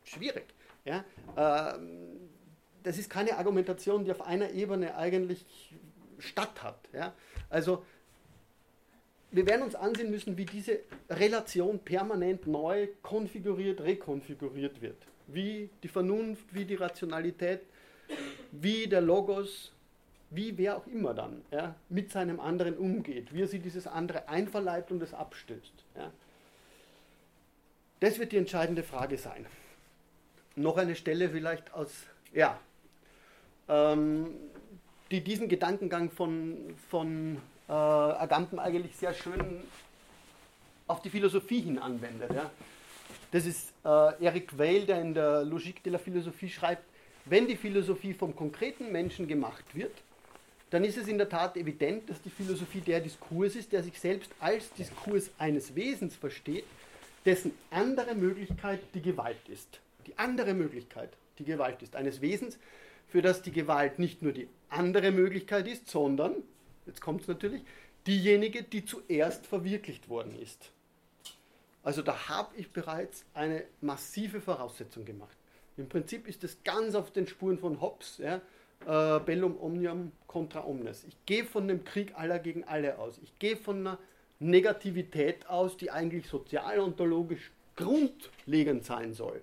schwierig. 0.03 0.45
Ja? 0.83 1.05
Äh, 1.35 1.79
das 2.83 2.97
ist 2.97 3.09
keine 3.09 3.37
Argumentation, 3.37 4.05
die 4.05 4.11
auf 4.11 4.21
einer 4.21 4.51
Ebene 4.51 4.95
eigentlich 4.95 5.45
statt 6.19 6.63
hat. 6.63 6.79
Ja? 6.93 7.13
Also 7.49 7.83
wir 9.31 9.45
werden 9.45 9.63
uns 9.63 9.75
ansehen 9.75 10.09
müssen, 10.09 10.37
wie 10.37 10.45
diese 10.45 10.79
Relation 11.09 11.79
permanent 11.79 12.47
neu 12.47 12.87
konfiguriert, 13.01 13.81
rekonfiguriert 13.81 14.81
wird. 14.81 14.97
Wie 15.27 15.69
die 15.83 15.89
Vernunft, 15.89 16.45
wie 16.53 16.65
die 16.65 16.75
Rationalität, 16.75 17.61
wie 18.51 18.87
der 18.87 19.01
Logos, 19.01 19.73
wie 20.29 20.57
wer 20.57 20.77
auch 20.77 20.87
immer 20.87 21.13
dann 21.13 21.41
ja, 21.51 21.75
mit 21.89 22.11
seinem 22.11 22.39
anderen 22.39 22.77
umgeht, 22.77 23.33
wie 23.33 23.41
er 23.41 23.47
sich 23.47 23.61
dieses 23.61 23.87
andere 23.87 24.27
einverleibt 24.29 24.91
und 24.91 25.01
es 25.01 25.13
abstößt. 25.13 25.73
Ja. 25.95 26.11
Das 27.99 28.19
wird 28.19 28.31
die 28.31 28.37
entscheidende 28.37 28.83
Frage 28.83 29.17
sein. 29.17 29.45
Noch 30.55 30.77
eine 30.77 30.95
Stelle 30.95 31.29
vielleicht 31.29 31.73
aus, 31.73 31.91
ja, 32.33 32.59
ähm, 33.69 34.27
die 35.11 35.21
diesen 35.21 35.47
Gedankengang 35.47 36.11
von, 36.11 36.75
von 36.89 37.37
äh, 37.67 37.71
Agamben 37.71 38.59
eigentlich 38.59 38.95
sehr 38.95 39.13
schön 39.13 39.61
auf 40.87 41.01
die 41.01 41.09
Philosophie 41.09 41.61
hin 41.61 41.79
anwendet. 41.79 42.33
Ja. 42.33 42.49
Das 43.31 43.45
ist 43.45 43.73
äh, 43.83 44.23
Eric 44.23 44.57
Weil, 44.57 44.85
der 44.85 45.01
in 45.01 45.13
der 45.13 45.43
Logique 45.43 45.83
de 45.83 45.91
la 45.91 45.99
Philosophie 45.99 46.49
schreibt, 46.49 46.83
wenn 47.25 47.47
die 47.47 47.57
Philosophie 47.57 48.13
vom 48.13 48.35
konkreten 48.35 48.91
Menschen 48.91 49.27
gemacht 49.27 49.65
wird, 49.73 49.91
dann 50.69 50.83
ist 50.83 50.97
es 50.97 51.07
in 51.07 51.17
der 51.17 51.29
Tat 51.29 51.55
evident, 51.57 52.09
dass 52.09 52.21
die 52.21 52.29
Philosophie 52.29 52.81
der 52.81 52.99
Diskurs 52.99 53.55
ist, 53.55 53.71
der 53.71 53.83
sich 53.83 53.99
selbst 53.99 54.31
als 54.39 54.71
Diskurs 54.73 55.29
eines 55.37 55.75
Wesens 55.75 56.15
versteht, 56.15 56.65
dessen 57.25 57.51
andere 57.71 58.15
Möglichkeit 58.15 58.79
die 58.93 59.01
Gewalt 59.01 59.49
ist. 59.49 59.79
Die 60.05 60.17
andere 60.17 60.53
Möglichkeit 60.53 61.09
die 61.39 61.45
Gewalt 61.45 61.81
ist. 61.81 61.95
Eines 61.95 62.21
Wesens, 62.21 62.57
für 63.07 63.21
das 63.21 63.41
die 63.41 63.51
Gewalt 63.51 63.99
nicht 63.99 64.21
nur 64.21 64.33
die 64.33 64.47
andere 64.69 65.11
Möglichkeit 65.11 65.67
ist, 65.67 65.89
sondern 65.89 66.35
jetzt 66.85 67.01
kommt 67.01 67.21
es 67.21 67.27
natürlich, 67.27 67.63
diejenige, 68.05 68.63
die 68.63 68.85
zuerst 68.85 69.45
verwirklicht 69.45 70.09
worden 70.09 70.37
ist. 70.39 70.71
Also 71.83 72.01
da 72.01 72.27
habe 72.27 72.55
ich 72.57 72.71
bereits 72.71 73.25
eine 73.33 73.63
massive 73.81 74.41
Voraussetzung 74.41 75.05
gemacht. 75.05 75.37
Im 75.77 75.87
Prinzip 75.87 76.27
ist 76.27 76.43
es 76.43 76.63
ganz 76.63 76.95
auf 76.95 77.11
den 77.11 77.27
Spuren 77.27 77.59
von 77.59 77.79
Hobbes, 77.79 78.17
ja, 78.17 78.41
äh, 78.85 79.19
Bellum 79.19 79.57
omnium 79.59 80.11
contra 80.27 80.65
omnes. 80.65 81.03
Ich 81.05 81.15
gehe 81.25 81.45
von 81.45 81.67
dem 81.67 81.83
Krieg 81.83 82.17
aller 82.17 82.39
gegen 82.39 82.63
alle 82.63 82.97
aus. 82.99 83.19
Ich 83.23 83.37
gehe 83.39 83.55
von 83.55 83.79
einer 83.79 83.99
Negativität 84.39 85.47
aus, 85.47 85.77
die 85.77 85.91
eigentlich 85.91 86.27
sozial-ontologisch 86.27 87.51
grundlegend 87.75 88.85
sein 88.85 89.13
soll. 89.13 89.41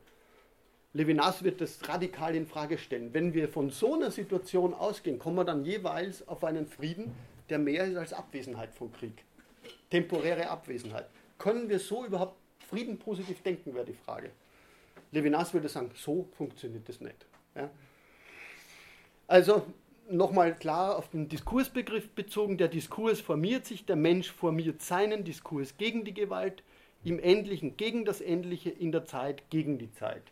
Levinas 0.96 1.42
wird 1.42 1.60
das 1.60 1.88
radikal 1.88 2.36
in 2.36 2.46
Frage 2.46 2.78
stellen. 2.78 3.12
Wenn 3.12 3.34
wir 3.34 3.48
von 3.48 3.70
so 3.70 3.94
einer 3.94 4.12
Situation 4.12 4.72
ausgehen, 4.72 5.18
kommen 5.18 5.36
wir 5.36 5.44
dann 5.44 5.64
jeweils 5.64 6.26
auf 6.28 6.44
einen 6.44 6.68
Frieden, 6.68 7.12
der 7.50 7.58
mehr 7.58 7.84
ist 7.84 7.96
als 7.96 8.12
Abwesenheit 8.12 8.72
von 8.72 8.92
Krieg. 8.92 9.24
Temporäre 9.90 10.48
Abwesenheit. 10.48 11.06
Können 11.36 11.68
wir 11.68 11.80
so 11.80 12.06
überhaupt 12.06 12.36
Frieden 12.70 12.96
positiv 12.96 13.42
denken, 13.42 13.74
wäre 13.74 13.84
die 13.84 13.94
Frage. 13.94 14.30
Levinas 15.10 15.52
würde 15.52 15.68
sagen, 15.68 15.90
so 15.96 16.28
funktioniert 16.36 16.88
das 16.88 17.00
nicht. 17.00 17.26
Ja? 17.56 17.68
Also 19.26 19.66
nochmal 20.08 20.54
klar 20.54 20.96
auf 20.96 21.10
den 21.10 21.28
Diskursbegriff 21.28 22.10
bezogen, 22.10 22.56
der 22.56 22.68
Diskurs 22.68 23.20
formiert 23.20 23.66
sich, 23.66 23.84
der 23.84 23.96
Mensch 23.96 24.30
formiert 24.30 24.80
seinen 24.80 25.24
Diskurs 25.24 25.76
gegen 25.76 26.04
die 26.04 26.14
Gewalt, 26.14 26.62
im 27.02 27.18
Endlichen 27.18 27.76
gegen 27.76 28.04
das 28.04 28.20
Endliche, 28.20 28.70
in 28.70 28.92
der 28.92 29.06
Zeit 29.06 29.50
gegen 29.50 29.78
die 29.78 29.92
Zeit. 29.92 30.22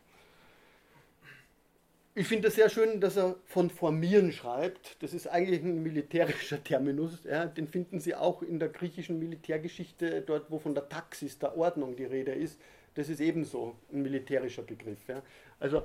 Ich 2.14 2.26
finde 2.26 2.48
es 2.48 2.56
sehr 2.56 2.68
schön, 2.68 3.00
dass 3.00 3.16
er 3.16 3.36
von 3.46 3.70
Formieren 3.70 4.32
schreibt. 4.32 5.02
Das 5.02 5.14
ist 5.14 5.28
eigentlich 5.28 5.62
ein 5.62 5.82
militärischer 5.82 6.62
Terminus. 6.62 7.24
Ja, 7.24 7.46
den 7.46 7.66
finden 7.66 8.00
Sie 8.00 8.14
auch 8.14 8.42
in 8.42 8.58
der 8.58 8.68
griechischen 8.68 9.18
Militärgeschichte, 9.18 10.20
dort 10.20 10.50
wo 10.50 10.58
von 10.58 10.74
der 10.74 10.90
Taxis, 10.90 11.38
der 11.38 11.56
Ordnung 11.56 11.96
die 11.96 12.04
Rede 12.04 12.32
ist. 12.32 12.60
Das 12.96 13.08
ist 13.08 13.22
ebenso 13.22 13.76
ein 13.90 14.02
militärischer 14.02 14.60
Begriff. 14.60 14.98
Ja. 15.08 15.22
Also 15.58 15.84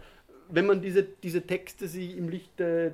wenn 0.50 0.66
man 0.66 0.82
diese, 0.82 1.04
diese 1.04 1.44
Texte 1.44 1.88
sich 1.88 2.18
im 2.18 2.28
Licht 2.28 2.60
der 2.60 2.94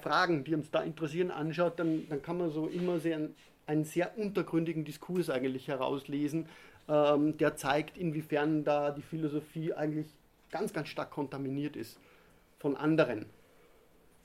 Fragen, 0.00 0.42
die 0.42 0.56
uns 0.56 0.68
da 0.68 0.82
interessieren, 0.82 1.30
anschaut, 1.30 1.78
dann, 1.78 2.08
dann 2.08 2.20
kann 2.20 2.36
man 2.36 2.50
so 2.50 2.66
immer 2.66 2.98
sehr, 2.98 3.28
einen 3.66 3.84
sehr 3.84 4.18
untergründigen 4.18 4.84
Diskurs 4.84 5.30
eigentlich 5.30 5.68
herauslesen, 5.68 6.48
ähm, 6.88 7.38
der 7.38 7.54
zeigt, 7.54 7.96
inwiefern 7.96 8.64
da 8.64 8.90
die 8.90 9.02
Philosophie 9.02 9.72
eigentlich 9.72 10.08
ganz, 10.50 10.72
ganz 10.72 10.88
stark 10.88 11.12
kontaminiert 11.12 11.76
ist 11.76 12.00
von 12.58 12.76
anderen 12.76 13.26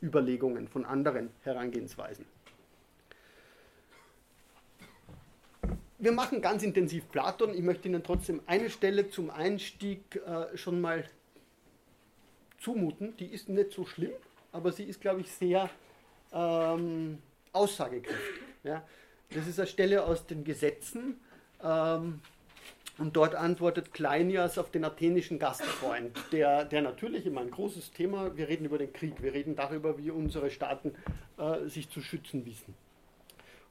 Überlegungen, 0.02 0.68
von 0.68 0.86
anderen 0.86 1.30
Herangehensweisen. 1.44 2.26
Wir 6.00 6.12
machen 6.12 6.42
ganz 6.42 6.64
intensiv 6.64 7.08
Platon. 7.12 7.54
Ich 7.54 7.62
möchte 7.62 7.88
Ihnen 7.88 8.04
trotzdem 8.04 8.42
eine 8.48 8.72
Stelle 8.72 9.10
zum 9.10 9.30
Einstieg 9.30 10.16
äh, 10.16 10.58
schon 10.58 10.82
mal 10.82 11.06
zumuten. 12.60 13.16
Die 13.18 13.28
ist 13.28 13.50
nicht 13.50 13.72
so 13.72 13.86
schlimm, 13.86 14.14
aber 14.52 14.72
sie 14.72 14.86
ist, 14.86 15.00
glaube 15.00 15.22
ich, 15.22 15.32
sehr 15.32 15.70
ähm, 16.34 17.20
aussagekräftig. 17.52 18.42
Ja. 18.64 18.84
Das 19.34 19.48
ist 19.48 19.60
eine 19.60 19.68
Stelle 19.68 20.04
aus 20.04 20.26
den 20.26 20.44
Gesetzen. 20.44 21.20
Ähm, 21.64 22.22
und 23.02 23.16
dort 23.16 23.34
antwortet 23.34 23.94
Kleinias 23.94 24.60
auf 24.60 24.70
den 24.70 24.86
athenischen 24.86 25.40
Gastfreund, 25.40 26.16
der, 26.32 26.66
der 26.66 26.84
natürlich 26.84 27.26
immer 27.26 27.42
ein 27.42 27.50
großes 27.50 27.92
Thema, 27.92 28.38
wir 28.38 28.48
reden 28.48 28.66
über 28.66 28.78
den 28.78 28.94
Krieg, 28.94 29.24
wir 29.24 29.34
reden 29.34 29.56
darüber, 29.56 29.98
wie 29.98 30.12
unsere 30.12 30.52
Staaten 30.52 30.94
äh, 31.40 31.68
sich 31.68 31.90
zu 31.90 32.00
schützen 32.02 32.46
wissen. 32.46 32.76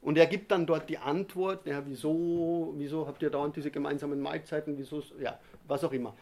Und 0.01 0.17
er 0.17 0.25
gibt 0.25 0.51
dann 0.51 0.65
dort 0.65 0.89
die 0.89 0.97
Antwort, 0.97 1.65
ja, 1.65 1.81
wieso, 1.85 2.73
wieso 2.75 3.07
habt 3.07 3.21
ihr 3.21 3.29
dauernd 3.29 3.55
diese 3.55 3.71
gemeinsamen 3.71 4.19
Mahlzeiten, 4.19 4.77
wieso, 4.77 5.01
ja, 5.21 5.39
was 5.65 5.85
auch 5.85 5.93
immer. 5.93 6.13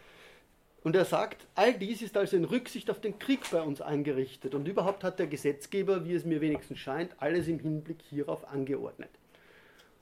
Und 0.83 0.95
er 0.95 1.05
sagt, 1.05 1.47
all 1.55 1.73
dies 1.73 2.03
ist 2.03 2.15
also 2.15 2.37
in 2.37 2.45
Rücksicht 2.45 2.91
auf 2.91 3.01
den 3.01 3.17
Krieg 3.17 3.39
bei 3.51 3.61
uns 3.63 3.81
eingerichtet 3.81 4.53
und 4.53 4.67
überhaupt 4.67 5.03
hat 5.03 5.17
der 5.17 5.27
Gesetzgeber, 5.27 6.05
wie 6.05 6.13
es 6.13 6.25
mir 6.25 6.41
wenigstens 6.41 6.77
scheint, 6.77 7.11
alles 7.17 7.47
im 7.47 7.57
Hinblick 7.57 8.03
hierauf 8.07 8.47
angeordnet. 8.47 9.09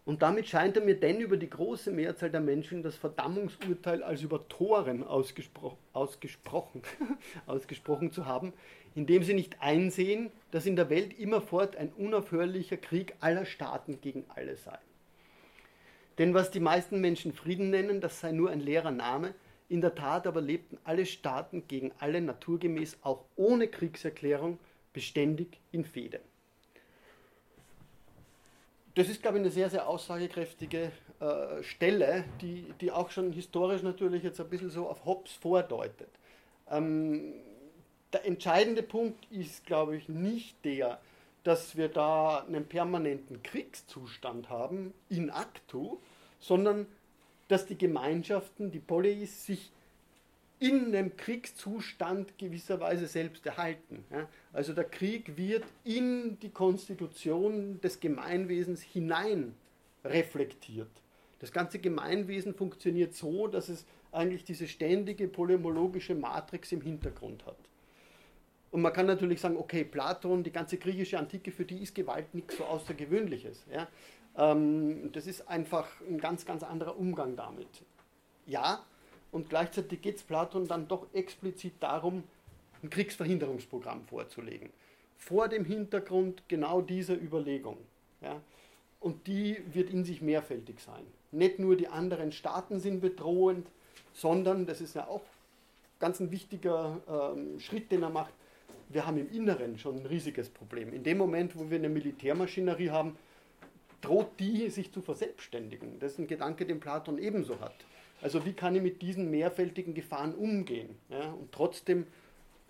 Und 0.07 0.21
damit 0.21 0.47
scheint 0.47 0.77
er 0.77 0.85
mir 0.85 0.97
denn 0.97 1.19
über 1.19 1.35
die 1.35 1.49
große 1.49 1.91
Mehrzahl 1.91 2.29
der 2.31 2.39
Menschen 2.39 2.81
das 2.81 2.95
Verdammungsurteil 2.95 4.03
als 4.03 4.21
über 4.21 4.47
Toren 4.47 5.03
ausgespro 5.03 5.77
ausgesprochen, 5.91 6.81
ausgesprochen 7.45 8.13
zu 8.13 8.25
haben, 8.25 8.53
indem 8.95 9.21
sie 9.23 9.33
nicht 9.33 9.61
einsehen, 9.61 10.31
dass 10.51 10.65
in 10.65 10.77
der 10.77 10.89
Welt 10.89 11.19
immerfort 11.19 11.75
ein 11.75 11.91
unaufhörlicher 11.91 12.77
Krieg 12.77 13.15
aller 13.19 13.43
Staaten 13.43 13.99
gegen 13.99 14.23
alle 14.29 14.55
sei. 14.55 14.79
Denn 16.19 16.33
was 16.33 16.51
die 16.51 16.61
meisten 16.61 17.01
Menschen 17.01 17.33
Frieden 17.33 17.69
nennen, 17.69 17.99
das 17.99 18.21
sei 18.21 18.31
nur 18.31 18.49
ein 18.49 18.61
leerer 18.61 18.91
Name, 18.91 19.33
in 19.67 19.81
der 19.81 19.93
Tat 19.93 20.25
aber 20.25 20.39
lebten 20.39 20.77
alle 20.85 21.05
Staaten 21.05 21.67
gegen 21.67 21.91
alle 21.99 22.21
naturgemäß 22.21 22.99
auch 23.01 23.25
ohne 23.35 23.67
Kriegserklärung 23.67 24.57
beständig 24.93 25.59
in 25.73 25.83
Fehde 25.83 26.21
das 28.97 29.09
ist, 29.09 29.21
glaube 29.21 29.37
ich, 29.37 29.43
eine 29.43 29.51
sehr, 29.51 29.69
sehr 29.69 29.87
aussagekräftige 29.87 30.91
äh, 31.19 31.61
Stelle, 31.61 32.25
die, 32.41 32.73
die 32.81 32.91
auch 32.91 33.11
schon 33.11 33.31
historisch 33.31 33.83
natürlich 33.83 34.23
jetzt 34.23 34.41
ein 34.41 34.49
bisschen 34.49 34.71
so 34.71 34.89
auf 34.89 35.05
Hobbes 35.05 35.33
vordeutet. 35.33 36.09
Ähm, 36.71 37.33
der 38.11 38.25
entscheidende 38.25 38.81
Punkt 38.81 39.31
ist, 39.31 39.67
glaube 39.67 39.97
ich, 39.97 40.09
nicht 40.09 40.55
der, 40.65 40.99
dass 41.43 41.77
wir 41.77 41.89
da 41.89 42.39
einen 42.39 42.65
permanenten 42.65 43.43
Kriegszustand 43.43 44.49
haben, 44.49 44.95
in 45.09 45.29
actu, 45.29 45.99
sondern 46.39 46.87
dass 47.49 47.67
die 47.67 47.77
Gemeinschaften, 47.77 48.71
die 48.71 48.79
Polis, 48.79 49.45
sich 49.45 49.71
in 50.59 50.91
dem 50.91 51.15
Kriegszustand 51.15 52.37
gewisserweise 52.37 53.07
selbst 53.07 53.45
erhalten. 53.45 54.03
Also 54.53 54.73
der 54.73 54.85
Krieg 54.85 55.37
wird 55.37 55.63
in 55.83 56.39
die 56.39 56.49
Konstitution 56.49 57.79
des 57.81 57.99
Gemeinwesens 57.99 58.81
hinein 58.81 59.53
reflektiert. 60.03 60.89
Das 61.39 61.51
ganze 61.51 61.79
Gemeinwesen 61.79 62.55
funktioniert 62.55 63.13
so, 63.13 63.47
dass 63.47 63.69
es 63.69 63.85
eigentlich 64.11 64.43
diese 64.43 64.67
ständige 64.67 65.27
polymologische 65.27 66.15
Matrix 66.15 66.71
im 66.71 66.81
Hintergrund 66.81 67.45
hat. 67.45 67.57
Und 68.71 68.81
man 68.81 68.91
kann 68.93 69.05
natürlich 69.05 69.39
sagen, 69.39 69.57
okay, 69.57 69.83
Platon, 69.83 70.43
die 70.43 70.51
ganze 70.51 70.77
griechische 70.77 71.17
Antike, 71.19 71.51
für 71.51 71.65
die 71.65 71.83
ist 71.83 71.95
Gewalt 71.95 72.33
nichts 72.33 72.57
so 72.57 72.65
Außergewöhnliches. 72.65 73.65
Ja? 73.71 73.87
Ähm, 74.37 75.11
das 75.13 75.27
ist 75.27 75.47
einfach 75.47 75.87
ein 76.01 76.19
ganz, 76.19 76.45
ganz 76.45 76.63
anderer 76.63 76.97
Umgang 76.97 77.35
damit. 77.35 77.67
Ja, 78.45 78.83
und 79.37 79.51
gleichzeitig 79.51 80.01
geht 80.01 80.15
es 80.15 80.23
Platon 80.23 80.67
dann 80.67 80.87
doch 80.87 81.05
explizit 81.13 81.73
darum, 81.79 82.23
ein 82.81 82.89
Kriegsverhinderungsprogramm 82.89 84.03
vorzulegen. 84.07 84.71
Vor 85.15 85.47
dem 85.47 85.63
Hintergrund 85.63 86.41
genau 86.47 86.81
dieser 86.81 87.13
Überlegung. 87.13 87.77
Ja? 88.19 88.41
Und 88.99 89.27
die 89.27 89.57
wird 89.71 89.91
in 89.91 90.03
sich 90.03 90.23
mehrfältig 90.23 90.79
sein. 90.79 91.03
Nicht 91.31 91.59
nur 91.59 91.75
die 91.75 91.87
anderen 91.87 92.31
Staaten 92.31 92.79
sind 92.79 92.99
bedrohend, 92.99 93.67
sondern, 94.11 94.65
das 94.65 94.81
ist 94.81 94.95
ja 94.95 95.05
auch 95.05 95.21
ganz 95.99 96.19
ein 96.19 96.31
wichtiger 96.31 96.99
ähm, 97.07 97.59
Schritt, 97.59 97.91
den 97.91 98.01
er 98.01 98.09
macht, 98.09 98.33
wir 98.89 99.05
haben 99.05 99.19
im 99.19 99.31
Inneren 99.31 99.77
schon 99.77 99.97
ein 99.97 100.05
riesiges 100.07 100.49
Problem. 100.49 100.91
In 100.93 101.03
dem 101.03 101.19
Moment, 101.19 101.55
wo 101.55 101.69
wir 101.69 101.77
eine 101.77 101.89
Militärmaschinerie 101.89 102.89
haben, 102.89 103.15
droht 104.01 104.39
die 104.39 104.69
sich 104.69 104.91
zu 104.91 105.01
verselbstständigen. 105.01 105.99
Das 105.99 106.13
ist 106.13 106.19
ein 106.19 106.27
Gedanke, 106.27 106.65
den 106.65 106.79
Platon 106.79 107.17
ebenso 107.17 107.59
hat. 107.59 107.75
Also 108.21 108.45
wie 108.45 108.53
kann 108.53 108.75
ich 108.75 108.81
mit 108.81 109.01
diesen 109.01 109.29
mehrfältigen 109.29 109.93
Gefahren 109.93 110.33
umgehen 110.33 110.97
ja, 111.09 111.31
und 111.31 111.51
trotzdem 111.51 112.07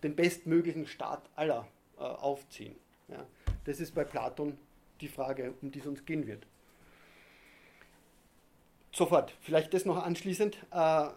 den 0.04 0.16
bestmöglichen 0.16 0.86
Staat 0.86 1.24
aller 1.36 1.68
äh, 1.98 2.04
aufziehen. 2.04 2.76
Ja. 3.08 3.26
Das 3.66 3.80
ist 3.80 3.96
bei 3.96 4.04
Platon 4.04 4.58
die 5.02 5.08
Frage, 5.08 5.54
um 5.62 5.72
die 5.72 5.80
es 5.80 5.86
uns 5.86 6.06
gehen 6.06 6.28
wird. 6.28 6.46
Sofort, 8.92 9.34
vielleicht 9.42 9.74
das 9.74 9.86
noch 9.86 10.04
anschließend. 10.04 10.58
Äh, 10.72 11.08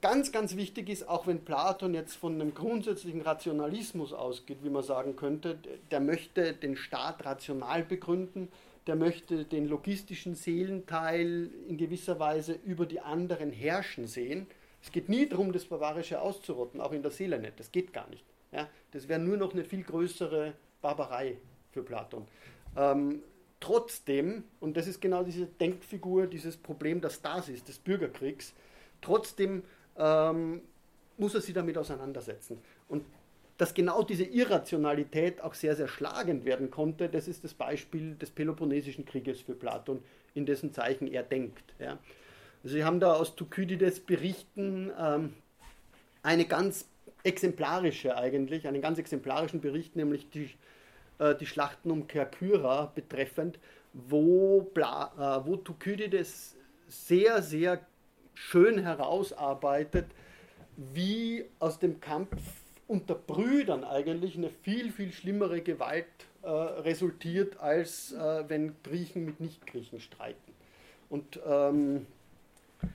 ganz, 0.00 0.32
ganz 0.32 0.56
wichtig 0.56 0.88
ist, 0.88 1.08
auch 1.08 1.26
wenn 1.26 1.44
Platon 1.44 1.94
jetzt 1.94 2.14
von 2.14 2.34
einem 2.34 2.54
grundsätzlichen 2.54 3.22
Rationalismus 3.22 4.12
ausgeht, 4.12 4.58
wie 4.62 4.70
man 4.70 4.82
sagen 4.82 5.16
könnte, 5.16 5.58
der 5.90 6.00
möchte 6.00 6.52
den 6.52 6.76
Staat 6.76 7.24
rational 7.24 7.82
begründen, 7.82 8.48
der 8.86 8.96
möchte 8.96 9.44
den 9.44 9.66
logistischen 9.66 10.34
Seelenteil 10.34 11.50
in 11.68 11.76
gewisser 11.76 12.18
Weise 12.18 12.58
über 12.64 12.86
die 12.86 13.00
anderen 13.00 13.50
herrschen 13.50 14.06
sehen. 14.06 14.46
Es 14.82 14.92
geht 14.92 15.08
nie 15.08 15.26
darum, 15.26 15.52
das 15.52 15.64
Barbarische 15.64 16.20
auszurotten, 16.20 16.80
auch 16.80 16.92
in 16.92 17.02
der 17.02 17.10
Seele 17.10 17.38
nicht. 17.38 17.58
Das 17.58 17.72
geht 17.72 17.92
gar 17.92 18.08
nicht. 18.10 18.24
Ja, 18.52 18.68
das 18.92 19.08
wäre 19.08 19.18
nur 19.20 19.36
noch 19.36 19.52
eine 19.52 19.64
viel 19.64 19.82
größere 19.82 20.54
Barbarei 20.82 21.38
für 21.72 21.82
Platon. 21.82 22.26
Ähm, 22.76 23.22
trotzdem, 23.58 24.44
und 24.60 24.76
das 24.76 24.86
ist 24.86 25.00
genau 25.00 25.24
diese 25.24 25.46
Denkfigur, 25.46 26.26
dieses 26.26 26.56
Problem 26.56 27.00
der 27.00 27.10
Stasis, 27.10 27.64
des 27.64 27.78
Bürgerkriegs, 27.78 28.52
trotzdem 29.00 29.62
ähm, 29.96 30.60
muss 31.16 31.34
er 31.34 31.40
sich 31.40 31.54
damit 31.54 31.78
auseinandersetzen. 31.78 32.58
Und 32.88 33.04
dass 33.56 33.74
genau 33.74 34.02
diese 34.02 34.24
Irrationalität 34.24 35.40
auch 35.40 35.54
sehr, 35.54 35.76
sehr 35.76 35.88
schlagend 35.88 36.44
werden 36.44 36.70
konnte, 36.70 37.08
das 37.08 37.28
ist 37.28 37.44
das 37.44 37.54
Beispiel 37.54 38.14
des 38.16 38.30
Peloponnesischen 38.30 39.04
Krieges 39.04 39.40
für 39.40 39.54
Platon, 39.54 40.02
in 40.34 40.44
dessen 40.46 40.72
Zeichen 40.72 41.06
er 41.06 41.22
denkt. 41.22 41.74
Ja. 41.78 41.98
Also 42.64 42.76
Sie 42.76 42.84
haben 42.84 42.98
da 42.98 43.12
aus 43.12 43.36
Thukydides 43.36 44.00
Berichten 44.00 44.90
ähm, 44.98 45.34
eine 46.22 46.46
ganz 46.46 46.88
exemplarische 47.22 48.16
eigentlich, 48.16 48.66
einen 48.66 48.82
ganz 48.82 48.98
exemplarischen 48.98 49.60
Bericht, 49.60 49.94
nämlich 49.94 50.28
die, 50.30 50.50
äh, 51.18 51.34
die 51.36 51.46
Schlachten 51.46 51.90
um 51.90 52.08
Kerkyra 52.08 52.92
betreffend, 52.94 53.58
wo, 53.92 54.62
Bla, 54.62 55.40
äh, 55.42 55.46
wo 55.46 55.56
Thukydides 55.56 56.56
sehr, 56.88 57.40
sehr 57.42 57.80
schön 58.34 58.78
herausarbeitet, 58.78 60.06
wie 60.76 61.44
aus 61.60 61.78
dem 61.78 62.00
Kampf 62.00 62.36
unter 62.86 63.14
Brüdern 63.14 63.84
eigentlich 63.84 64.36
eine 64.36 64.50
viel, 64.50 64.92
viel 64.92 65.12
schlimmere 65.12 65.60
Gewalt 65.60 66.06
äh, 66.42 66.48
resultiert, 66.48 67.58
als 67.58 68.12
äh, 68.12 68.44
wenn 68.48 68.76
Griechen 68.82 69.24
mit 69.24 69.40
Nichtgriechen 69.40 70.00
streiten. 70.00 70.52
Und 71.08 71.40
ähm, 71.46 72.06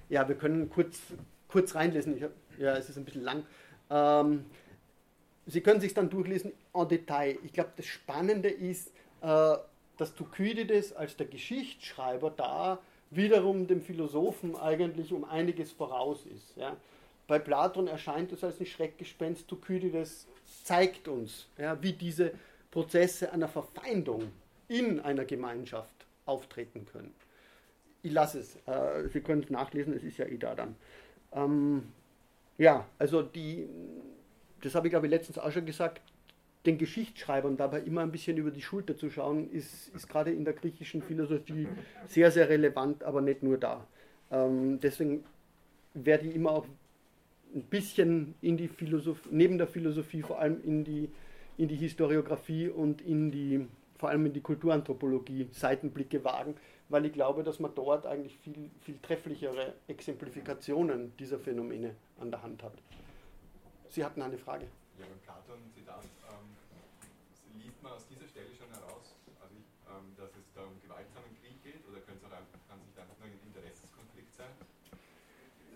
ja, 0.10 0.28
wir 0.28 0.36
können 0.36 0.70
kurz, 0.70 1.00
kurz 1.48 1.76
reinlesen. 1.76 2.22
Hab, 2.22 2.32
ja, 2.58 2.76
es 2.76 2.90
ist 2.90 2.98
ein 2.98 3.06
bisschen 3.06 3.24
lang. 3.24 3.46
Ähm, 3.90 4.46
Sie 5.46 5.62
können 5.62 5.82
sich 5.82 5.96
dann 5.96 6.12
durchlesen 6.12 6.52
en 6.76 6.88
Detail. 6.88 7.40
Ich 7.44 7.54
glaube, 7.54 7.72
das 7.76 7.88
Spannende 7.88 8.50
ist, 8.50 8.90
äh, 9.22 9.56
dass 9.98 10.14
Thukydides 10.14 10.94
als 10.94 11.18
der 11.18 11.26
Geschichtsschreiber 11.26 12.30
da 12.30 12.80
wiederum 13.10 13.66
dem 13.66 13.82
Philosophen 13.82 14.56
eigentlich 14.56 15.12
um 15.12 15.24
einiges 15.26 15.72
voraus 15.72 16.24
ist. 16.28 16.56
Ja. 16.56 16.78
Bei 17.30 17.38
Platon 17.38 17.88
erscheint 17.88 18.32
es 18.32 18.44
als 18.44 18.60
ein 18.60 18.66
Schreckgespenst, 18.66 19.48
Thukydides 19.48 20.28
zeigt 20.64 21.08
uns, 21.08 21.48
ja, 21.60 21.80
wie 21.84 21.94
diese 21.94 22.32
Prozesse 22.72 23.32
einer 23.32 23.48
Verfeindung 23.48 24.32
in 24.68 25.00
einer 25.00 25.26
Gemeinschaft 25.26 25.94
auftreten 26.26 26.88
können. 26.88 27.14
Ich 28.02 28.12
lasse 28.12 28.40
es, 28.40 28.56
äh, 28.66 29.08
Sie 29.14 29.22
können 29.22 29.44
es 29.44 29.52
nachlesen, 29.52 29.94
es 29.94 30.04
ist 30.04 30.18
ja 30.18 30.26
eh 30.26 30.40
da 30.40 30.56
dann. 30.56 30.76
Ähm, 31.32 31.84
ja, 32.58 32.88
also 32.98 33.22
die, 33.22 33.68
das 34.64 34.74
habe 34.74 34.88
ich 34.88 34.92
glaube 34.92 35.06
ich 35.06 35.12
letztens 35.12 35.38
auch 35.38 35.52
schon 35.52 35.68
gesagt, 35.68 36.02
den 36.66 36.80
Geschichtsschreibern 36.80 37.58
dabei 37.58 37.82
immer 37.82 38.02
ein 38.02 38.12
bisschen 38.12 38.38
über 38.38 38.50
die 38.50 38.64
Schulter 38.64 38.98
zu 38.98 39.12
schauen, 39.12 39.52
ist, 39.52 39.90
ist 39.90 40.10
gerade 40.10 40.32
in 40.32 40.46
der 40.46 40.56
griechischen 40.56 41.04
Philosophie 41.04 41.68
sehr, 42.08 42.32
sehr 42.32 42.50
relevant, 42.50 43.04
aber 43.04 43.22
nicht 43.22 43.44
nur 43.44 43.60
da. 43.60 43.86
Ähm, 44.32 44.80
deswegen 44.80 45.24
werde 45.94 46.26
ich 46.26 46.34
immer 46.34 46.54
auch 46.54 46.66
ein 47.54 47.64
bisschen 47.64 48.36
in 48.42 48.58
die 48.58 48.68
Philosophie, 48.68 49.30
neben 49.32 49.58
der 49.58 49.68
Philosophie 49.68 50.22
vor 50.22 50.40
allem 50.40 50.64
in 50.64 50.84
die, 50.84 51.10
in 51.58 51.68
die 51.68 51.76
Historiografie 51.76 52.70
und 52.70 53.02
in 53.02 53.32
die, 53.32 53.68
vor 53.98 54.10
allem 54.10 54.26
in 54.28 54.34
die 54.34 54.42
Kulturanthropologie 54.42 55.48
Seitenblicke 55.52 56.24
wagen, 56.24 56.56
weil 56.90 57.06
ich 57.06 57.14
glaube, 57.14 57.44
dass 57.44 57.60
man 57.60 57.74
dort 57.74 58.06
eigentlich 58.06 58.38
viel, 58.38 58.70
viel 58.82 59.00
trefflichere 59.02 59.74
Exemplifikationen 59.88 61.14
dieser 61.18 61.40
Phänomene 61.40 61.96
an 62.20 62.32
der 62.32 62.42
Hand 62.44 62.64
hat. 62.64 62.74
Sie 63.90 64.04
hatten 64.04 64.22
eine 64.22 64.38
Frage. 64.38 64.66
Ja, 65.00 65.06
beim 65.06 65.20
Platon-Zitat 65.20 66.04
ähm, 66.30 67.62
liest 67.64 67.82
man 67.82 67.94
aus 67.94 68.06
dieser 68.08 68.28
Stelle 68.28 68.54
schon 68.54 68.70
heraus, 68.70 69.16
also 69.42 69.56
ich, 69.58 69.66
ähm, 69.90 70.14
dass 70.18 70.30
es 70.38 70.46
da 70.54 70.62
um 70.62 70.78
gewaltsamen 70.84 71.34
Krieg 71.42 71.58
geht 71.64 71.82
oder 71.90 72.00
kann, 72.02 72.14
es 72.18 72.24
auch, 72.26 72.30
kann 72.70 72.78
nur 72.78 73.26
ein 73.26 73.40
Interessenskonflikt 73.48 74.36
sein? 74.36 74.54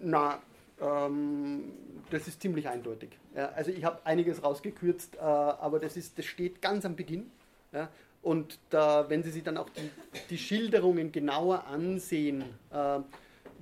Na, 0.02 0.40
das 0.84 2.28
ist 2.28 2.42
ziemlich 2.42 2.68
eindeutig. 2.68 3.18
Ja, 3.36 3.50
also 3.50 3.72
ich 3.72 3.84
habe 3.84 4.06
einiges 4.06 4.44
rausgekürzt, 4.44 5.16
äh, 5.16 5.20
aber 5.20 5.80
das, 5.80 5.98
ist, 5.98 6.18
das 6.18 6.26
steht 6.26 6.62
ganz 6.62 6.86
am 6.86 6.96
Beginn. 6.96 7.32
Ja, 7.72 7.90
und 8.22 8.60
da, 8.70 9.10
wenn 9.10 9.24
Sie 9.24 9.32
sich 9.32 9.44
dann 9.44 9.58
auch 9.58 9.70
die, 9.70 9.90
die 10.30 10.38
Schilderungen 10.38 11.12
genauer 11.12 11.66
ansehen, 11.68 12.44
äh, 12.72 13.00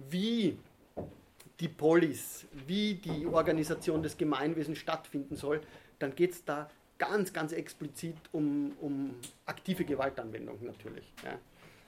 wie 0.10 0.58
die 1.60 1.68
Polis, 1.68 2.46
wie 2.68 2.96
die 2.96 3.28
Organisation 3.28 4.04
des 4.04 4.18
Gemeinwesens 4.18 4.78
stattfinden 4.78 5.36
soll, 5.36 5.62
dann 6.00 6.16
geht 6.16 6.32
es 6.32 6.44
da 6.44 6.70
ganz, 6.98 7.34
ganz 7.34 7.52
explizit 7.52 8.18
um, 8.32 8.74
um 8.80 9.16
aktive 9.46 9.86
Gewaltanwendung 9.86 10.58
natürlich. 10.64 11.12
Ja. 11.24 11.40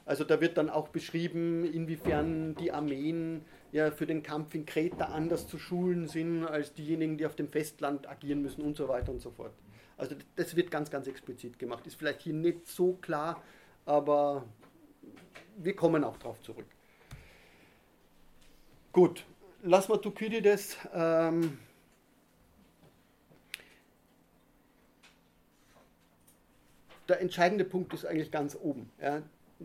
Also 0.06 0.24
da 0.24 0.42
wird 0.42 0.58
dann 0.58 0.70
auch 0.70 0.90
beschrieben, 0.90 1.64
inwiefern 1.72 2.56
die 2.56 2.72
Armeen 2.72 3.46
ja 3.74 3.92
für 3.92 4.06
den 4.06 4.24
Kampf 4.24 4.54
in 4.56 4.66
Kreta 4.66 5.06
anders 5.06 5.48
zu 5.48 5.58
schulen 5.58 6.08
sind 6.08 6.46
als 6.46 6.74
diejenigen, 6.74 7.18
die 7.18 7.26
auf 7.26 7.36
dem 7.36 7.50
Festland 7.50 8.08
agieren 8.08 8.42
müssen 8.42 8.62
und 8.62 8.78
so 8.78 8.88
weiter 8.88 9.12
und 9.12 9.20
so 9.20 9.32
fort. 9.32 9.52
Also 9.98 10.16
das 10.36 10.56
wird 10.56 10.72
ganz, 10.72 10.90
ganz 10.90 11.08
explizit 11.08 11.60
gemacht. 11.60 11.86
Ist 11.88 11.96
vielleicht 11.96 12.22
hier 12.22 12.34
nicht 12.34 12.68
so 12.68 12.94
klar, 12.94 13.42
aber 13.86 14.46
wir 15.58 15.76
kommen 15.76 16.04
auch 16.04 16.18
darauf 16.18 16.40
zurück. 16.42 16.68
Gut, 18.92 19.26
lassen 19.64 19.92
wir 19.92 20.02
Thukydides. 20.02 20.78
Ähm, 20.94 21.58
der 27.08 27.22
entscheidende 27.22 27.66
Punkt 27.66 27.92
ist 27.94 28.06
eigentlich 28.06 28.30
ganz 28.30 28.56
oben. 28.56 28.92
Ja. 29.02 29.24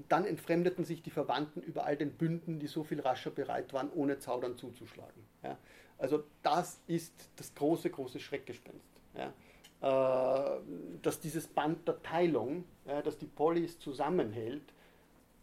Dann 0.09 0.25
entfremdeten 0.25 0.85
sich 0.85 1.03
die 1.03 1.11
Verwandten 1.11 1.61
über 1.63 1.85
all 1.85 1.97
den 1.97 2.13
Bünden, 2.13 2.59
die 2.59 2.67
so 2.67 2.85
viel 2.85 3.01
rascher 3.01 3.31
bereit 3.31 3.73
waren, 3.73 3.91
ohne 3.93 4.19
Zaudern 4.19 4.57
zuzuschlagen. 4.57 5.25
Ja. 5.43 5.59
Also 5.99 6.25
das 6.43 6.81
ist 6.87 7.31
das 7.37 7.55
große, 7.55 7.91
große 7.91 8.21
Schreckgespenst. 8.21 8.89
Ja. 9.15 9.33
Äh, 9.81 10.61
dass 11.03 11.21
dieses 11.21 11.47
Band 11.47 11.87
der 11.87 12.03
Teilung, 12.03 12.65
ja, 12.87 13.03
dass 13.03 13.19
die 13.19 13.27
Polis 13.27 13.79
zusammenhält, 13.79 14.73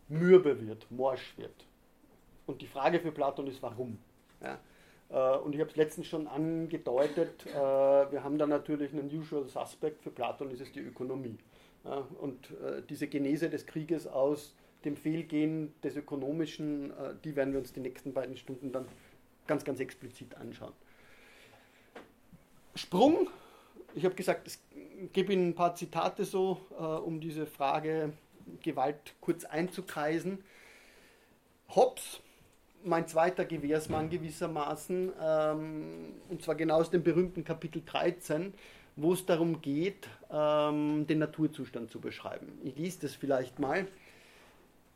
mürbe 0.07 0.65
wird, 0.65 0.89
morsch 0.91 1.37
wird. 1.37 1.65
Und 2.45 2.61
die 2.61 2.67
Frage 2.67 2.99
für 2.99 3.11
Platon 3.11 3.47
ist, 3.47 3.61
warum? 3.61 3.97
Ja. 4.41 4.59
Äh, 5.09 5.37
und 5.39 5.53
ich 5.53 5.61
habe 5.61 5.69
es 5.69 5.75
letztens 5.75 6.07
schon 6.07 6.27
angedeutet, 6.27 7.45
äh, 7.47 7.53
wir 7.53 8.23
haben 8.23 8.37
da 8.37 8.45
natürlich 8.45 8.91
einen 8.93 9.07
Usual 9.07 9.47
Suspect, 9.47 10.03
für 10.03 10.11
Platon 10.11 10.51
ist 10.51 10.61
es 10.61 10.71
die 10.71 10.81
Ökonomie. 10.81 11.37
Und 12.19 12.51
äh, 12.51 12.81
diese 12.89 13.07
Genese 13.07 13.49
des 13.49 13.65
Krieges 13.65 14.07
aus 14.07 14.55
dem 14.83 14.97
Fehlgehen 14.97 15.73
des 15.83 15.95
Ökonomischen, 15.95 16.93
die 17.23 17.35
werden 17.35 17.53
wir 17.53 17.59
uns 17.59 17.73
die 17.73 17.79
nächsten 17.79 18.13
beiden 18.13 18.37
Stunden 18.37 18.71
dann 18.71 18.85
ganz, 19.47 19.63
ganz 19.63 19.79
explizit 19.79 20.35
anschauen. 20.35 20.73
Sprung 22.75 23.27
ich 23.95 24.03
habe 24.03 24.15
gesagt, 24.15 24.47
ich 24.47 25.13
gebe 25.13 25.33
Ihnen 25.33 25.49
ein 25.49 25.55
paar 25.55 25.73
Zitate 25.75 26.25
so, 26.25 26.59
äh, 26.77 26.83
um 26.83 27.19
diese 27.21 27.47
Frage 27.47 28.13
Gewalt 28.61 29.15
kurz 29.21 29.45
einzukreisen. 29.45 30.43
Hobbes, 31.69 32.19
mein 32.83 33.07
zweiter 33.07 33.45
Gewehrsmann 33.45 34.09
gewissermaßen, 34.09 35.13
ähm, 35.19 36.13
und 36.29 36.43
zwar 36.43 36.55
genau 36.55 36.75
aus 36.75 36.91
dem 36.91 37.03
berühmten 37.03 37.43
Kapitel 37.43 37.81
13, 37.83 38.53
wo 38.95 39.13
es 39.13 39.25
darum 39.25 39.61
geht, 39.61 40.07
ähm, 40.31 41.05
den 41.07 41.19
Naturzustand 41.19 41.91
zu 41.91 41.99
beschreiben. 41.99 42.59
Ich 42.63 42.75
lese 42.77 43.01
das 43.01 43.15
vielleicht 43.15 43.59
mal, 43.59 43.87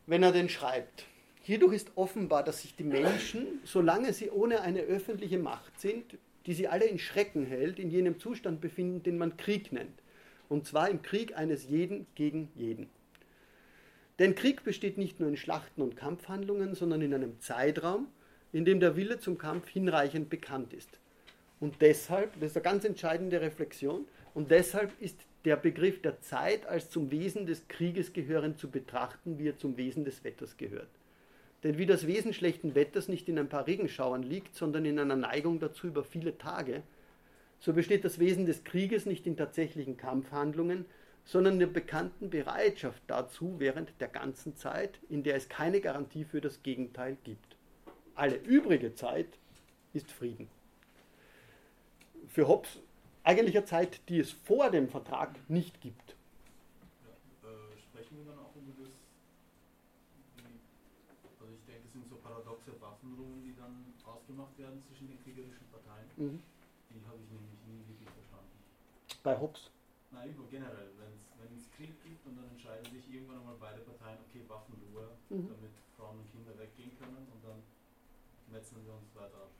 wenn 0.07 0.23
er 0.23 0.31
den 0.31 0.49
schreibt. 0.49 1.05
Hierdurch 1.41 1.73
ist 1.73 1.91
offenbar, 1.95 2.43
dass 2.43 2.61
sich 2.61 2.75
die 2.75 2.83
Menschen, 2.83 3.59
solange 3.63 4.13
sie 4.13 4.29
ohne 4.29 4.61
eine 4.61 4.81
öffentliche 4.81 5.39
Macht 5.39 5.79
sind, 5.79 6.17
die 6.45 6.53
sie 6.53 6.67
alle 6.67 6.85
in 6.85 6.99
Schrecken 6.99 7.45
hält, 7.45 7.79
in 7.79 7.89
jenem 7.89 8.19
Zustand 8.19 8.61
befinden, 8.61 9.03
den 9.03 9.17
man 9.17 9.37
Krieg 9.37 9.71
nennt. 9.71 9.99
Und 10.47 10.65
zwar 10.65 10.89
im 10.89 11.01
Krieg 11.01 11.37
eines 11.37 11.67
jeden 11.67 12.07
gegen 12.15 12.49
jeden. 12.55 12.89
Denn 14.19 14.35
Krieg 14.35 14.63
besteht 14.63 14.97
nicht 14.97 15.19
nur 15.19 15.29
in 15.29 15.37
Schlachten 15.37 15.81
und 15.81 15.95
Kampfhandlungen, 15.95 16.75
sondern 16.75 17.01
in 17.01 17.13
einem 17.13 17.39
Zeitraum, 17.39 18.07
in 18.51 18.65
dem 18.65 18.79
der 18.79 18.95
Wille 18.95 19.19
zum 19.19 19.37
Kampf 19.37 19.69
hinreichend 19.69 20.29
bekannt 20.29 20.73
ist. 20.73 20.99
Und 21.59 21.81
deshalb, 21.81 22.39
das 22.39 22.51
ist 22.51 22.57
eine 22.57 22.63
ganz 22.63 22.85
entscheidende 22.85 23.41
Reflexion, 23.41 24.05
und 24.33 24.51
deshalb 24.51 24.93
ist 25.01 25.25
der 25.45 25.55
Begriff 25.55 26.01
der 26.01 26.21
Zeit 26.21 26.65
als 26.65 26.89
zum 26.89 27.11
Wesen 27.11 27.45
des 27.45 27.67
Krieges 27.67 28.13
gehörend 28.13 28.59
zu 28.59 28.69
betrachten, 28.69 29.39
wie 29.39 29.49
er 29.49 29.57
zum 29.57 29.77
Wesen 29.77 30.05
des 30.05 30.23
Wetters 30.23 30.57
gehört. 30.57 30.89
Denn 31.63 31.77
wie 31.77 31.85
das 31.85 32.07
Wesen 32.07 32.33
schlechten 32.33 32.75
Wetters 32.75 33.07
nicht 33.07 33.27
in 33.27 33.37
ein 33.37 33.49
paar 33.49 33.67
Regenschauern 33.67 34.23
liegt, 34.23 34.55
sondern 34.55 34.85
in 34.85 34.99
einer 34.99 35.15
Neigung 35.15 35.59
dazu 35.59 35.87
über 35.87 36.03
viele 36.03 36.37
Tage, 36.37 36.83
so 37.59 37.73
besteht 37.73 38.05
das 38.05 38.19
Wesen 38.19 38.45
des 38.45 38.63
Krieges 38.63 39.05
nicht 39.05 39.27
in 39.27 39.35
tatsächlichen 39.35 39.97
Kampfhandlungen, 39.97 40.85
sondern 41.25 41.53
in 41.55 41.59
der 41.59 41.67
bekannten 41.67 42.29
Bereitschaft 42.29 43.03
dazu 43.07 43.55
während 43.57 43.91
der 43.99 44.07
ganzen 44.07 44.55
Zeit, 44.55 44.99
in 45.09 45.23
der 45.23 45.35
es 45.35 45.49
keine 45.49 45.81
Garantie 45.81 46.23
für 46.23 46.39
das 46.39 46.63
Gegenteil 46.63 47.17
gibt. 47.23 47.57
Alle 48.15 48.35
übrige 48.35 48.95
Zeit 48.95 49.27
ist 49.93 50.11
Frieden. 50.11 50.47
Für 52.29 52.47
Hobbes 52.47 52.77
eigentlich 53.23 53.57
eine 53.57 53.65
Zeit, 53.65 54.01
die 54.07 54.19
es 54.19 54.31
vor 54.31 54.69
dem 54.69 54.87
Vertrag 54.87 55.33
nicht 55.49 55.81
gibt. 55.81 56.15
Ja, 57.01 57.49
äh, 57.49 57.77
sprechen 57.77 58.17
wir 58.17 58.25
dann 58.25 58.37
auch 58.37 58.53
über 58.53 58.73
das, 58.77 58.93
die, 60.37 60.61
also 61.41 61.53
ich 61.53 61.65
denke, 61.65 61.89
es 61.89 61.93
sind 61.93 62.07
so 62.07 62.17
paradoxe 62.21 62.69
Waffenruhen, 62.79 63.41
die 63.41 63.57
dann 63.57 63.93
ausgemacht 64.05 64.53
werden 64.57 64.81
zwischen 64.85 65.09
den 65.09 65.17
kriegerischen 65.25 65.65
Parteien. 65.73 66.05
Mhm. 66.17 66.41
Die 66.93 67.01
habe 67.05 67.17
ich 67.17 67.29
nämlich 67.33 67.57
nie 67.65 67.81
wirklich 67.89 68.09
verstanden. 68.13 68.57
Bei 69.25 69.33
Hobbes? 69.33 69.73
Nein, 70.11 70.33
generell, 70.49 70.89
wenn 70.97 71.53
es 71.57 71.65
Krieg 71.77 71.93
gibt 72.05 72.25
und 72.25 72.37
dann 72.37 72.49
entscheiden 72.49 72.85
sich 72.93 73.09
irgendwann 73.09 73.41
einmal 73.41 73.57
beide 73.59 73.81
Parteien, 73.81 74.17
okay, 74.29 74.45
Waffenruhe, 74.45 75.17
mhm. 75.29 75.49
damit 75.49 75.73
Frauen 75.97 76.17
und 76.21 76.29
Kinder 76.29 76.53
weggehen 76.57 76.93
können 76.97 77.25
und 77.29 77.41
dann 77.41 77.61
metzeln 78.53 78.85
wir 78.85 78.93
uns 78.93 79.13
weiter 79.17 79.49
ab 79.49 79.53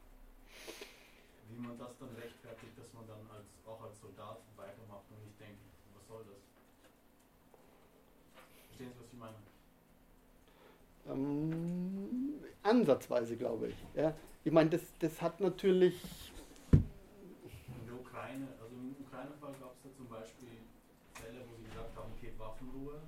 wie 1.59 1.67
man 1.67 1.77
das 1.77 1.97
dann 1.99 2.09
rechtfertigt, 2.15 2.77
dass 2.77 2.93
man 2.93 3.05
dann 3.07 3.19
als, 3.35 3.47
auch 3.67 3.81
als 3.83 3.99
Soldat 3.99 4.39
weitermacht 4.55 5.03
und 5.11 5.23
nicht 5.25 5.39
denkt, 5.39 5.59
was 5.93 6.07
soll 6.07 6.23
das? 6.23 6.39
Verstehen 8.67 8.91
Sie, 8.93 8.99
was 8.99 9.11
ich 9.11 9.19
meine? 9.19 9.35
Ähm, 11.07 12.43
ansatzweise, 12.63 13.35
glaube 13.35 13.69
ich. 13.69 13.75
Ja. 13.95 14.13
Ich 14.43 14.51
meine, 14.51 14.69
das, 14.69 14.81
das 14.99 15.21
hat 15.21 15.39
natürlich. 15.41 16.31
In 16.71 17.85
der 17.85 17.95
Ukraine, 17.95 18.47
also 18.61 18.75
im 18.75 18.95
Ukraine-Fall 19.05 19.53
gab 19.59 19.73
es 19.73 19.81
da 19.83 19.89
zum 19.97 20.07
Beispiel 20.07 20.63
Fälle, 21.13 21.43
wo 21.49 21.55
sie 21.57 21.63
gesagt 21.63 21.95
haben, 21.95 22.11
okay, 22.15 22.31
Waffenruhe, 22.37 23.01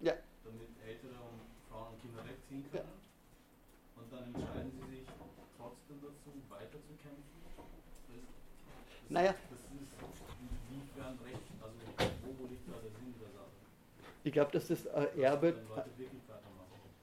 ja. 0.00 0.14
damit 0.44 0.68
Ältere 0.86 1.18
und 1.26 1.40
Frauen 1.68 1.94
und 1.94 2.00
Kinder 2.00 2.24
wegziehen 2.24 2.70
können. 2.70 2.86
Ja. 2.86 3.09
Und 4.10 4.18
dann 4.18 4.34
entscheiden 4.34 4.72
sie 4.72 4.96
sich 4.96 5.06
trotzdem 5.56 6.00
dazu, 6.02 6.30
weiterzukämpfen 6.48 7.40
naja. 9.10 9.34
Ich 14.22 14.32
glaube, 14.32 14.52
dass 14.52 14.68
das 14.68 14.86
ein 14.86 15.18
Erbe. 15.18 15.54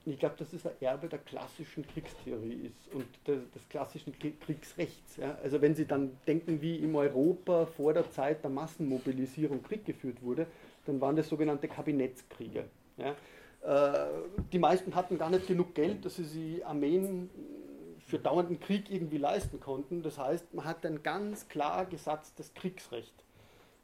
Ich 0.05 0.17
glaube, 0.17 0.35
dass 0.37 0.51
das 0.51 0.65
ein 0.65 0.71
Erbe 0.79 1.09
der 1.09 1.19
klassischen 1.19 1.85
Kriegstheorie 1.85 2.67
ist 2.67 2.93
und 2.93 3.05
des, 3.27 3.51
des 3.51 3.69
klassischen 3.69 4.13
Kriegsrechts. 4.17 5.17
Ja. 5.17 5.37
Also 5.43 5.61
wenn 5.61 5.75
Sie 5.75 5.85
dann 5.85 6.17
denken, 6.25 6.61
wie 6.61 6.77
im 6.77 6.95
Europa 6.95 7.65
vor 7.65 7.93
der 7.93 8.09
Zeit 8.11 8.41
der 8.41 8.51
Massenmobilisierung 8.51 9.61
Krieg 9.63 9.83
geführt 9.83 10.21
wurde, 10.21 10.47
dann 10.85 11.01
waren 11.01 11.17
das 11.17 11.27
sogenannte 11.27 11.67
Kabinettskriege. 11.67 12.63
Ja. 12.95 13.15
Äh, 13.61 14.07
die 14.51 14.59
meisten 14.59 14.95
hatten 14.95 15.17
gar 15.17 15.29
nicht 15.29 15.47
genug 15.47 15.73
Geld, 15.75 16.05
dass 16.05 16.15
sie 16.15 16.23
die 16.23 16.63
Armeen 16.63 17.29
für 17.99 18.19
dauernden 18.19 18.59
Krieg 18.59 18.89
irgendwie 18.89 19.17
leisten 19.17 19.59
konnten. 19.59 20.01
Das 20.01 20.17
heißt, 20.17 20.53
man 20.53 20.65
hat 20.65 20.85
ein 20.85 21.03
ganz 21.03 21.49
klar 21.49 21.85
gesatztes 21.85 22.53
Kriegsrecht, 22.53 23.13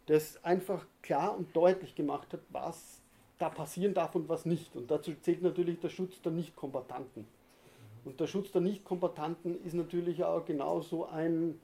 das 0.05 0.43
einfach 0.43 0.85
klar 1.01 1.37
und 1.37 1.55
deutlich 1.55 1.95
gemacht 1.95 2.31
hat, 2.33 2.41
was 2.49 3.01
da 3.37 3.49
passieren 3.49 3.93
darf 3.93 4.15
und 4.15 4.29
was 4.29 4.45
nicht. 4.45 4.75
Und 4.75 4.89
dazu 4.89 5.13
zählt 5.21 5.41
natürlich 5.41 5.79
der 5.79 5.89
Schutz 5.89 6.21
der 6.21 6.31
Nichtkombatanten. 6.31 7.27
Und 8.05 8.19
der 8.19 8.27
Schutz 8.27 8.51
der 8.51 8.61
Nichtkombatanten 8.61 9.63
ist 9.65 9.73
natürlich 9.73 10.23
auch 10.23 10.45
genauso 10.45 11.05
ein 11.05 11.59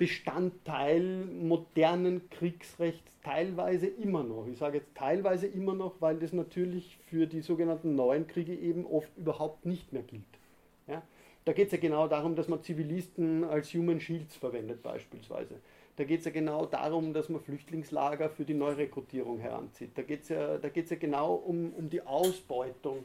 Bestandteil 0.00 1.26
modernen 1.26 2.30
Kriegsrechts, 2.30 3.12
teilweise 3.22 3.86
immer 3.86 4.22
noch. 4.22 4.46
Ich 4.46 4.56
sage 4.56 4.78
jetzt 4.78 4.94
teilweise 4.94 5.46
immer 5.46 5.74
noch, 5.74 6.00
weil 6.00 6.16
das 6.18 6.32
natürlich 6.32 6.98
für 7.04 7.26
die 7.26 7.42
sogenannten 7.42 7.96
neuen 7.96 8.26
Kriege 8.26 8.54
eben 8.54 8.86
oft 8.86 9.14
überhaupt 9.18 9.66
nicht 9.66 9.92
mehr 9.92 10.02
gilt. 10.02 10.22
Ja? 10.86 11.02
Da 11.44 11.52
geht 11.52 11.66
es 11.66 11.72
ja 11.72 11.78
genau 11.78 12.08
darum, 12.08 12.34
dass 12.34 12.48
man 12.48 12.62
Zivilisten 12.62 13.44
als 13.44 13.74
Human 13.74 14.00
Shields 14.00 14.36
verwendet 14.36 14.82
beispielsweise. 14.82 15.56
Da 15.96 16.04
geht 16.04 16.20
es 16.20 16.24
ja 16.24 16.30
genau 16.30 16.64
darum, 16.64 17.12
dass 17.12 17.28
man 17.28 17.42
Flüchtlingslager 17.42 18.30
für 18.30 18.46
die 18.46 18.54
Neurekrutierung 18.54 19.38
heranzieht. 19.38 19.90
Da 19.96 20.02
geht 20.02 20.22
es 20.22 20.30
ja, 20.30 20.56
ja 20.56 20.96
genau 20.98 21.34
um, 21.34 21.74
um 21.74 21.90
die 21.90 22.00
Ausbeutung 22.00 23.04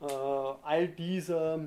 äh, 0.00 0.04
all, 0.04 0.86
dieser, 0.86 1.66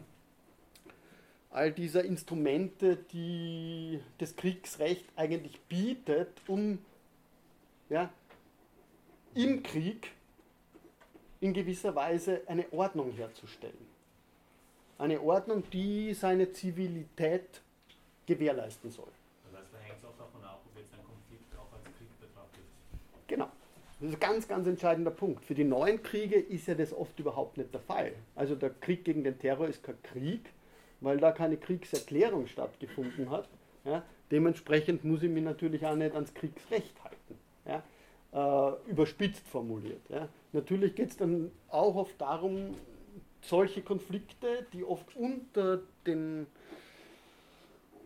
all 1.51 1.71
dieser 1.71 2.03
Instrumente, 2.03 2.97
die 2.97 3.99
das 4.17 4.35
Kriegsrecht 4.35 5.05
eigentlich 5.15 5.59
bietet, 5.61 6.29
um 6.47 6.79
ja, 7.89 8.09
im 9.35 9.61
Krieg 9.63 10.11
in 11.39 11.53
gewisser 11.53 11.95
Weise 11.95 12.41
eine 12.47 12.71
Ordnung 12.71 13.11
herzustellen 13.11 13.91
eine 15.01 15.19
Ordnung, 15.19 15.63
die 15.71 16.13
seine 16.13 16.51
Zivilität 16.51 17.61
gewährleisten 18.27 18.91
soll. 18.91 19.07
Das 19.51 19.59
heißt, 19.59 19.73
da 19.73 19.79
hängt 19.79 19.97
es 19.97 20.05
auch 20.05 20.15
davon 20.15 20.43
ab, 20.43 20.61
ob 20.63 20.79
jetzt 20.79 20.93
ein 20.93 21.03
Konflikt 21.03 21.57
auch 21.57 21.73
als 21.73 21.83
Krieg 21.97 22.19
betrachtet 22.19 22.59
ist. 22.61 23.27
Genau. 23.27 23.49
Das 23.99 24.09
ist 24.09 24.15
ein 24.15 24.19
ganz, 24.19 24.47
ganz 24.47 24.67
entscheidender 24.67 25.11
Punkt. 25.11 25.43
Für 25.43 25.55
die 25.55 25.63
neuen 25.63 26.03
Kriege 26.03 26.35
ist 26.35 26.67
ja 26.67 26.75
das 26.75 26.93
oft 26.93 27.19
überhaupt 27.19 27.57
nicht 27.57 27.73
der 27.73 27.81
Fall. 27.81 28.13
Also 28.35 28.55
der 28.55 28.69
Krieg 28.69 29.03
gegen 29.03 29.23
den 29.23 29.39
Terror 29.39 29.67
ist 29.67 29.83
kein 29.83 30.01
Krieg, 30.03 30.51
weil 31.01 31.17
da 31.17 31.31
keine 31.31 31.57
Kriegserklärung 31.57 32.47
stattgefunden 32.47 33.29
hat. 33.29 33.49
Ja, 33.83 34.03
dementsprechend 34.31 35.03
muss 35.03 35.23
ich 35.23 35.29
mich 35.29 35.43
natürlich 35.43 35.85
auch 35.85 35.95
nicht 35.95 36.13
ans 36.13 36.33
Kriegsrecht 36.33 36.95
halten. 37.03 37.37
Ja, 37.65 37.83
äh, 38.33 38.89
überspitzt 38.89 39.47
formuliert. 39.47 40.07
Ja. 40.09 40.29
Natürlich 40.53 40.95
geht 40.95 41.09
es 41.09 41.17
dann 41.17 41.51
auch 41.69 41.95
oft 41.95 42.19
darum, 42.21 42.75
solche 43.41 43.81
Konflikte, 43.81 44.67
die 44.73 44.83
oft 44.83 45.15
unter 45.15 45.79
den, 46.05 46.45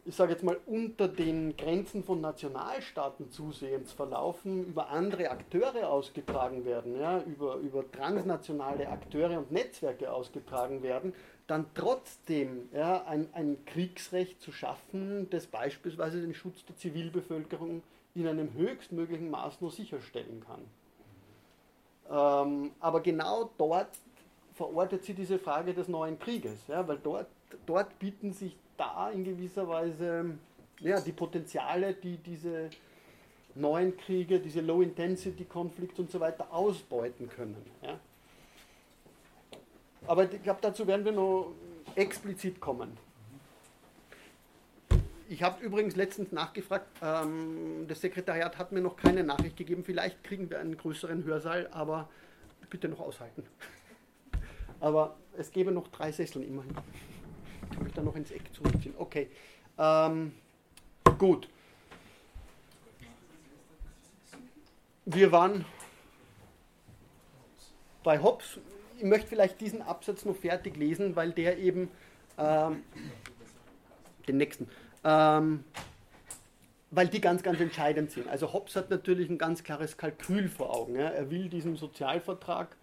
ich 0.06 0.16
sage 0.16 0.32
jetzt 0.32 0.44
mal, 0.44 0.58
unter 0.66 1.08
den 1.08 1.58
Grenzen 1.58 2.04
von 2.04 2.22
Nationalstaaten 2.22 3.30
zusehends 3.32 3.92
verlaufen, 3.92 4.66
über 4.66 4.90
andere 4.90 5.30
Akteure 5.30 5.90
ausgetragen 5.90 6.64
werden, 6.64 7.00
ja, 7.00 7.22
über, 7.24 7.56
über 7.56 7.90
transnationale 7.92 8.88
Akteure 8.88 9.40
und 9.40 9.52
Netzwerke 9.52 10.12
ausgetragen 10.12 10.82
werden, 10.84 11.14
dann 11.48 11.66
trotzdem 11.76 12.70
ja, 12.74 13.06
ein, 13.06 13.28
ein 13.34 13.58
Kriegsrecht 13.66 14.42
zu 14.42 14.52
schaffen, 14.52 15.30
das 15.30 15.46
beispielsweise 15.48 16.22
den 16.22 16.34
Schutz 16.34 16.66
der 16.66 16.76
Zivilbevölkerung 16.76 17.84
in 18.16 18.28
einem 18.28 18.54
höchstmöglichen 18.54 19.30
Maß 19.30 19.62
nur 19.62 19.72
sicherstellen 19.72 20.44
kann. 20.46 20.62
Ähm, 22.10 22.72
aber 22.80 23.02
genau 23.02 23.50
dort 23.58 23.90
verortet 24.54 25.04
sie 25.04 25.14
diese 25.14 25.38
Frage 25.38 25.74
des 25.74 25.88
neuen 25.88 26.18
Krieges, 26.18 26.68
ja, 26.68 26.88
weil 26.88 26.98
dort, 26.98 27.28
dort 27.66 28.00
bieten 28.00 28.32
sich 28.32 28.56
da 28.78 29.10
in 29.10 29.24
gewisser 29.24 29.68
Weise 29.68 30.38
ja, 30.80 31.00
die 31.02 31.12
Potenziale, 31.12 31.94
die 31.94 32.18
diese 32.18 32.70
neuen 33.54 33.96
Kriege, 33.98 34.40
diese 34.40 34.62
Low-Intensity-Konflikte 34.62 36.02
und 36.02 36.12
so 36.12 36.20
weiter 36.20 36.48
ausbeuten 36.52 37.30
können. 37.30 37.64
Ja. 37.82 38.00
Aber 40.08 40.32
ich 40.32 40.44
glaube, 40.44 40.60
dazu 40.62 40.86
werden 40.88 41.06
wir 41.06 41.12
noch 41.12 41.54
explizit 41.96 42.60
kommen. 42.60 42.98
ich 45.28 45.42
habe 45.42 45.64
übrigens 45.64 45.96
letztens 45.96 46.32
nachgefragt, 46.32 46.86
ähm, 47.02 47.86
das 47.88 48.02
Sekretariat 48.02 48.58
hat 48.58 48.72
mir 48.72 48.82
noch 48.82 48.96
keine 48.96 49.24
Nachricht 49.24 49.58
gegeben. 49.58 49.84
Vielleicht 49.84 50.24
kriegen 50.24 50.50
wir 50.50 50.60
einen 50.60 50.78
größeren 50.78 51.24
Hörsaal, 51.24 51.68
aber 51.72 52.10
bitte 52.70 52.88
noch 52.90 53.00
aushalten. 53.00 53.44
Aber 54.82 55.16
es 55.38 55.52
gäbe 55.52 55.72
noch 55.72 55.88
drei 55.88 56.12
Sessel 56.12 56.44
immerhin. 56.44 56.76
Ich 57.64 57.76
kann 57.76 57.84
mich 57.84 57.94
da 57.94 58.02
noch 58.02 58.16
ins 58.16 58.30
Eck 58.32 58.54
zurückziehen. 58.54 58.94
Okay. 58.98 59.30
Ähm, 59.78 60.34
gut. 61.18 61.48
Wir 65.06 65.32
waren 65.32 65.64
bei 68.04 68.22
Hobbes. 68.22 68.60
Ich 68.98 69.04
möchte 69.04 69.28
vielleicht 69.28 69.60
diesen 69.62 69.82
Absatz 69.82 70.26
noch 70.26 70.36
fertig 70.36 70.78
lesen, 70.78 71.16
weil 71.16 71.32
der 71.32 71.58
eben 71.58 71.90
ähm, 72.38 72.84
den 74.28 74.38
nächsten, 74.38 74.70
ähm, 75.04 75.64
weil 76.92 77.08
die 77.08 77.22
ganz, 77.22 77.44
ganz 77.44 77.60
entscheidend 77.60 78.12
sind. 78.12 78.28
Also 78.28 78.54
Hobbes 78.54 78.76
hat 78.76 78.90
natürlich 78.90 79.30
ein 79.30 79.38
ganz 79.38 79.64
klares 79.64 79.98
Kalkül 79.98 80.48
vor 80.48 80.76
Augen. 80.76 80.96
Ja. 80.96 81.10
Er 81.10 81.30
will 81.30 81.50
diesen 81.50 81.76
Sozialvertrag, 81.76 82.76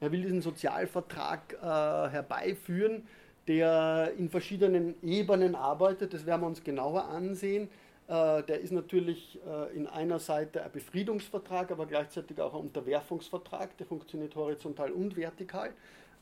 er 0.00 0.12
will 0.12 0.22
diesen 0.22 0.42
Sozialvertrag 0.42 1.54
äh, 1.54 2.10
herbeiführen, 2.10 3.06
der 3.48 4.12
in 4.16 4.28
verschiedenen 4.28 4.94
Ebenen 5.02 5.54
arbeitet. 5.54 6.14
Das 6.14 6.26
werden 6.26 6.42
wir 6.42 6.46
uns 6.46 6.62
genauer 6.62 7.08
ansehen. 7.08 7.68
Äh, 8.08 8.42
der 8.44 8.60
ist 8.60 8.72
natürlich 8.72 9.38
äh, 9.46 9.76
in 9.76 9.86
einer 9.86 10.18
Seite 10.18 10.62
ein 10.62 10.70
Befriedungsvertrag, 10.70 11.72
aber 11.72 11.86
gleichzeitig 11.86 12.40
auch 12.40 12.54
ein 12.54 12.60
Unterwerfungsvertrag. 12.60 13.76
Der 13.78 13.86
funktioniert 13.86 14.34
horizontal 14.36 14.92
und 14.92 15.16
vertikal. 15.16 15.72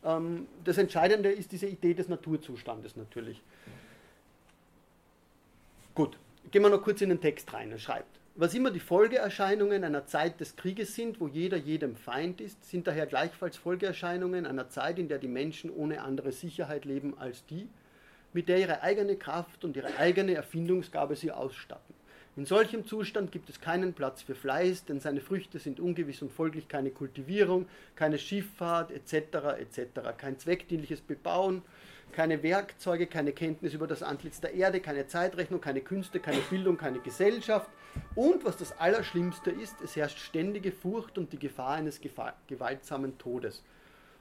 Ähm, 0.02 0.46
das 0.64 0.78
Entscheidende 0.78 1.30
ist 1.30 1.52
diese 1.52 1.66
Idee 1.66 1.94
des 1.94 2.08
Naturzustandes 2.08 2.96
natürlich. 2.96 3.42
Gut, 5.94 6.18
gehen 6.50 6.62
wir 6.62 6.70
noch 6.70 6.82
kurz 6.82 7.02
in 7.02 7.10
den 7.10 7.20
Text 7.20 7.52
rein. 7.52 7.70
Er 7.70 7.78
schreibt, 7.78 8.18
was 8.34 8.54
immer 8.54 8.70
die 8.70 8.80
Folgeerscheinungen 8.80 9.84
einer 9.84 10.06
Zeit 10.06 10.40
des 10.40 10.56
Krieges 10.56 10.94
sind, 10.94 11.20
wo 11.20 11.28
jeder 11.28 11.56
jedem 11.56 11.94
Feind 11.94 12.40
ist, 12.40 12.64
sind 12.68 12.86
daher 12.86 13.06
gleichfalls 13.06 13.56
Folgeerscheinungen 13.56 14.46
einer 14.46 14.68
Zeit, 14.70 14.98
in 14.98 15.06
der 15.06 15.18
die 15.18 15.28
Menschen 15.28 15.70
ohne 15.70 16.02
andere 16.02 16.32
Sicherheit 16.32 16.84
leben 16.84 17.16
als 17.16 17.46
die, 17.46 17.68
mit 18.34 18.48
der 18.48 18.58
ihre 18.58 18.82
eigene 18.82 19.16
Kraft 19.16 19.64
und 19.64 19.76
ihre 19.76 19.96
eigene 19.96 20.34
Erfindungsgabe 20.34 21.16
sie 21.16 21.32
ausstatten. 21.32 21.94
In 22.36 22.46
solchem 22.46 22.84
Zustand 22.84 23.30
gibt 23.30 23.48
es 23.48 23.60
keinen 23.60 23.94
Platz 23.94 24.20
für 24.22 24.34
Fleiß, 24.34 24.86
denn 24.86 24.98
seine 24.98 25.20
Früchte 25.20 25.60
sind 25.60 25.78
ungewiss 25.78 26.20
und 26.20 26.32
folglich 26.32 26.66
keine 26.66 26.90
Kultivierung, 26.90 27.66
keine 27.94 28.18
Schifffahrt 28.18 28.90
etc. 28.90 29.60
etc. 29.60 30.18
kein 30.18 30.36
zweckdienliches 30.36 31.00
Bebauen, 31.00 31.62
keine 32.10 32.42
Werkzeuge, 32.42 33.06
keine 33.06 33.32
Kenntnis 33.32 33.72
über 33.72 33.86
das 33.86 34.02
Antlitz 34.02 34.40
der 34.40 34.52
Erde, 34.52 34.80
keine 34.80 35.06
Zeitrechnung, 35.06 35.60
keine 35.60 35.80
Künste, 35.80 36.18
keine 36.18 36.40
Bildung, 36.50 36.76
keine 36.76 36.98
Gesellschaft. 36.98 37.70
Und 38.16 38.44
was 38.44 38.56
das 38.56 38.76
Allerschlimmste 38.80 39.52
ist, 39.52 39.80
es 39.80 39.94
herrscht 39.94 40.18
ständige 40.18 40.72
Furcht 40.72 41.18
und 41.18 41.32
die 41.32 41.38
Gefahr 41.38 41.74
eines 41.76 42.00
gewaltsamen 42.00 43.16
Todes. 43.16 43.62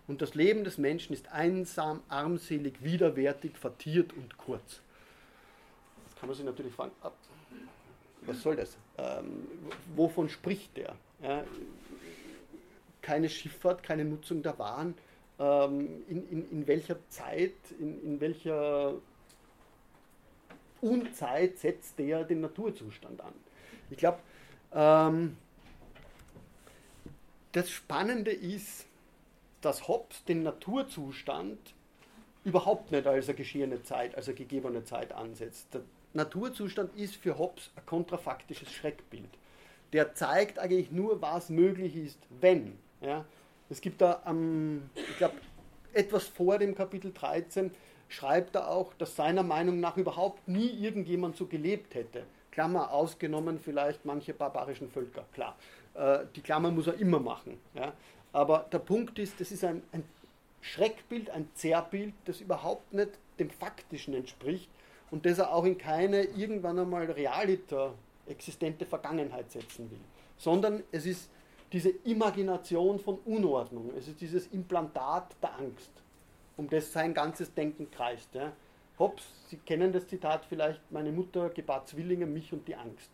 Und 0.08 0.22
das 0.22 0.36
Leben 0.36 0.64
des 0.64 0.78
Menschen 0.78 1.14
ist 1.14 1.32
einsam, 1.32 2.02
armselig, 2.10 2.84
widerwärtig, 2.84 3.58
vertiert 3.58 4.14
und 4.14 4.38
kurz. 4.38 4.82
Jetzt 6.06 6.20
kann 6.20 6.28
man 6.28 6.36
sich 6.36 6.46
natürlich 6.46 6.74
fragen, 6.74 6.92
was 8.26 8.42
soll 8.42 8.56
das? 8.56 8.78
Ähm, 8.98 9.48
wovon 9.96 10.30
spricht 10.30 10.76
der? 10.78 10.96
Ja, 11.22 11.44
keine 13.02 13.30
Schifffahrt, 13.30 13.84
keine 13.84 14.06
Nutzung 14.06 14.42
der 14.44 14.58
Waren. 14.60 14.96
Ähm, 15.40 16.04
in, 16.08 16.30
in, 16.30 16.52
in 16.52 16.68
welcher 16.68 16.98
Zeit, 17.10 17.54
in, 17.80 18.04
in 18.04 18.22
welcher 18.22 18.96
Unzeit 20.82 21.58
setzt 21.60 21.98
der 22.00 22.24
den 22.24 22.42
Naturzustand 22.42 23.22
an? 23.22 23.34
Ich 23.90 23.98
glaube, 23.98 24.20
ähm, 24.74 25.38
das 27.52 27.70
Spannende 27.70 28.32
ist, 28.32 28.86
dass 29.66 29.88
Hobbes 29.88 30.24
den 30.26 30.44
Naturzustand 30.44 31.74
überhaupt 32.44 32.92
nicht 32.92 33.08
als 33.08 33.28
eine 33.28 33.38
geschehene 33.38 33.84
Zeit, 33.84 34.16
als 34.16 34.28
eine 34.28 34.36
gegebene 34.36 34.84
Zeit 34.84 35.14
ansetzt. 35.14 35.74
Der 35.74 35.82
Naturzustand 36.14 36.96
ist 36.98 37.16
für 37.16 37.38
Hobbes 37.38 37.72
ein 37.76 37.86
kontrafaktisches 37.86 38.72
Schreckbild. 38.72 39.30
Der 39.94 40.14
zeigt 40.16 40.60
eigentlich 40.60 40.92
nur, 40.92 41.22
was 41.22 41.50
möglich 41.50 41.96
ist, 41.96 42.20
wenn. 42.42 42.78
Ja? 43.02 43.26
Es 43.70 43.80
gibt 43.80 44.02
da, 44.02 44.22
ähm, 44.28 44.90
ich 44.96 45.18
glaube, 45.18 45.36
etwas 45.94 46.28
vor 46.28 46.58
dem 46.58 46.76
Kapitel 46.76 47.14
13 47.14 47.72
schreibt 48.10 48.56
er 48.56 48.70
auch, 48.70 48.94
dass 48.96 49.16
seiner 49.16 49.44
Meinung 49.44 49.80
nach 49.80 49.98
überhaupt 49.98 50.48
nie 50.48 50.70
irgendjemand 50.70 51.38
so 51.38 51.46
gelebt 51.46 51.96
hätte. 51.96 52.24
Klammer 52.52 52.92
ausgenommen 52.92 53.60
vielleicht 53.60 54.06
manche 54.06 54.34
barbarischen 54.34 54.90
Völker, 54.90 55.26
klar. 55.34 55.56
Äh, 55.96 56.26
die 56.36 56.42
Klammer 56.42 56.72
muss 56.72 56.88
er 56.88 56.96
immer 56.96 57.20
machen. 57.20 57.60
Ja? 57.74 57.94
Aber 58.34 58.68
der 58.72 58.80
Punkt 58.80 59.18
ist, 59.20 59.40
das 59.40 59.52
ist 59.52 59.64
ein, 59.64 59.84
ein 59.92 60.04
Schreckbild, 60.62 61.30
ein 61.30 61.48
Zerrbild, 61.54 62.14
das 62.26 62.42
überhaupt 62.42 62.94
nicht 62.94 63.12
dem 63.40 63.50
Faktischen 63.50 64.14
entspricht, 64.14 64.70
und 65.12 65.28
das 65.28 65.38
er 65.38 65.54
auch 65.54 65.64
in 65.64 65.78
keine 65.78 66.24
irgendwann 66.24 66.80
einmal 66.80 67.06
realiter 67.12 67.94
existente 68.28 68.86
Vergangenheit 68.86 69.52
setzen 69.52 69.92
will, 69.92 70.00
sondern 70.38 70.82
es 70.92 71.06
ist 71.06 71.30
diese 71.72 71.90
Imagination 71.90 73.00
von 73.00 73.20
Unordnung, 73.26 73.92
es 73.98 74.08
ist 74.08 74.22
dieses 74.22 74.48
Implantat 74.48 75.36
der 75.42 75.56
Angst, 75.56 75.92
um 76.58 76.68
das 76.70 76.92
sein 76.92 77.14
ganzes 77.14 77.54
Denken 77.54 77.92
kreist. 77.92 78.34
Ja. 78.34 78.54
Hobbes, 78.98 79.24
Sie 79.50 79.58
kennen 79.58 79.92
das 79.92 80.08
Zitat 80.08 80.46
vielleicht, 80.46 80.80
meine 80.92 81.12
Mutter 81.12 81.50
gebar 81.50 81.86
Zwillinge, 81.86 82.26
mich 82.26 82.54
und 82.54 82.68
die 82.68 82.76
Angst. 82.76 83.12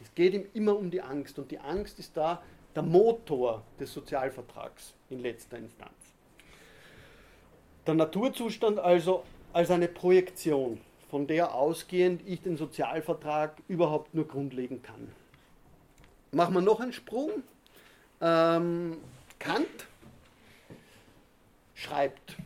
Es 0.00 0.14
geht 0.14 0.34
ihm 0.34 0.46
immer 0.54 0.76
um 0.76 0.90
die 0.90 1.02
Angst 1.02 1.38
und 1.38 1.50
die 1.50 1.58
Angst 1.58 1.98
ist 1.98 2.16
da 2.16 2.42
der 2.74 2.82
Motor 2.82 3.62
des 3.78 3.92
Sozialvertrags 3.92 4.94
in 5.10 5.20
letzter 5.20 5.58
Instanz. 5.58 5.92
Der 7.86 7.94
Naturzustand 7.94 8.78
also 8.78 9.24
als 9.52 9.70
eine 9.70 9.88
Projektion 9.88 10.80
von 11.10 11.26
der 11.26 11.54
ausgehend 11.54 12.22
ich 12.26 12.42
den 12.42 12.56
Sozialvertrag 12.56 13.56
überhaupt 13.66 14.14
nur 14.14 14.28
grundlegen 14.28 14.82
kann. 14.82 15.10
Machen 16.32 16.54
wir 16.54 16.60
noch 16.60 16.80
einen 16.80 16.92
Sprung. 16.92 17.30
Ähm, 18.20 18.98
Kant 19.38 19.86
schreibt, 21.74 22.36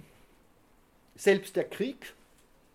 selbst 1.16 1.56
der 1.56 1.64
Krieg, 1.64 2.12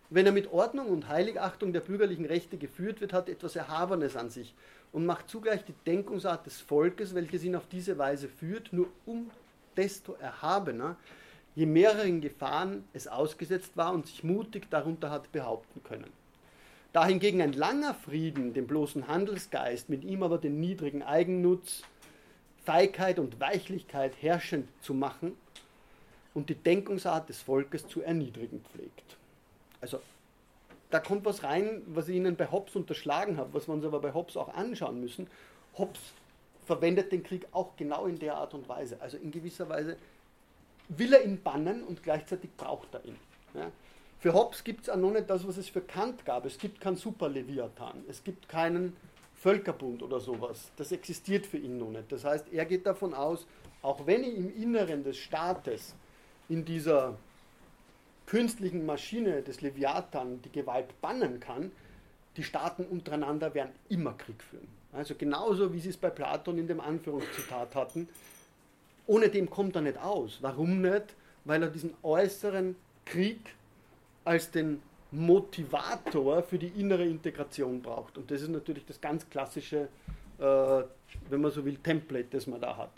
wenn 0.10 0.26
er 0.26 0.32
mit 0.32 0.52
Ordnung 0.52 0.88
und 0.88 1.08
Heiligachtung 1.08 1.72
der 1.72 1.82
bürgerlichen 1.82 2.26
Rechte 2.26 2.58
geführt 2.58 3.00
wird, 3.00 3.14
hat 3.14 3.30
etwas 3.30 3.56
Erhabenes 3.56 4.16
an 4.16 4.30
sich 4.30 4.54
und 4.92 5.06
macht 5.06 5.30
zugleich 5.30 5.64
die 5.66 5.76
Denkungsart 5.86 6.46
des 6.46 6.62
Volkes, 6.62 7.14
welches 7.14 7.44
ihn 7.44 7.56
auf 7.56 7.68
diese 7.68 7.98
Weise 7.98 8.28
führt, 8.28 8.74
nur 8.74 8.88
um 9.06 9.30
desto 9.76 10.14
erhabener, 10.14 10.98
je 11.56 11.66
mehreren 11.66 12.22
Gefahren 12.22 12.84
es 12.94 13.08
ausgesetzt 13.08 13.72
war 13.76 13.94
und 13.94 14.08
sich 14.08 14.24
mutig 14.24 14.70
darunter 14.70 15.10
hat 15.10 15.32
behaupten 15.32 15.84
können. 15.84 16.12
Da 16.94 17.06
hingegen 17.06 17.42
ein 17.42 17.54
langer 17.54 17.94
Frieden 17.94 18.54
den 18.54 18.66
bloßen 18.66 19.08
Handelsgeist, 19.08 19.90
mit 19.90 20.04
ihm 20.04 20.24
aber 20.24 20.38
den 20.38 20.60
niedrigen 20.60 21.04
Eigennutz, 21.04 21.84
Feigheit 22.66 23.20
und 23.20 23.40
Weichlichkeit 23.40 24.14
herrschend 24.20 24.68
zu 24.82 24.94
machen 24.94 25.34
und 26.34 26.50
die 26.50 26.56
Denkungsart 26.56 27.30
des 27.30 27.42
Volkes 27.42 27.88
zu 27.88 28.02
erniedrigen 28.02 28.64
pflegt. 28.72 29.18
Also 29.80 30.02
da 30.90 31.00
kommt 31.00 31.26
was 31.26 31.44
rein, 31.44 31.82
was 31.88 32.08
ich 32.08 32.16
Ihnen 32.16 32.36
bei 32.36 32.50
Hobbes 32.50 32.76
unterschlagen 32.76 33.38
habe, 33.38 33.54
was 33.54 33.68
wir 33.68 33.74
uns 33.74 33.86
aber 33.86 34.00
bei 34.00 34.14
Hobbes 34.14 34.38
auch 34.38 34.54
anschauen 34.54 35.02
müssen. 35.02 35.28
Hobbes 35.78 36.00
verwendet 36.66 37.12
den 37.12 37.24
Krieg 37.24 37.48
auch 37.52 37.76
genau 37.78 38.06
in 38.06 38.20
der 38.20 38.36
Art 38.36 38.54
und 38.54 38.68
Weise, 38.70 38.98
also 39.00 39.18
in 39.18 39.32
gewisser 39.32 39.70
Weise 39.70 39.98
will 40.90 41.14
er 41.14 41.24
ihn 41.24 41.42
bannen 41.42 41.84
und 41.84 42.04
gleichzeitig 42.04 42.50
braucht 42.56 42.94
er 42.94 43.06
ihn. 43.06 43.18
Ja. 43.54 43.72
Für 44.20 44.34
Hobbes 44.34 44.64
gibt 44.64 44.84
es 44.84 44.90
auch 44.90 44.98
noch 44.98 45.12
nicht 45.12 45.30
das, 45.30 45.48
was 45.48 45.58
es 45.58 45.70
für 45.70 45.82
Kant 45.82 46.26
gab. 46.26 46.46
Es 46.46 46.58
gibt 46.58 46.82
keinen 46.82 46.96
Superleviathan, 46.96 48.04
es 48.08 48.24
gibt 48.24 48.50
keinen 48.50 48.96
Völkerbund 49.36 50.02
oder 50.02 50.20
sowas. 50.20 50.72
Das 50.78 50.92
existiert 50.92 51.46
für 51.46 51.58
ihn 51.58 51.78
noch 51.78 51.90
nicht. 51.90 52.12
Das 52.12 52.26
heißt, 52.26 52.52
er 52.52 52.66
geht 52.66 52.86
davon 52.86 53.14
aus, 53.14 53.46
auch 53.82 54.06
wenn 54.08 54.24
ich 54.24 54.36
im 54.36 54.56
Inneren 54.56 55.04
des 55.04 55.18
Staates 55.18 55.94
in 56.50 56.66
dieser 56.66 57.18
künstlichen 58.28 58.86
Maschine 58.86 59.42
des 59.42 59.62
Leviathan 59.62 60.42
die 60.44 60.52
Gewalt 60.52 61.02
bannen 61.02 61.40
kann, 61.40 61.72
die 62.36 62.44
Staaten 62.44 62.86
untereinander 62.86 63.56
werden 63.56 63.72
immer 63.90 64.14
Krieg 64.14 64.44
führen. 64.44 64.68
Also 64.94 65.16
genauso 65.16 65.74
wie 65.74 65.80
sie 65.80 65.90
es 65.90 65.98
bei 65.98 66.10
Platon 66.10 66.60
in 66.60 66.68
dem 66.68 66.80
Anführungszitat 66.80 67.74
hatten, 67.74 68.08
ohne 69.08 69.30
dem 69.30 69.50
kommt 69.50 69.76
er 69.76 69.82
nicht 69.82 69.98
aus. 69.98 70.38
Warum 70.42 70.82
nicht? 70.82 71.16
Weil 71.46 71.64
er 71.64 71.70
diesen 71.70 71.94
äußeren 72.04 72.76
Krieg 73.06 73.40
als 74.26 74.52
den 74.52 74.82
Motivator 75.12 76.44
für 76.44 76.60
die 76.60 76.68
innere 76.80 77.06
Integration 77.06 77.82
braucht. 77.82 78.18
Und 78.18 78.30
das 78.30 78.42
ist 78.42 78.50
natürlich 78.50 78.86
das 78.86 79.00
ganz 79.00 79.28
klassische, 79.30 79.88
äh, 80.38 80.84
wenn 81.30 81.42
man 81.42 81.52
so 81.52 81.64
will, 81.64 81.78
Template, 81.78 82.28
das 82.30 82.46
man 82.46 82.60
da 82.60 82.76
hat. 82.76 82.92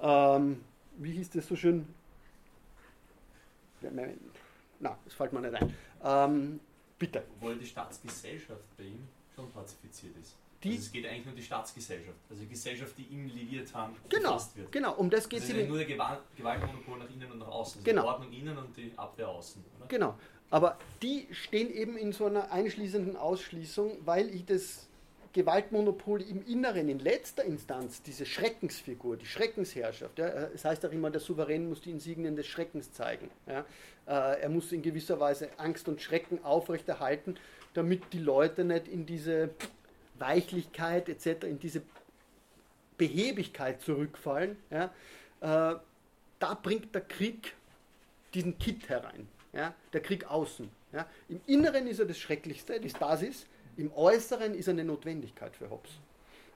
Ähm, 0.00 0.60
wie 0.98 1.12
hieß 1.12 1.30
das 1.30 1.48
so 1.48 1.56
schön? 1.56 1.86
Na, 4.84 4.98
das 5.02 5.14
fällt 5.14 5.32
mir 5.32 5.40
nicht 5.40 5.54
ein. 5.54 5.74
Ähm, 6.04 6.60
Bitte. 6.98 7.22
Obwohl 7.36 7.56
die 7.56 7.66
Staatsgesellschaft 7.66 8.76
bei 8.76 8.84
ihm 8.84 9.08
schon 9.34 9.50
pazifiziert 9.50 10.14
ist. 10.20 10.36
Also 10.62 10.78
es 10.78 10.92
geht 10.92 11.06
eigentlich 11.06 11.24
nur 11.24 11.32
um 11.32 11.36
die 11.36 11.42
Staatsgesellschaft, 11.42 12.16
also 12.30 12.42
die 12.42 12.48
Gesellschaft, 12.48 12.92
die 12.96 13.02
ihm 13.02 13.26
liiert 13.28 13.74
haben, 13.74 13.94
genau, 14.08 14.40
wird. 14.54 14.72
Genau, 14.72 14.94
um 14.94 15.10
das 15.10 15.28
geht 15.28 15.42
es. 15.42 15.50
Also 15.50 15.66
nur 15.66 15.76
der 15.76 15.86
Gewalt, 15.86 16.20
Gewaltmonopol 16.36 16.98
nach 16.98 17.10
innen 17.10 17.32
und 17.32 17.38
nach 17.38 17.48
außen. 17.48 17.80
Also 17.80 17.90
genau. 17.90 18.02
Die 18.02 18.08
Ordnung 18.08 18.32
innen 18.32 18.56
und 18.56 18.76
die 18.76 18.92
Abwehr 18.96 19.28
außen. 19.28 19.62
Oder? 19.78 19.88
Genau. 19.88 20.14
Aber 20.50 20.78
die 21.02 21.26
stehen 21.32 21.70
eben 21.70 21.96
in 21.96 22.12
so 22.12 22.26
einer 22.26 22.50
einschließenden 22.50 23.16
Ausschließung, 23.16 23.98
weil 24.04 24.34
ich 24.34 24.46
das 24.46 24.86
Gewaltmonopol 25.34 26.22
im 26.22 26.46
Inneren 26.46 26.88
in 26.88 27.00
letzter 27.00 27.44
Instanz, 27.44 28.00
diese 28.02 28.24
Schreckensfigur, 28.24 29.16
die 29.16 29.26
Schreckensherrschaft, 29.26 30.16
ja, 30.18 30.28
es 30.54 30.64
heißt 30.64 30.86
auch 30.86 30.92
immer, 30.92 31.10
der 31.10 31.20
Souverän 31.20 31.68
muss 31.68 31.80
die 31.80 31.90
Insignien 31.90 32.36
des 32.36 32.46
Schreckens 32.46 32.92
zeigen. 32.92 33.28
Ja, 33.48 33.64
äh, 34.06 34.42
er 34.42 34.48
muss 34.48 34.70
in 34.70 34.80
gewisser 34.80 35.18
Weise 35.18 35.48
Angst 35.58 35.88
und 35.88 36.00
Schrecken 36.00 36.42
aufrechterhalten, 36.44 37.36
damit 37.74 38.12
die 38.12 38.20
Leute 38.20 38.62
nicht 38.62 38.86
in 38.86 39.06
diese 39.06 39.50
Weichlichkeit 40.20 41.08
etc., 41.08 41.44
in 41.44 41.58
diese 41.58 41.82
Behebigkeit 42.96 43.82
zurückfallen. 43.82 44.56
Ja, 44.70 44.84
äh, 45.40 45.78
da 46.38 46.54
bringt 46.62 46.94
der 46.94 47.02
Krieg 47.02 47.54
diesen 48.34 48.56
Kit 48.58 48.88
herein, 48.88 49.26
der 49.52 50.00
Krieg 50.00 50.30
außen. 50.30 50.68
Im 51.28 51.40
Inneren 51.46 51.86
ist 51.86 51.98
er 51.98 52.06
das 52.06 52.18
Schrecklichste, 52.18 52.80
die 52.80 52.90
Stasis, 52.90 53.46
im 53.76 53.92
Äußeren 53.94 54.54
ist 54.54 54.68
eine 54.68 54.84
Notwendigkeit 54.84 55.54
für 55.56 55.70
Hobbes. 55.70 55.92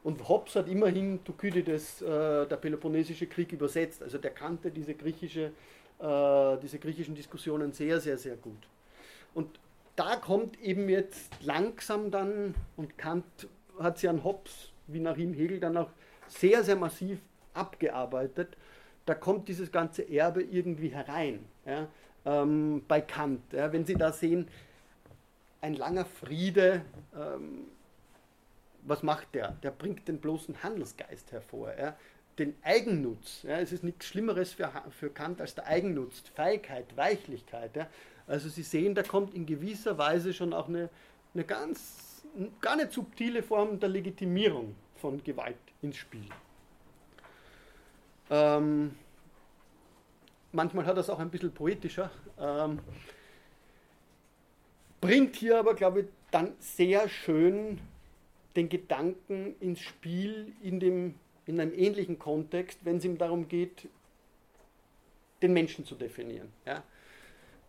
Und 0.05 0.29
Hobbes 0.29 0.57
hat 0.57 0.69
immerhin 0.69 1.23
Thukydides, 1.25 2.03
äh, 2.03 2.47
der 2.47 2.57
Peloponnesische 2.57 3.27
Krieg, 3.27 3.53
übersetzt. 3.53 4.03
Also 4.03 4.19
der 4.19 4.31
kannte 4.31 4.71
diese, 4.71 4.95
griechische, 4.95 5.53
äh, 5.99 6.57
diese 6.62 6.79
griechischen 6.79 7.14
Diskussionen 7.14 7.73
sehr, 7.73 8.01
sehr, 8.01 8.16
sehr 8.16 8.37
gut. 8.37 8.69
Und 9.35 9.59
da 9.97 10.16
kommt 10.16 10.61
eben 10.61 10.89
jetzt 10.89 11.31
langsam 11.43 12.11
dann, 12.11 12.55
und 12.77 12.97
Kant 12.97 13.25
hat 13.79 13.99
sie 13.99 14.09
an 14.09 14.23
Hobbes, 14.23 14.71
wie 14.87 15.01
nach 15.01 15.16
ihm 15.16 15.35
Hegel, 15.35 15.59
dann 15.61 15.77
auch 15.77 15.91
sehr, 16.29 16.62
sehr 16.62 16.77
massiv 16.77 17.19
abgearbeitet, 17.55 18.57
da 19.07 19.14
kommt 19.14 19.49
dieses 19.49 19.73
ganze 19.73 20.09
Erbe 20.09 20.43
irgendwie 20.43 20.89
herein. 20.89 21.45
Ja, 21.66 21.89
ähm, 22.25 22.83
bei 22.87 23.01
Kant. 23.01 23.41
Ja, 23.53 23.73
wenn 23.73 23.85
Sie 23.85 23.95
da 23.95 24.12
sehen, 24.12 24.49
ein 25.61 25.74
langer 25.74 26.04
Friede, 26.04 26.82
ähm, 27.14 27.68
was 28.82 29.02
macht 29.02 29.34
der? 29.34 29.52
Der 29.62 29.70
bringt 29.70 30.09
den 30.09 30.18
bloßen 30.18 30.62
Handelsgeist 30.62 31.32
hervor. 31.32 31.74
Ja? 31.78 31.96
Den 32.38 32.54
Eigennutz. 32.62 33.42
Ja? 33.42 33.59
Es 33.59 33.72
ist 33.72 33.84
nichts 33.84 34.06
Schlimmeres 34.06 34.52
für, 34.52 34.70
für 34.90 35.11
Kant 35.11 35.40
als 35.40 35.54
der 35.54 35.66
Eigennutz. 35.66 36.22
Feigheit, 36.34 36.96
Weichlichkeit. 36.96 37.76
Ja? 37.76 37.88
Also 38.26 38.48
Sie 38.48 38.62
sehen, 38.62 38.94
da 38.94 39.02
kommt 39.02 39.34
in 39.34 39.46
gewisser 39.46 39.98
Weise 39.98 40.32
schon 40.32 40.52
auch 40.52 40.68
eine, 40.68 40.88
eine 41.34 41.44
ganz, 41.44 42.22
gar 42.61 42.76
nicht 42.76 42.92
subtile 42.92 43.42
Form 43.42 43.80
der 43.80 43.88
Legitimierung 43.88 44.74
von 44.96 45.22
Gewalt 45.22 45.56
ins 45.82 45.96
Spiel. 45.96 46.28
Ähm, 48.30 48.94
manchmal 50.52 50.86
hat 50.86 50.98
es 50.98 51.09
auch 51.09 51.18
ein 51.18 51.30
bisschen 51.30 51.52
poetischer. 51.52 52.11
Ähm, 52.38 52.80
bringt 55.01 55.36
hier 55.36 55.59
aber, 55.59 55.74
glaube 55.74 56.01
ich, 56.01 56.07
dann 56.30 56.53
sehr 56.59 57.09
schön 57.09 57.80
den 58.57 58.68
Gedanken 58.68 59.55
ins 59.61 59.80
Spiel 59.80 60.53
in, 60.62 60.80
dem, 60.80 61.14
in 61.46 61.61
einem 61.61 61.72
ähnlichen 61.72 62.18
Kontext, 62.18 62.80
wenn 62.84 62.96
es 62.96 63.05
ihm 63.05 63.18
darum 63.18 63.49
geht, 63.49 63.88
den 65.42 65.53
Menschen 65.53 65.84
zu 65.84 65.94
definieren. 65.94 66.49
Ja. 66.66 66.82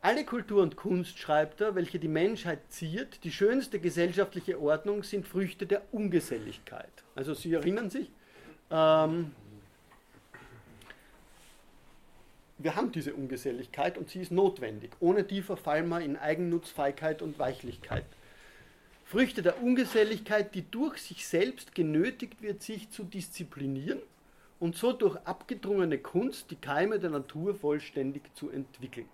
Alle 0.01 0.23
Kultur 0.23 0.63
und 0.63 0.77
Kunst, 0.77 1.19
schreibt 1.19 1.61
er, 1.61 1.75
welche 1.75 1.99
die 1.99 2.07
Menschheit 2.07 2.59
ziert, 2.69 3.23
die 3.23 3.31
schönste 3.31 3.79
gesellschaftliche 3.79 4.59
Ordnung, 4.59 5.03
sind 5.03 5.27
Früchte 5.27 5.67
der 5.67 5.81
Ungeselligkeit. 5.91 7.03
Also 7.15 7.33
Sie 7.33 7.53
erinnern 7.53 7.89
sich, 7.89 8.09
ähm, 8.71 9.31
wir 12.59 12.75
haben 12.75 12.91
diese 12.91 13.13
Ungeselligkeit 13.13 13.97
und 13.97 14.09
sie 14.09 14.19
ist 14.19 14.31
notwendig. 14.31 14.91
Ohne 14.99 15.23
die 15.23 15.41
verfallen 15.41 15.87
wir 15.87 16.01
in 16.01 16.17
Eigennutz, 16.17 16.69
Feigheit 16.69 17.21
und 17.21 17.39
Weichlichkeit. 17.39 18.03
Früchte 19.05 19.41
der 19.41 19.63
Ungeselligkeit, 19.63 20.53
die 20.53 20.69
durch 20.69 20.99
sich 20.99 21.25
selbst 21.25 21.73
genötigt 21.73 22.41
wird, 22.41 22.61
sich 22.61 22.91
zu 22.91 23.03
disziplinieren 23.03 23.99
und 24.59 24.75
so 24.75 24.91
durch 24.91 25.15
abgedrungene 25.25 25.97
Kunst 25.97 26.51
die 26.51 26.57
Keime 26.57 26.99
der 26.99 27.09
Natur 27.09 27.55
vollständig 27.55 28.23
zu 28.35 28.49
entwickeln. 28.49 29.07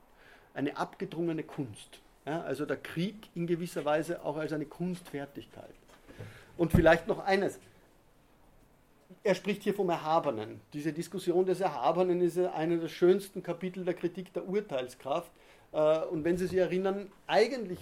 Eine 0.53 0.75
abgedrungene 0.75 1.43
Kunst. 1.43 2.01
Ja, 2.25 2.41
also 2.41 2.65
der 2.65 2.77
Krieg 2.77 3.29
in 3.35 3.45
gewisser 3.45 3.85
Weise 3.85 4.25
auch 4.25 4.37
als 4.37 4.51
eine 4.51 4.65
Kunstfertigkeit. 4.65 5.75
Und 6.57 6.71
vielleicht 6.71 7.07
noch 7.07 7.19
eines 7.19 7.59
er 9.25 9.33
spricht 9.33 9.63
hier 9.63 9.73
vom 9.73 9.89
Erhabenen. 9.89 10.61
Diese 10.71 10.93
Diskussion 10.93 11.47
des 11.47 11.59
Erhabenen 11.59 12.21
ist 12.21 12.37
einer 12.37 12.77
der 12.77 12.87
schönsten 12.87 13.41
Kapitel 13.41 13.83
der 13.83 13.95
Kritik 13.95 14.31
der 14.33 14.47
Urteilskraft. 14.47 15.31
Äh, 15.71 16.01
und 16.05 16.23
wenn 16.23 16.37
Sie 16.37 16.45
sich 16.45 16.59
erinnern, 16.59 17.11
eigentlich 17.25 17.79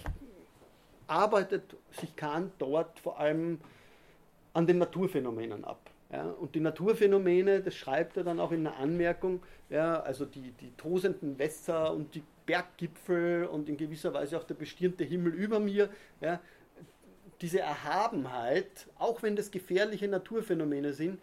arbeitet 1.06 1.76
sich 2.00 2.16
Kant 2.16 2.52
dort 2.58 2.98
vor 2.98 3.20
allem 3.20 3.60
an 4.54 4.66
den 4.66 4.78
Naturphänomenen 4.78 5.64
ab. 5.66 5.90
Ja, 6.10 6.30
und 6.30 6.54
die 6.54 6.60
Naturphänomene, 6.60 7.60
das 7.60 7.74
schreibt 7.74 8.16
er 8.16 8.24
dann 8.24 8.40
auch 8.40 8.52
in 8.52 8.66
einer 8.66 8.78
Anmerkung, 8.78 9.42
ja, 9.68 10.00
also 10.00 10.24
die, 10.24 10.52
die 10.52 10.70
tosenden 10.78 11.38
Wässer 11.38 11.92
und 11.92 12.14
die 12.14 12.22
Berggipfel 12.46 13.44
und 13.44 13.68
in 13.68 13.76
gewisser 13.76 14.14
Weise 14.14 14.38
auch 14.38 14.44
der 14.44 14.54
bestirnte 14.54 15.04
Himmel 15.04 15.34
über 15.34 15.60
mir, 15.60 15.90
ja, 16.22 16.40
diese 17.44 17.60
Erhabenheit, 17.60 18.86
auch 18.98 19.22
wenn 19.22 19.36
das 19.36 19.50
gefährliche 19.50 20.08
Naturphänomene 20.08 20.94
sind, 20.94 21.20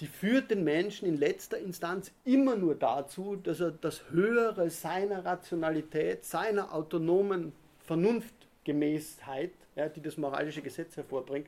die 0.00 0.08
führt 0.08 0.50
den 0.50 0.64
Menschen 0.64 1.06
in 1.06 1.16
letzter 1.16 1.58
Instanz 1.58 2.10
immer 2.24 2.56
nur 2.56 2.74
dazu, 2.74 3.36
dass 3.36 3.60
er 3.60 3.70
das 3.70 4.10
Höhere 4.10 4.68
seiner 4.68 5.24
Rationalität, 5.24 6.24
seiner 6.24 6.74
autonomen 6.74 7.52
Vernunftgemäßheit, 7.86 9.52
ja, 9.76 9.88
die 9.88 10.02
das 10.02 10.16
moralische 10.16 10.60
Gesetz 10.60 10.96
hervorbringt, 10.96 11.46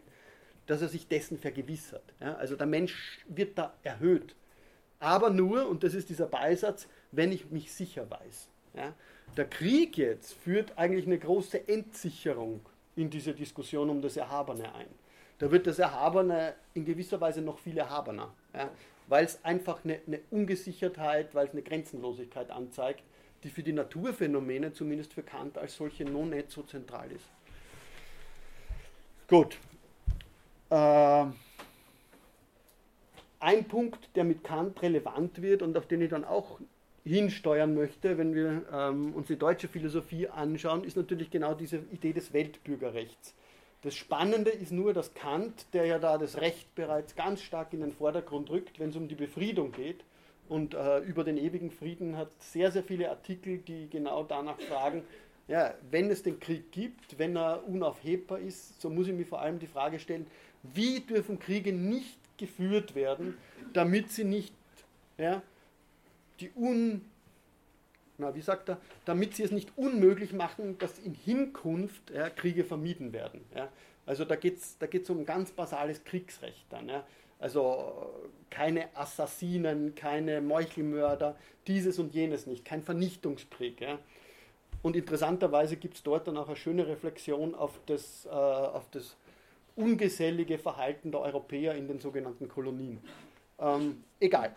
dass 0.68 0.82
er 0.82 0.88
sich 0.88 1.08
dessen 1.08 1.36
vergewissert. 1.36 2.04
Ja. 2.20 2.36
Also 2.36 2.54
der 2.54 2.68
Mensch 2.68 3.24
wird 3.26 3.58
da 3.58 3.74
erhöht. 3.82 4.36
Aber 5.00 5.30
nur, 5.30 5.66
und 5.68 5.82
das 5.82 5.94
ist 5.94 6.10
dieser 6.10 6.26
Beisatz, 6.26 6.86
wenn 7.10 7.32
ich 7.32 7.50
mich 7.50 7.72
sicher 7.72 8.08
weiß. 8.08 8.48
Ja. 8.76 8.94
Der 9.36 9.46
Krieg 9.46 9.98
jetzt 9.98 10.34
führt 10.34 10.78
eigentlich 10.78 11.06
eine 11.06 11.18
große 11.18 11.66
Entsicherung 11.66 12.60
in 12.96 13.10
diese 13.10 13.32
Diskussion 13.32 13.90
um 13.90 14.02
das 14.02 14.16
Erhabene 14.16 14.74
ein. 14.74 14.88
Da 15.38 15.50
wird 15.50 15.66
das 15.66 15.78
Erhabene 15.78 16.54
in 16.74 16.84
gewisser 16.84 17.20
Weise 17.20 17.42
noch 17.42 17.58
viel 17.58 17.76
erhabener, 17.76 18.32
ja, 18.54 18.70
weil 19.08 19.24
es 19.24 19.44
einfach 19.44 19.84
eine, 19.84 20.00
eine 20.06 20.20
Ungesichertheit, 20.30 21.34
weil 21.34 21.46
es 21.46 21.52
eine 21.52 21.62
Grenzenlosigkeit 21.62 22.50
anzeigt, 22.50 23.02
die 23.42 23.50
für 23.50 23.62
die 23.62 23.72
Naturphänomene, 23.72 24.72
zumindest 24.72 25.12
für 25.12 25.22
Kant, 25.22 25.58
als 25.58 25.76
solche 25.76 26.04
noch 26.04 26.24
nicht 26.24 26.50
so 26.50 26.62
zentral 26.62 27.10
ist. 27.10 27.28
Gut. 29.26 29.58
Äh, 30.70 31.26
ein 33.40 33.64
Punkt, 33.66 34.08
der 34.14 34.24
mit 34.24 34.44
Kant 34.44 34.80
relevant 34.82 35.42
wird 35.42 35.62
und 35.62 35.76
auf 35.76 35.86
den 35.86 36.02
ich 36.02 36.10
dann 36.10 36.24
auch 36.24 36.60
hinsteuern 37.04 37.74
möchte, 37.74 38.16
wenn 38.18 38.34
wir 38.34 38.62
ähm, 38.72 39.14
uns 39.14 39.26
die 39.26 39.36
deutsche 39.36 39.68
Philosophie 39.68 40.28
anschauen, 40.28 40.84
ist 40.84 40.96
natürlich 40.96 41.30
genau 41.30 41.54
diese 41.54 41.78
Idee 41.92 42.12
des 42.12 42.32
Weltbürgerrechts. 42.32 43.34
Das 43.82 43.96
Spannende 43.96 44.50
ist 44.50 44.70
nur, 44.70 44.92
dass 44.92 45.12
Kant, 45.14 45.66
der 45.72 45.86
ja 45.86 45.98
da 45.98 46.16
das 46.16 46.40
Recht 46.40 46.72
bereits 46.76 47.16
ganz 47.16 47.42
stark 47.42 47.72
in 47.72 47.80
den 47.80 47.92
Vordergrund 47.92 48.48
rückt, 48.50 48.78
wenn 48.78 48.90
es 48.90 48.96
um 48.96 49.08
die 49.08 49.16
Befriedung 49.16 49.72
geht, 49.72 50.04
und 50.48 50.74
äh, 50.74 50.98
über 50.98 51.24
den 51.24 51.38
ewigen 51.38 51.70
Frieden 51.70 52.16
hat 52.16 52.28
sehr, 52.38 52.70
sehr 52.70 52.82
viele 52.82 53.08
Artikel, 53.10 53.58
die 53.58 53.88
genau 53.88 54.22
danach 54.22 54.60
fragen, 54.60 55.02
ja, 55.48 55.74
wenn 55.90 56.10
es 56.10 56.22
den 56.22 56.38
Krieg 56.40 56.70
gibt, 56.72 57.18
wenn 57.18 57.36
er 57.36 57.66
unaufhebbar 57.66 58.38
ist, 58.38 58.80
so 58.80 58.90
muss 58.90 59.08
ich 59.08 59.14
mir 59.14 59.26
vor 59.26 59.40
allem 59.40 59.58
die 59.58 59.66
Frage 59.66 59.98
stellen, 59.98 60.26
wie 60.62 61.00
dürfen 61.00 61.38
Kriege 61.38 61.72
nicht 61.72 62.18
geführt 62.36 62.94
werden, 62.94 63.36
damit 63.72 64.10
sie 64.10 64.24
nicht 64.24 64.54
ja, 65.18 65.42
die 66.42 66.50
un, 66.56 67.02
na, 68.18 68.34
wie 68.34 68.40
sagt 68.40 68.68
er, 68.68 68.78
damit 69.04 69.36
sie 69.36 69.44
es 69.44 69.50
nicht 69.50 69.70
unmöglich 69.76 70.32
machen, 70.32 70.78
dass 70.78 70.98
in 70.98 71.14
Hinkunft 71.14 72.10
ja, 72.10 72.28
Kriege 72.30 72.64
vermieden 72.64 73.12
werden. 73.12 73.40
Ja. 73.54 73.68
Also 74.04 74.24
da 74.24 74.36
geht 74.36 74.58
es 74.58 74.78
da 74.78 74.86
geht's 74.86 75.08
um 75.10 75.24
ganz 75.24 75.52
basales 75.52 76.04
Kriegsrecht 76.04 76.66
dann. 76.70 76.88
Ja. 76.88 77.04
Also 77.38 78.10
keine 78.50 78.94
Assassinen, 78.96 79.94
keine 79.94 80.40
Meuchelmörder, 80.40 81.36
dieses 81.66 81.98
und 81.98 82.14
jenes 82.14 82.46
nicht, 82.46 82.64
kein 82.64 82.82
Vernichtungskrieg. 82.82 83.80
Ja. 83.80 83.98
Und 84.82 84.96
interessanterweise 84.96 85.76
gibt 85.76 85.94
es 85.94 86.02
dort 86.02 86.26
dann 86.26 86.36
auch 86.36 86.48
eine 86.48 86.56
schöne 86.56 86.86
Reflexion 86.86 87.54
auf 87.54 87.78
das, 87.86 88.26
äh, 88.26 88.30
auf 88.30 88.90
das 88.90 89.16
ungesellige 89.76 90.58
Verhalten 90.58 91.12
der 91.12 91.20
Europäer 91.20 91.74
in 91.76 91.86
den 91.88 92.00
sogenannten 92.00 92.48
Kolonien. 92.48 93.00
Ähm, 93.58 94.02
egal. 94.18 94.54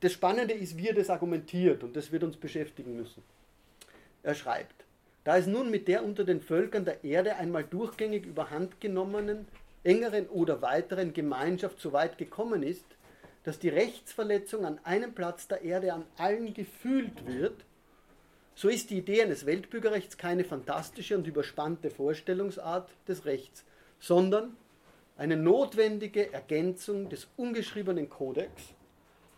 Das 0.00 0.12
Spannende 0.12 0.54
ist, 0.54 0.76
wie 0.76 0.88
er 0.88 0.94
das 0.94 1.10
argumentiert 1.10 1.82
und 1.82 1.96
das 1.96 2.12
wird 2.12 2.22
uns 2.22 2.36
beschäftigen 2.36 2.96
müssen. 2.96 3.22
Er 4.22 4.34
schreibt, 4.34 4.84
Da 5.24 5.36
es 5.36 5.46
nun 5.46 5.70
mit 5.70 5.88
der 5.88 6.04
unter 6.04 6.24
den 6.24 6.40
Völkern 6.40 6.84
der 6.84 7.04
Erde 7.04 7.36
einmal 7.36 7.64
durchgängig 7.64 8.24
überhand 8.24 8.80
genommenen, 8.80 9.46
engeren 9.84 10.26
oder 10.28 10.62
weiteren 10.62 11.12
Gemeinschaft 11.12 11.80
so 11.80 11.92
weit 11.92 12.16
gekommen 12.16 12.62
ist, 12.62 12.86
dass 13.44 13.58
die 13.58 13.68
Rechtsverletzung 13.68 14.64
an 14.64 14.78
einem 14.84 15.14
Platz 15.14 15.48
der 15.48 15.62
Erde 15.62 15.92
an 15.92 16.04
allen 16.16 16.54
gefühlt 16.54 17.26
wird, 17.26 17.64
so 18.54 18.68
ist 18.68 18.90
die 18.90 18.98
Idee 18.98 19.22
eines 19.22 19.46
Weltbürgerrechts 19.46 20.16
keine 20.18 20.44
fantastische 20.44 21.16
und 21.16 21.26
überspannte 21.26 21.90
Vorstellungsart 21.90 22.88
des 23.06 23.24
Rechts, 23.24 23.64
sondern 24.00 24.56
eine 25.16 25.36
notwendige 25.36 26.32
Ergänzung 26.32 27.08
des 27.08 27.28
ungeschriebenen 27.36 28.08
Kodex, 28.08 28.74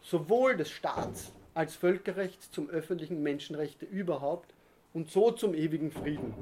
sowohl 0.02 0.56
des 0.56 0.70
Staats 0.70 1.32
als 1.54 1.74
Völkerrechts 1.74 2.50
zum 2.50 2.68
öffentlichen 2.70 3.22
Menschenrechte 3.22 3.86
überhaupt 3.86 4.54
und 4.92 5.10
so 5.10 5.30
zum 5.30 5.54
ewigen 5.54 5.90
Frieden, 5.90 6.34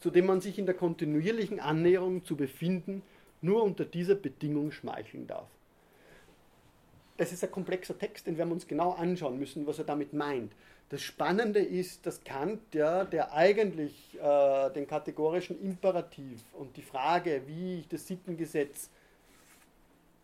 zu 0.00 0.10
dem 0.10 0.26
man 0.26 0.40
sich 0.40 0.58
in 0.58 0.66
der 0.66 0.74
kontinuierlichen 0.74 1.60
Annäherung 1.60 2.24
zu 2.24 2.36
befinden 2.36 3.02
nur 3.40 3.62
unter 3.62 3.84
dieser 3.84 4.14
Bedingung 4.14 4.72
schmeicheln 4.72 5.26
darf. 5.26 5.48
Das 7.16 7.32
ist 7.32 7.42
ein 7.42 7.50
komplexer 7.50 7.98
Text, 7.98 8.26
den 8.26 8.38
wir 8.38 8.46
uns 8.46 8.66
genau 8.66 8.92
anschauen 8.92 9.38
müssen, 9.38 9.66
was 9.66 9.78
er 9.78 9.84
damit 9.84 10.12
meint. 10.12 10.52
Das 10.90 11.02
Spannende 11.02 11.58
ist, 11.58 12.06
dass 12.06 12.24
Kant, 12.24 12.74
ja, 12.74 13.04
der 13.04 13.32
eigentlich 13.34 14.16
äh, 14.20 14.70
den 14.70 14.86
kategorischen 14.86 15.60
Imperativ 15.60 16.42
und 16.54 16.76
die 16.76 16.82
Frage, 16.82 17.42
wie 17.46 17.80
ich 17.80 17.88
das 17.88 18.06
Sittengesetz 18.06 18.88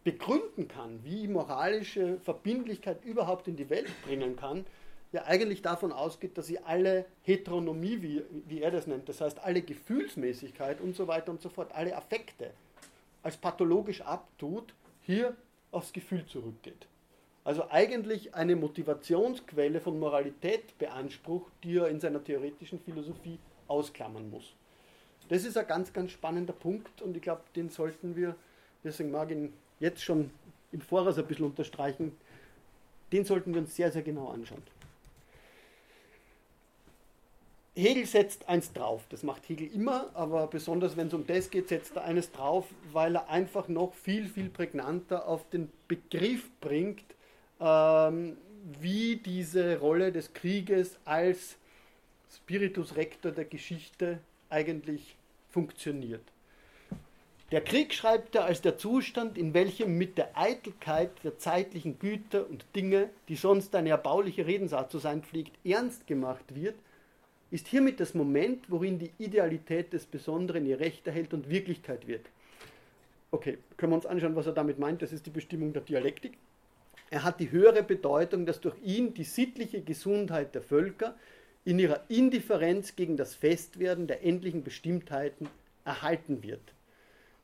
begründen 0.04 0.68
kann, 0.68 1.00
wie 1.02 1.26
moralische 1.26 2.18
Verbindlichkeit 2.20 3.04
überhaupt 3.04 3.48
in 3.48 3.56
die 3.56 3.70
Welt 3.70 3.90
bringen 4.04 4.36
kann, 4.36 4.66
ja 5.12 5.24
eigentlich 5.24 5.62
davon 5.62 5.92
ausgeht, 5.92 6.36
dass 6.36 6.46
sie 6.46 6.58
alle 6.58 7.06
Heteronomie, 7.22 8.02
wie, 8.02 8.22
wie 8.46 8.60
er 8.60 8.70
das 8.70 8.86
nennt, 8.86 9.08
das 9.08 9.20
heißt 9.20 9.42
alle 9.42 9.62
Gefühlsmäßigkeit 9.62 10.80
und 10.80 10.94
so 10.94 11.08
weiter 11.08 11.30
und 11.30 11.40
so 11.40 11.48
fort, 11.48 11.72
alle 11.72 11.96
Affekte 11.96 12.50
als 13.22 13.36
pathologisch 13.36 14.02
abtut, 14.02 14.74
hier 15.00 15.34
aufs 15.70 15.92
Gefühl 15.92 16.26
zurückgeht. 16.26 16.86
Also 17.44 17.70
eigentlich 17.70 18.34
eine 18.34 18.56
Motivationsquelle 18.56 19.80
von 19.80 19.98
Moralität 19.98 20.76
beansprucht, 20.78 21.52
die 21.62 21.76
er 21.76 21.88
in 21.88 22.00
seiner 22.00 22.22
theoretischen 22.22 22.80
Philosophie 22.80 23.38
ausklammern 23.68 24.30
muss. 24.30 24.54
Das 25.28 25.44
ist 25.44 25.56
ein 25.56 25.66
ganz, 25.66 25.92
ganz 25.92 26.10
spannender 26.10 26.52
Punkt 26.52 27.00
und 27.02 27.16
ich 27.16 27.22
glaube, 27.22 27.42
den 27.56 27.70
sollten 27.70 28.16
wir, 28.16 28.34
deswegen 28.82 29.10
mag 29.10 29.30
ich 29.30 29.36
ihn 29.36 29.52
jetzt 29.80 30.02
schon 30.02 30.30
im 30.72 30.80
Voraus 30.80 31.18
ein 31.18 31.26
bisschen 31.26 31.46
unterstreichen, 31.46 32.12
den 33.12 33.24
sollten 33.24 33.54
wir 33.54 33.60
uns 33.60 33.76
sehr, 33.76 33.92
sehr 33.92 34.02
genau 34.02 34.28
anschauen. 34.28 34.62
Hegel 37.76 38.06
setzt 38.06 38.48
eins 38.48 38.72
drauf. 38.72 39.02
Das 39.08 39.24
macht 39.24 39.48
Hegel 39.48 39.66
immer, 39.72 40.08
aber 40.14 40.46
besonders 40.46 40.96
wenn 40.96 41.08
es 41.08 41.14
um 41.14 41.26
das 41.26 41.50
geht, 41.50 41.68
setzt 41.68 41.96
er 41.96 42.04
eines 42.04 42.30
drauf, 42.30 42.66
weil 42.92 43.16
er 43.16 43.28
einfach 43.28 43.68
noch 43.68 43.94
viel, 43.94 44.28
viel 44.28 44.48
prägnanter 44.48 45.26
auf 45.26 45.48
den 45.50 45.70
Begriff 45.88 46.48
bringt, 46.60 47.04
ähm, 47.60 48.36
wie 48.80 49.16
diese 49.16 49.78
Rolle 49.78 50.12
des 50.12 50.32
Krieges 50.32 50.96
als 51.04 51.56
Spiritus 52.32 52.96
Rector 52.96 53.32
der 53.32 53.44
Geschichte 53.44 54.20
eigentlich 54.50 55.16
funktioniert. 55.50 56.22
Der 57.54 57.62
Krieg 57.62 57.94
schreibt 57.94 58.34
er 58.34 58.46
als 58.46 58.62
der 58.62 58.78
Zustand, 58.78 59.38
in 59.38 59.54
welchem 59.54 59.96
mit 59.96 60.18
der 60.18 60.36
Eitelkeit 60.36 61.12
der 61.22 61.38
zeitlichen 61.38 62.00
Güter 62.00 62.50
und 62.50 62.66
Dinge, 62.74 63.10
die 63.28 63.36
sonst 63.36 63.76
eine 63.76 63.90
erbauliche 63.90 64.44
Redensart 64.44 64.90
zu 64.90 64.98
sein 64.98 65.22
pflegt, 65.22 65.52
ernst 65.64 66.08
gemacht 66.08 66.52
wird 66.52 66.74
ist 67.52 67.68
hiermit 67.68 68.00
das 68.00 68.14
Moment, 68.14 68.68
worin 68.68 68.98
die 68.98 69.12
Idealität 69.18 69.92
des 69.92 70.04
Besonderen 70.04 70.66
ihr 70.66 70.80
Recht 70.80 71.06
erhält 71.06 71.32
und 71.32 71.48
Wirklichkeit 71.48 72.08
wird. 72.08 72.26
Okay, 73.30 73.58
können 73.76 73.92
wir 73.92 73.96
uns 73.98 74.06
anschauen, 74.06 74.34
was 74.34 74.46
er 74.46 74.52
damit 74.54 74.80
meint. 74.80 75.02
Das 75.02 75.12
ist 75.12 75.24
die 75.26 75.30
Bestimmung 75.30 75.72
der 75.72 75.82
Dialektik. 75.82 76.36
Er 77.10 77.22
hat 77.22 77.38
die 77.38 77.52
höhere 77.52 77.84
Bedeutung, 77.84 78.46
dass 78.46 78.60
durch 78.60 78.74
ihn 78.82 79.14
die 79.14 79.22
sittliche 79.22 79.80
Gesundheit 79.80 80.56
der 80.56 80.62
Völker 80.62 81.14
in 81.64 81.78
ihrer 81.78 82.00
Indifferenz 82.08 82.96
gegen 82.96 83.16
das 83.16 83.36
Festwerden 83.36 84.08
der 84.08 84.24
endlichen 84.24 84.64
Bestimmtheiten 84.64 85.48
erhalten 85.84 86.42
wird. 86.42 86.73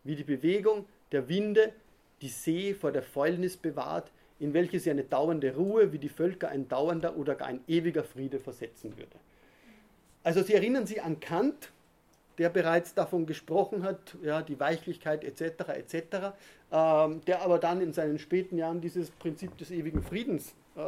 Wie 0.04 0.16
die 0.16 0.24
Bewegung 0.24 0.86
der 1.12 1.28
Winde 1.28 1.72
die 2.22 2.28
See 2.28 2.74
vor 2.74 2.92
der 2.92 3.02
Fäulnis 3.02 3.56
bewahrt, 3.56 4.10
in 4.38 4.54
welche 4.54 4.80
sie 4.80 4.90
eine 4.90 5.04
dauernde 5.04 5.54
Ruhe 5.54 5.92
wie 5.92 5.98
die 5.98 6.08
Völker 6.08 6.48
ein 6.48 6.68
dauernder 6.68 7.16
oder 7.16 7.34
gar 7.34 7.48
ein 7.48 7.60
ewiger 7.68 8.04
Friede 8.04 8.40
versetzen 8.40 8.96
würde. 8.96 9.16
Also 10.22 10.42
Sie 10.42 10.54
erinnern 10.54 10.86
sich 10.86 11.02
an 11.02 11.20
Kant, 11.20 11.70
der 12.38 12.48
bereits 12.48 12.94
davon 12.94 13.26
gesprochen 13.26 13.82
hat, 13.82 14.16
ja, 14.22 14.42
die 14.42 14.58
Weichlichkeit 14.58 15.24
etc. 15.24 15.68
etc., 15.68 16.32
ähm, 16.72 17.20
der 17.26 17.42
aber 17.42 17.58
dann 17.58 17.80
in 17.80 17.92
seinen 17.92 18.18
späten 18.18 18.56
Jahren 18.56 18.80
dieses 18.80 19.10
Prinzip 19.10 19.56
des 19.58 19.70
ewigen 19.70 20.02
Friedens 20.02 20.54
äh, 20.76 20.80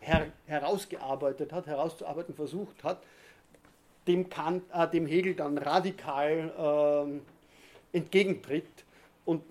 her 0.00 0.26
herausgearbeitet 0.46 1.52
hat, 1.52 1.66
herauszuarbeiten 1.66 2.34
versucht 2.34 2.84
hat, 2.84 3.02
dem, 4.06 4.28
Kant, 4.30 4.62
äh, 4.72 4.88
dem 4.88 5.06
Hegel 5.06 5.34
dann 5.34 5.58
radikal 5.58 7.08
äh, 7.08 7.20
entgegentritt 7.92 8.84
und 9.24 9.42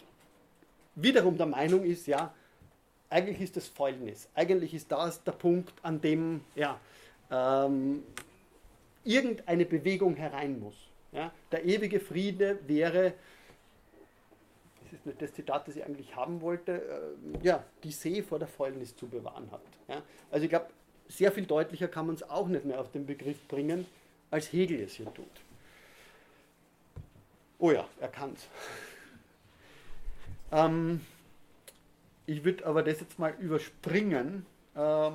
wiederum 0.95 1.37
der 1.37 1.45
Meinung 1.45 1.83
ist, 1.83 2.07
ja, 2.07 2.33
eigentlich 3.09 3.41
ist 3.41 3.57
das 3.57 3.67
Fäulnis, 3.67 4.27
eigentlich 4.35 4.73
ist 4.73 4.91
das 4.91 5.23
der 5.23 5.31
Punkt, 5.31 5.73
an 5.81 5.99
dem 6.01 6.41
ja, 6.55 6.79
ähm, 7.31 8.03
irgendeine 9.03 9.65
Bewegung 9.65 10.15
herein 10.15 10.59
muss. 10.59 10.75
Ja? 11.11 11.31
Der 11.51 11.65
ewige 11.65 11.99
Friede 11.99 12.59
wäre, 12.67 13.13
das 14.83 14.93
ist 14.93 15.05
nicht 15.05 15.21
das 15.21 15.33
Zitat, 15.33 15.67
das 15.67 15.75
ich 15.75 15.83
eigentlich 15.83 16.15
haben 16.15 16.41
wollte, 16.41 16.81
äh, 17.41 17.45
ja, 17.45 17.63
die 17.83 17.91
See 17.91 18.21
vor 18.21 18.39
der 18.39 18.47
Fäulnis 18.47 18.95
zu 18.95 19.07
bewahren 19.07 19.49
hat. 19.51 19.61
Ja? 19.87 20.03
Also 20.31 20.43
ich 20.43 20.49
glaube, 20.49 20.67
sehr 21.07 21.31
viel 21.31 21.45
deutlicher 21.45 21.87
kann 21.87 22.05
man 22.05 22.15
es 22.15 22.29
auch 22.29 22.47
nicht 22.47 22.65
mehr 22.65 22.79
auf 22.79 22.91
den 22.91 23.05
Begriff 23.05 23.47
bringen, 23.47 23.85
als 24.29 24.53
Hegel 24.53 24.81
es 24.81 24.93
hier 24.93 25.11
tut. 25.13 25.25
Oh 27.59 27.71
ja, 27.71 27.87
er 27.99 28.07
kann 28.07 28.33
es. 28.33 28.47
ähm, 30.51 31.01
ich 32.25 32.43
würde 32.45 32.65
aber 32.65 32.83
das 32.83 33.01
jetzt 33.01 33.19
mal 33.19 33.33
überspringen. 33.39 34.45
Ähm, 34.75 35.13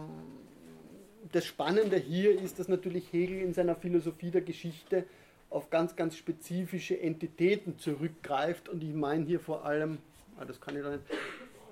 das 1.33 1.47
Spannende 1.47 1.97
hier 1.97 2.39
ist, 2.39 2.59
dass 2.59 2.69
natürlich 2.69 3.13
Hegel 3.13 3.41
in 3.41 3.55
seiner 3.55 3.75
Philosophie 3.75 4.31
der 4.31 4.43
Geschichte 4.43 5.05
auf 5.49 5.71
ganz, 5.71 5.97
ganz 5.97 6.17
spezifische 6.17 7.01
Entitäten 7.01 7.79
zurückgreift. 7.79 8.69
Und 8.69 8.83
ich 8.83 8.93
meine 8.93 9.25
hier 9.25 9.41
vor 9.41 9.65
allem, 9.65 9.99
ah, 10.39 10.45
das 10.45 10.61
kann 10.61 10.77
ich 10.77 10.83
da 10.83 10.91
nicht, 10.91 11.05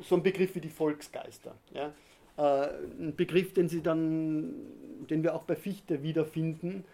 so 0.00 0.16
ein 0.16 0.22
Begriff 0.22 0.54
wie 0.54 0.60
die 0.60 0.70
Volksgeister. 0.70 1.54
Ja? 1.74 1.92
Äh, 2.38 2.70
ein 2.98 3.14
Begriff, 3.14 3.52
den, 3.52 3.68
sie 3.68 3.82
dann, 3.82 4.54
den 5.10 5.22
wir 5.22 5.34
auch 5.34 5.42
bei 5.42 5.56
Fichte 5.56 6.02
wiederfinden 6.02 6.84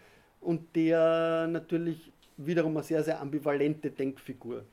und 0.41 0.75
der 0.75 1.47
natürlich 1.47 2.11
wiederum 2.45 2.75
eine 2.77 2.83
sehr, 2.83 3.03
sehr 3.03 3.19
ambivalente 3.19 3.91
Denkfigur 3.91 4.63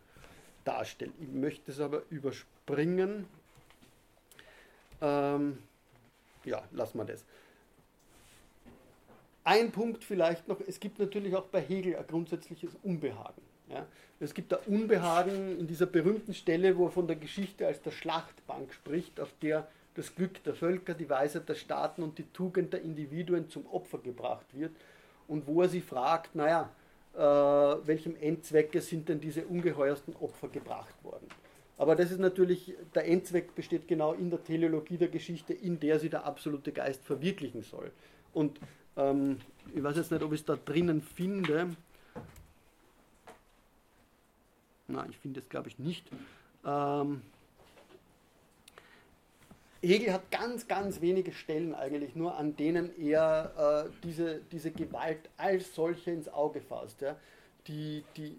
darstellt. 0.65 1.13
Ich 1.21 1.29
möchte 1.29 1.71
es 1.71 1.81
aber 1.81 2.03
überspringen. 2.11 3.27
Ähm, 5.01 5.59
ja, 6.45 6.63
lassen 6.73 6.99
wir 6.99 7.05
das. 7.05 7.25
Ein 9.45 9.71
Punkt 9.71 10.03
vielleicht 10.03 10.49
noch, 10.49 10.61
es 10.67 10.81
gibt 10.81 10.99
natürlich 10.99 11.35
auch 11.37 11.47
bei 11.47 11.61
Hegel 11.61 11.97
ein 11.97 12.07
grundsätzliches 12.07 12.71
Unbehagen. 12.83 13.43
Ja. 13.69 13.87
Es 14.19 14.33
gibt 14.33 14.53
ein 14.53 14.61
Unbehagen 14.67 15.59
in 15.59 15.67
dieser 15.67 15.87
berühmten 15.87 16.35
Stelle, 16.35 16.77
wo 16.77 16.87
er 16.87 16.91
von 16.91 17.07
der 17.07 17.17
Geschichte 17.17 17.67
als 17.67 17.83
der 17.83 17.91
Schlachtbank 17.91 18.73
spricht, 18.73 19.21
auf 19.21 19.33
der 19.43 19.69
das 19.95 20.15
Glück 20.15 20.43
der 20.45 20.55
Völker, 20.55 20.95
die 20.95 21.09
Weisheit 21.09 21.49
der 21.49 21.55
Staaten 21.55 22.03
und 22.03 22.19
die 22.19 22.31
Tugend 22.33 22.73
der 22.73 22.83
Individuen 22.83 23.49
zum 23.49 23.67
Opfer 23.67 23.99
gebracht 23.99 24.47
wird 24.53 24.73
und 25.27 25.47
wo 25.47 25.63
er 25.63 25.69
sie 25.69 25.81
fragt, 25.81 26.35
naja, 26.35 26.71
welchem 27.17 28.17
Endzwecke 28.17 28.81
sind 28.81 29.09
denn 29.09 29.21
diese 29.21 29.47
ungeheuersten 29.47 30.15
Opfer 30.17 30.49
gebracht 30.49 30.95
worden? 31.03 31.27
Aber 31.79 31.95
das 31.95 32.11
ist 32.11 32.21
natürlich, 32.21 32.75
der 32.95 33.07
Endzweck 33.07 33.55
besteht 33.55 33.87
genau 33.87 34.15
in 34.15 34.31
der 34.31 34.43
Teleologie 34.43 34.97
der 34.97 35.09
Geschichte, 35.09 35.53
in 35.53 35.79
der 35.79 35.99
sie 35.99 36.09
der 36.09 36.25
absolute 36.25 36.73
Geist 36.73 37.05
verwirklichen 37.05 37.63
soll. 37.63 37.91
Und 38.33 38.59
ähm, 38.97 39.39
ich 39.75 39.83
weiß 39.83 39.97
jetzt 39.97 40.11
nicht, 40.11 40.23
ob 40.23 40.33
ich 40.33 40.41
es 40.41 40.47
da 40.47 40.57
drinnen 40.57 41.03
finde. 41.03 41.77
Na, 44.89 45.07
ich 45.11 45.19
finde 45.19 45.41
es 45.41 45.49
glaube 45.49 45.69
ich 45.69 45.79
nicht. 45.79 46.07
Ähm, 46.65 47.23
Hegel 49.83 50.13
hat 50.13 50.31
ganz, 50.31 50.67
ganz 50.67 51.01
wenige 51.01 51.33
Stellen 51.33 51.75
eigentlich 51.75 52.17
nur, 52.17 52.37
an 52.37 52.57
denen 52.57 52.91
er 52.99 53.87
äh, 53.87 53.91
diese, 54.03 54.41
diese 54.53 54.71
Gewalt 54.71 55.29
als 55.37 55.75
solche 55.75 56.11
ins 56.11 56.29
Auge 56.29 56.61
fasst. 56.61 57.01
Ja. 57.03 57.17
Die, 57.67 58.05
die, 58.17 58.39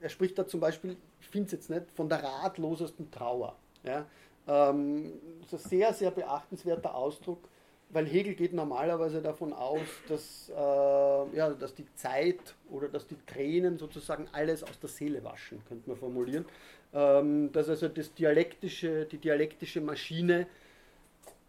er 0.00 0.08
spricht 0.08 0.38
da 0.38 0.46
zum 0.46 0.60
Beispiel, 0.60 0.96
ich 1.20 1.28
finde 1.28 1.46
es 1.46 1.52
jetzt 1.52 1.70
nicht, 1.70 1.90
von 1.92 2.08
der 2.08 2.22
ratlosesten 2.22 3.10
Trauer. 3.10 3.56
Ja. 3.84 4.06
Ähm, 4.48 5.12
das 5.42 5.52
ist 5.52 5.66
ein 5.66 5.70
sehr, 5.70 5.94
sehr 5.94 6.10
beachtenswerter 6.10 6.94
Ausdruck 6.94 7.48
weil 7.90 8.06
Hegel 8.06 8.34
geht 8.34 8.52
normalerweise 8.52 9.22
davon 9.22 9.52
aus, 9.52 9.86
dass, 10.08 10.50
äh, 10.50 11.36
ja, 11.36 11.50
dass 11.50 11.74
die 11.74 11.86
Zeit 11.94 12.54
oder 12.70 12.88
dass 12.88 13.06
die 13.06 13.16
Tränen 13.26 13.78
sozusagen 13.78 14.28
alles 14.32 14.64
aus 14.64 14.78
der 14.80 14.88
Seele 14.88 15.22
waschen, 15.22 15.62
könnte 15.68 15.88
man 15.88 15.98
formulieren. 15.98 16.44
Ähm, 16.96 17.52
dass 17.52 17.68
also 17.68 17.88
das 17.88 18.14
dialektische, 18.14 19.04
die 19.04 19.18
dialektische 19.18 19.82
Maschine 19.82 20.46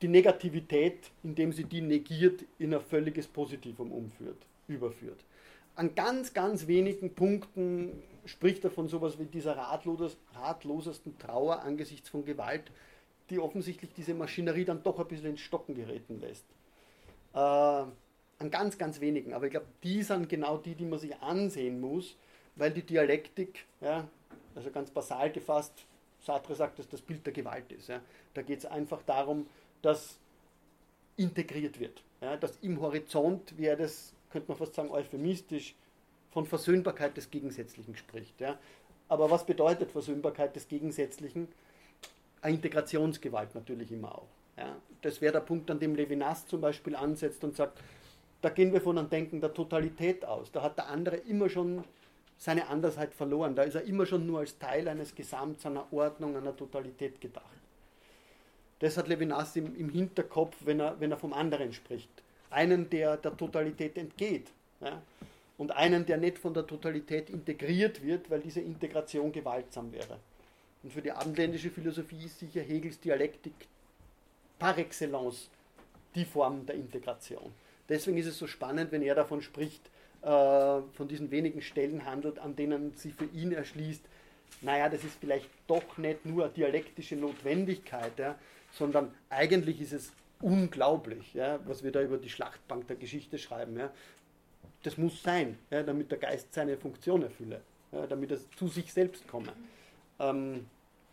die 0.02 0.10
Negativität, 0.10 1.10
indem 1.24 1.54
sie 1.54 1.64
die 1.64 1.80
negiert, 1.80 2.44
in 2.60 2.74
ein 2.74 2.82
völliges 2.82 3.28
Positivum 3.28 3.94
umführt, 3.94 4.38
überführt. 4.68 5.24
An 5.76 5.96
ganz, 5.96 6.34
ganz 6.34 6.68
wenigen 6.68 7.16
Punkten 7.16 8.04
spricht 8.26 8.66
er 8.66 8.72
von 8.72 8.90
sowas 8.90 9.20
wie 9.20 9.26
dieser 9.26 9.56
ratlos, 9.56 10.18
ratlosesten 10.34 11.18
Trauer 11.18 11.62
angesichts 11.62 12.10
von 12.10 12.26
Gewalt, 12.26 12.70
die 13.30 13.40
offensichtlich 13.40 13.94
diese 13.94 14.14
Maschinerie 14.14 14.66
dann 14.66 14.84
doch 14.84 15.00
ein 15.00 15.08
bisschen 15.08 15.28
ins 15.28 15.42
Stocken 15.42 15.76
geraten 15.76 16.20
lässt. 16.20 16.46
Äh, 17.34 17.38
an 17.38 18.52
ganz, 18.52 18.78
ganz 18.78 19.00
wenigen. 19.00 19.34
Aber 19.34 19.46
ich 19.46 19.52
glaube, 19.52 19.68
die 19.82 20.04
sind 20.04 20.28
genau 20.28 20.58
die, 20.58 20.76
die 20.76 20.86
man 20.86 21.00
sich 21.00 21.16
ansehen 21.22 21.80
muss, 21.80 22.18
weil 22.58 22.72
die 22.72 22.82
Dialektik, 22.84 23.66
ja, 23.80 24.08
also 24.58 24.72
ganz 24.72 24.92
basal 24.92 25.32
gefasst, 25.32 25.86
Sartre 26.20 26.56
sagt, 26.56 26.80
dass 26.80 26.90
das 26.90 27.02
Bild 27.02 27.26
der 27.26 27.34
Gewalt 27.34 27.72
ist. 27.72 27.90
Ja. 27.90 28.02
Da 28.34 28.42
geht 28.42 28.60
es 28.60 28.66
einfach 28.66 29.04
darum, 29.04 29.48
dass 29.82 30.18
integriert 31.16 31.80
wird. 31.80 32.04
Ja, 32.22 32.36
dass 32.36 32.58
im 32.62 32.82
Horizont, 32.82 33.58
wie 33.58 33.66
er 33.66 33.76
das, 33.76 34.14
könnte 34.32 34.50
man 34.50 34.58
fast 34.58 34.74
sagen, 34.74 34.90
euphemistisch, 34.90 35.76
von 36.32 36.46
Versöhnbarkeit 36.46 37.16
des 37.16 37.30
Gegensätzlichen 37.32 37.96
spricht. 37.96 38.42
Ja. 38.42 38.58
Aber 39.08 39.32
was 39.32 39.46
bedeutet 39.46 39.92
Versöhnbarkeit 39.92 40.56
des 40.56 40.68
Gegensätzlichen? 40.68 41.48
Eine 42.42 42.56
Integrationsgewalt 42.56 43.56
natürlich 43.56 43.92
immer 43.92 44.16
auch. 44.16 44.28
Ja. 44.58 44.76
Das 45.02 45.22
wäre 45.22 45.34
der 45.34 45.40
Punkt, 45.42 45.70
an 45.70 45.80
dem 45.80 45.96
Levinas 45.96 46.48
zum 46.48 46.62
Beispiel 46.62 46.96
ansetzt 46.96 47.44
und 47.44 47.56
sagt, 47.56 47.80
da 48.42 48.50
gehen 48.50 48.74
wir 48.74 48.82
von 48.82 48.98
einem 48.98 49.10
Denken 49.10 49.40
der 49.40 49.54
Totalität 49.54 50.26
aus. 50.26 50.52
Da 50.52 50.64
hat 50.64 50.78
der 50.78 50.88
andere 50.88 51.18
immer 51.18 51.50
schon 51.50 51.84
seine 52.38 52.68
Andersheit 52.68 53.14
verloren. 53.14 53.56
Da 53.56 53.64
ist 53.64 53.76
er 53.76 53.84
immer 53.84 54.06
schon 54.06 54.26
nur 54.26 54.40
als 54.40 54.58
Teil 54.58 54.88
eines 54.88 55.14
Gesamts, 55.16 55.66
einer 55.66 55.92
Ordnung, 55.92 56.38
einer 56.38 56.56
Totalität 56.56 57.20
gedacht. 57.20 57.46
Das 58.80 58.96
hat 58.98 59.08
Levinas 59.08 59.56
im, 59.56 59.76
im 59.76 59.90
Hinterkopf, 59.90 60.56
wenn 60.62 60.80
er, 60.80 61.00
wenn 61.00 61.12
er 61.12 61.18
vom 61.18 61.34
anderen 61.34 61.74
spricht. 61.74 62.10
Einen, 62.50 62.90
der 62.90 63.18
der 63.18 63.36
Totalität 63.36 63.98
entgeht. 63.98 64.52
Ja? 64.82 65.02
Und 65.58 65.72
einen, 65.72 66.06
der 66.06 66.18
nicht 66.18 66.38
von 66.38 66.54
der 66.54 66.68
Totalität 66.68 67.30
integriert 67.32 68.04
wird, 68.04 68.30
weil 68.30 68.42
diese 68.42 68.62
Integration 68.62 69.32
gewaltsam 69.32 69.92
wäre. 69.92 70.20
Und 70.84 70.94
für 70.94 71.02
die 71.02 71.12
abendländische 71.12 71.72
Philosophie 71.72 72.24
ist 72.26 72.40
sicher 72.40 72.62
Hegels 72.62 73.00
Dialektik 73.00 73.54
par 74.60 74.78
excellence 74.78 75.50
die 76.14 76.26
Form 76.26 76.66
der 76.66 76.76
Integration. 76.76 77.52
Deswegen 77.90 78.18
ist 78.18 78.28
es 78.28 78.38
so 78.38 78.48
spannend, 78.48 78.92
wenn 78.92 79.02
er 79.02 79.16
davon 79.16 79.42
spricht, 79.42 79.82
von 80.28 81.08
diesen 81.08 81.32
wenigen 81.32 81.62
Stellen 81.62 82.06
handelt, 82.06 82.40
an 82.40 82.56
denen 82.56 82.94
sie 82.96 83.12
für 83.12 83.26
ihn 83.26 83.54
erschließt, 83.54 84.04
naja, 84.62 84.90
das 84.90 85.04
ist 85.04 85.18
vielleicht 85.20 85.50
doch 85.68 85.98
nicht 85.98 86.26
nur 86.26 86.50
dialektische 86.50 87.16
Notwendigkeit, 87.16 88.18
ja, 88.18 88.36
sondern 88.72 89.14
eigentlich 89.30 89.80
ist 89.82 89.94
es 89.94 90.12
unglaublich, 90.42 91.34
ja, 91.34 91.60
was 91.66 91.84
wir 91.84 91.92
da 91.92 92.02
über 92.02 92.18
die 92.18 92.30
Schlachtbank 92.30 92.88
der 92.88 92.98
Geschichte 92.98 93.38
schreiben. 93.38 93.78
Ja. 93.78 93.92
Das 94.84 94.98
muss 94.98 95.22
sein, 95.24 95.58
ja, 95.70 95.84
damit 95.84 96.12
der 96.12 96.18
Geist 96.18 96.54
seine 96.54 96.78
Funktion 96.78 97.24
erfülle, 97.24 97.62
ja, 97.92 98.08
damit 98.08 98.32
er 98.32 98.40
zu 98.58 98.68
sich 98.68 98.92
selbst 98.92 99.28
komme. 99.28 99.54
Ähm, 100.20 100.66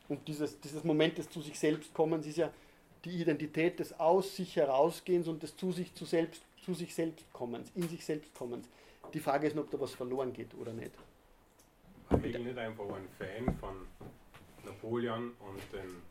und 0.08 0.26
dieses, 0.26 0.58
dieses 0.60 0.84
Moment 0.84 1.18
des 1.18 1.30
zu 1.30 1.40
sich 1.40 1.58
selbst 1.58 1.94
kommens 1.94 2.26
ist 2.26 2.36
ja 2.36 2.50
die 3.04 3.20
Identität 3.20 3.78
des 3.78 3.98
aus 3.98 4.36
sich 4.36 4.56
herausgehens 4.56 5.28
und 5.28 5.42
des 5.42 5.56
zu 5.56 5.72
sich, 5.72 5.94
zu 5.94 6.04
selbst, 6.04 6.42
zu 6.64 6.74
sich 6.74 6.94
selbst 6.94 7.24
kommens, 7.32 7.70
in 7.74 7.88
sich 7.88 8.04
selbst 8.04 8.34
kommens. 8.34 8.68
Die 9.14 9.20
Frage 9.20 9.46
ist 9.46 9.54
nur, 9.54 9.64
ob 9.64 9.70
da 9.70 9.80
was 9.80 9.94
verloren 9.94 10.32
geht 10.32 10.52
oder 10.54 10.72
nicht. 10.72 10.90
War 12.10 12.18
Hegel 12.18 12.42
nicht 12.42 12.58
einfach 12.58 12.84
ein 12.88 13.08
Fan 13.16 13.54
von 13.58 13.86
Napoleon 14.64 15.32
und 15.38 15.60
den 15.72 16.02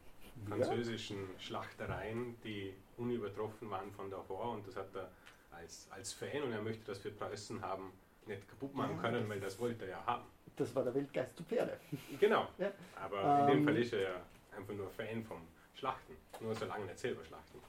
französischen 0.48 1.18
Schlachtereien, 1.38 2.36
die 2.44 2.74
unübertroffen 2.98 3.70
waren 3.70 3.92
von 3.92 4.10
davor 4.10 4.54
und 4.54 4.66
das 4.66 4.78
hat 4.78 4.96
er 4.96 5.12
als, 5.52 5.88
als 5.92 6.14
Fan 6.14 6.44
und 6.44 6.54
er 6.54 6.62
möchte 6.62 6.84
das 6.86 7.00
für 7.00 7.12
Preußen 7.12 7.62
haben 7.62 7.92
nicht 8.26 8.48
kaputt 8.48 8.74
machen 8.74 8.98
können, 9.02 9.28
weil 9.28 9.42
das 9.42 9.60
wollte 9.60 9.84
er 9.84 9.92
ja 9.92 10.06
haben. 10.06 10.24
Das 10.56 10.74
war 10.74 10.84
der 10.86 10.96
Weltgeist 10.96 11.36
zu 11.36 11.44
Pferde. 11.44 11.78
Genau, 12.20 12.48
ja. 12.58 12.72
aber 12.96 13.42
in 13.42 13.48
dem 13.48 13.58
ähm, 13.60 13.66
Fall 13.66 13.78
ist 13.78 13.94
er 13.94 14.02
ja 14.02 14.16
einfach 14.56 14.74
nur 14.74 14.90
Fan 14.90 15.24
vom 15.26 15.42
Schlachten, 15.76 16.14
nur 16.40 16.56
solange 16.56 16.86
nicht 16.86 17.00
selber 17.00 17.26
schlachten. 17.26 17.60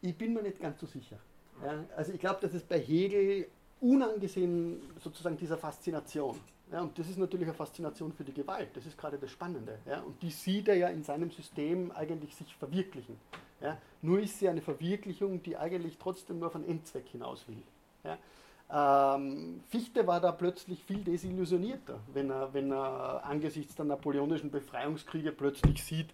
Ich 0.00 0.16
bin 0.16 0.32
mir 0.32 0.42
nicht 0.42 0.58
ganz 0.58 0.80
so 0.80 0.86
sicher. 0.86 1.18
Ja, 1.62 1.84
also 1.94 2.12
ich 2.12 2.20
glaube, 2.20 2.40
dass 2.40 2.54
es 2.54 2.62
bei 2.62 2.80
Hegel 2.80 3.48
unangesehen 3.82 4.80
sozusagen 4.98 5.36
dieser 5.36 5.58
Faszination 5.58 6.38
ja, 6.72 6.80
und 6.80 6.98
das 6.98 7.06
ist 7.06 7.18
natürlich 7.18 7.46
eine 7.46 7.54
Faszination 7.54 8.12
für 8.14 8.24
die 8.24 8.32
Gewalt, 8.32 8.70
das 8.74 8.86
ist 8.86 8.96
gerade 8.96 9.18
das 9.18 9.30
Spannende. 9.30 9.78
Ja, 9.84 10.00
und 10.00 10.20
die 10.22 10.30
sieht 10.30 10.68
er 10.68 10.74
ja 10.74 10.88
in 10.88 11.04
seinem 11.04 11.30
System 11.30 11.92
eigentlich 11.92 12.34
sich 12.34 12.56
verwirklichen. 12.56 13.18
Ja, 13.60 13.76
nur 14.00 14.20
ist 14.20 14.38
sie 14.38 14.48
eine 14.48 14.62
Verwirklichung, 14.62 15.42
die 15.42 15.56
eigentlich 15.56 15.98
trotzdem 15.98 16.38
nur 16.38 16.48
auf 16.48 16.54
einen 16.54 16.66
Endzweck 16.66 17.06
hinaus 17.08 17.44
will. 17.46 17.62
Ja, 18.04 19.16
ähm, 19.16 19.62
Fichte 19.68 20.06
war 20.06 20.18
da 20.18 20.32
plötzlich 20.32 20.82
viel 20.82 21.04
desillusionierter, 21.04 22.00
wenn 22.14 22.30
er, 22.30 22.54
wenn 22.54 22.72
er 22.72 23.22
angesichts 23.22 23.74
der 23.74 23.84
napoleonischen 23.84 24.50
Befreiungskriege 24.50 25.30
plötzlich 25.30 25.84
sieht, 25.84 26.08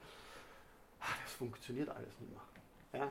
ach, 1.01 1.17
das 1.23 1.35
funktioniert 1.35 1.89
alles 1.89 2.19
nicht 2.19 2.33
mehr. 2.33 3.01
Ja, 3.01 3.09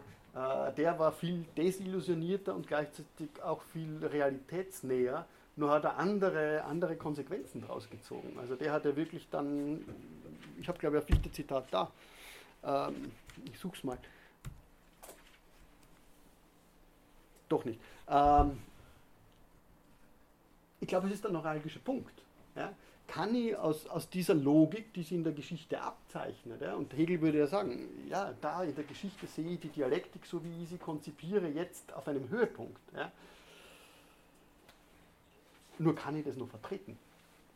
der 0.77 0.99
war 0.99 1.11
viel 1.11 1.45
desillusionierter 1.55 2.53
und 2.53 2.67
gleichzeitig 2.67 3.29
auch 3.41 3.61
viel 3.73 4.05
realitätsnäher 4.05 5.25
nur 5.57 5.71
hat 5.71 5.85
er 5.85 5.97
andere, 5.97 6.63
andere 6.65 6.95
Konsequenzen 6.95 7.61
daraus 7.61 7.89
gezogen. 7.89 8.37
Also 8.39 8.55
der 8.55 8.71
hat 8.71 8.85
ja 8.85 8.95
wirklich 8.95 9.27
dann, 9.31 9.83
ich 10.59 10.67
habe 10.67 10.77
glaube 10.77 10.97
ich 10.97 11.03
ein 11.03 11.07
Fichte-Zitat 11.07 11.65
da, 11.71 11.91
ähm, 12.63 13.11
ich 13.51 13.57
suche 13.57 13.75
es 13.75 13.83
mal. 13.83 13.97
Doch 17.49 17.65
nicht. 17.65 17.79
Ähm, 18.07 18.59
ich 20.79 20.87
glaube, 20.87 21.07
es 21.07 21.13
ist 21.13 21.23
der 21.23 21.31
neuralgische 21.31 21.79
Punkt. 21.79 22.13
Ja? 22.55 22.71
Kann 23.07 23.33
ich 23.33 23.55
aus, 23.55 23.87
aus 23.87 24.09
dieser 24.09 24.33
Logik, 24.33 24.93
die 24.93 25.03
sie 25.03 25.15
in 25.15 25.23
der 25.23 25.33
Geschichte 25.33 25.81
abzeichnet, 25.81 26.61
ja? 26.61 26.75
und 26.75 26.93
Hegel 26.93 27.21
würde 27.21 27.39
ja 27.39 27.47
sagen, 27.47 27.87
ja, 28.09 28.33
da 28.41 28.63
in 28.63 28.75
der 28.75 28.83
Geschichte 28.83 29.25
sehe 29.27 29.49
ich 29.49 29.59
die 29.61 29.69
Dialektik, 29.69 30.25
so 30.25 30.43
wie 30.43 30.63
ich 30.63 30.69
sie 30.69 30.77
konzipiere, 30.77 31.47
jetzt 31.47 31.93
auf 31.93 32.07
einem 32.07 32.29
Höhepunkt. 32.29 32.81
Ja? 32.93 33.11
Nur 35.79 35.95
kann 35.95 36.17
ich 36.17 36.25
das 36.25 36.35
noch 36.35 36.49
vertreten. 36.49 36.97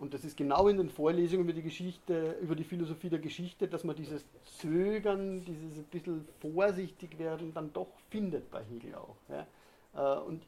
Und 0.02 0.16
das 0.16 0.26
ist 0.26 0.36
genau 0.36 0.68
in 0.68 0.78
den 0.78 0.90
Vorlesungen 0.90 1.44
über 1.44 1.54
die 1.54 1.62
Geschichte, 1.62 2.36
über 2.42 2.56
die 2.56 2.64
Philosophie 2.64 3.10
der 3.10 3.20
Geschichte, 3.20 3.68
dass 3.68 3.84
man 3.84 3.96
dieses 3.96 4.26
Zögern, 4.58 5.46
dieses 5.46 5.78
ein 5.78 5.84
bisschen 5.92 6.28
vorsichtig 6.40 7.20
werden 7.20 7.54
dann 7.54 7.72
doch 7.72 7.92
findet 8.10 8.50
bei 8.50 8.64
Hegel 8.64 8.96
auch. 8.96 9.16
Ja. 9.30 9.46
Äh, 9.94 10.22
und 10.22 10.42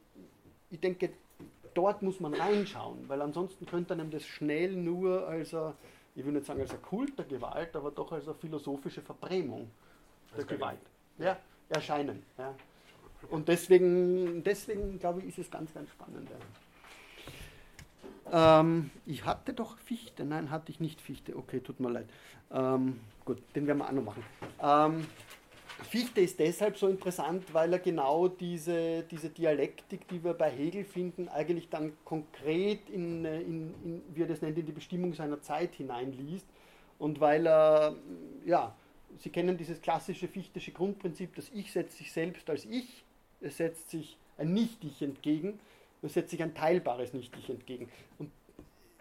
ich 0.70 0.80
denke, 0.80 1.10
dort 1.74 2.02
muss 2.02 2.20
man 2.20 2.34
reinschauen, 2.34 3.08
weil 3.08 3.22
ansonsten 3.22 3.66
könnte 3.66 3.94
einem 3.94 4.10
das 4.10 4.24
schnell 4.24 4.72
nur 4.72 5.26
als 5.26 5.54
eine, 5.54 5.74
ich 6.14 6.24
will 6.24 6.32
nicht 6.32 6.46
sagen 6.46 6.60
als 6.60 6.72
ein 6.72 6.82
Kult 6.82 7.18
der 7.18 7.26
Gewalt, 7.26 7.74
aber 7.76 7.90
doch 7.90 8.12
als 8.12 8.26
eine 8.26 8.34
philosophische 8.34 9.02
Verbrämung 9.02 9.70
der 10.36 10.44
Gewalt 10.44 10.80
ja, 11.18 11.36
erscheinen. 11.68 12.22
Ja. 12.38 12.54
Und 13.30 13.48
deswegen, 13.48 14.42
deswegen 14.42 14.98
glaube 14.98 15.20
ich, 15.20 15.28
ist 15.28 15.38
es 15.38 15.50
ganz, 15.50 15.72
ganz 15.72 15.90
spannend. 15.90 16.28
Ja. 16.30 18.60
Ähm, 18.60 18.90
ich 19.06 19.24
hatte 19.24 19.52
doch 19.52 19.78
Fichte. 19.78 20.24
Nein, 20.24 20.50
hatte 20.50 20.70
ich 20.70 20.80
nicht 20.80 21.00
Fichte. 21.00 21.36
Okay, 21.36 21.60
tut 21.60 21.80
mir 21.80 21.90
leid. 21.90 22.08
Ähm, 22.50 23.00
gut, 23.24 23.38
den 23.54 23.66
werden 23.66 23.78
wir 23.78 23.86
auch 23.86 23.92
noch 23.92 24.04
machen. 24.04 24.24
Ähm, 24.60 25.06
Fichte 25.84 26.20
ist 26.20 26.38
deshalb 26.38 26.76
so 26.76 26.88
interessant, 26.88 27.44
weil 27.52 27.72
er 27.72 27.78
genau 27.78 28.28
diese, 28.28 29.04
diese 29.04 29.28
Dialektik, 29.28 30.08
die 30.08 30.22
wir 30.22 30.34
bei 30.34 30.50
Hegel 30.50 30.84
finden, 30.84 31.28
eigentlich 31.28 31.68
dann 31.68 31.92
konkret 32.04 32.90
in, 32.90 33.24
in, 33.24 33.74
in, 33.84 34.02
wie 34.14 34.22
er 34.22 34.26
das 34.26 34.42
nennt, 34.42 34.58
in 34.58 34.66
die 34.66 34.72
Bestimmung 34.72 35.14
seiner 35.14 35.40
Zeit 35.40 35.74
hineinliest. 35.74 36.46
Und 36.98 37.20
weil 37.20 37.46
er, 37.46 37.96
ja, 38.44 38.74
Sie 39.18 39.30
kennen 39.30 39.56
dieses 39.56 39.80
klassische 39.80 40.26
fichtische 40.26 40.72
Grundprinzip, 40.72 41.36
das 41.36 41.48
Ich 41.54 41.70
setzt 41.70 41.98
sich 41.98 42.10
selbst 42.10 42.50
als 42.50 42.64
Ich, 42.64 43.04
es 43.40 43.58
setzt 43.58 43.90
sich 43.90 44.16
ein 44.38 44.52
Nicht-Ich 44.52 45.02
entgegen 45.02 45.60
da 46.04 46.10
setzt 46.10 46.32
sich 46.32 46.42
ein 46.42 46.54
teilbares 46.54 47.14
Nicht-Ich 47.14 47.48
entgegen. 47.48 47.88
Und 48.18 48.30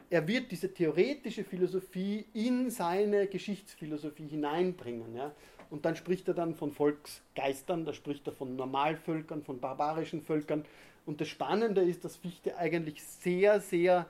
er 0.09 0.25
wird 0.25 0.49
diese 0.49 0.73
theoretische 0.73 1.43
Philosophie 1.43 2.23
in 2.33 2.69
seine 2.69 3.27
Geschichtsphilosophie 3.27 4.27
hineinbringen. 4.27 5.13
Ja? 5.13 5.33
Und 5.73 5.85
dann 5.85 5.95
spricht 5.95 6.27
er 6.27 6.35
dann 6.35 6.53
von 6.53 6.71
Volksgeistern, 6.71 7.83
da 7.83 7.93
spricht 7.93 8.27
er 8.27 8.33
von 8.33 8.55
Normalvölkern, 8.55 9.41
von 9.41 9.59
barbarischen 9.59 10.21
Völkern. 10.21 10.65
Und 11.07 11.19
das 11.19 11.29
Spannende 11.29 11.81
ist, 11.81 12.05
dass 12.05 12.15
Fichte 12.15 12.55
eigentlich 12.57 13.03
sehr, 13.03 13.59
sehr, 13.59 14.05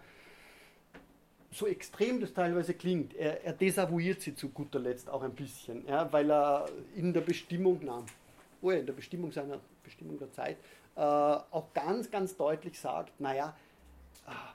so 1.53 1.65
extrem 1.65 2.19
das 2.19 2.33
teilweise 2.33 2.73
klingt, 2.73 3.15
er, 3.15 3.45
er 3.45 3.53
desavouiert 3.53 4.19
sie 4.19 4.35
zu 4.35 4.49
guter 4.49 4.77
Letzt 4.77 5.09
auch 5.09 5.23
ein 5.23 5.33
bisschen, 5.33 5.87
ja? 5.87 6.11
weil 6.11 6.29
er 6.29 6.67
in 6.97 7.13
der 7.13 7.21
Bestimmung, 7.21 7.79
na, 7.81 8.03
oh 8.61 8.71
ja, 8.71 8.79
in 8.79 8.85
der 8.85 8.91
Bestimmung 8.91 9.31
seiner 9.31 9.61
Bestimmung 9.85 10.19
der 10.19 10.33
Zeit, 10.33 10.57
äh, 10.97 10.99
auch 10.99 11.67
ganz, 11.73 12.11
ganz 12.11 12.35
deutlich 12.35 12.77
sagt, 12.77 13.17
naja, 13.21 13.55
ah, 14.25 14.53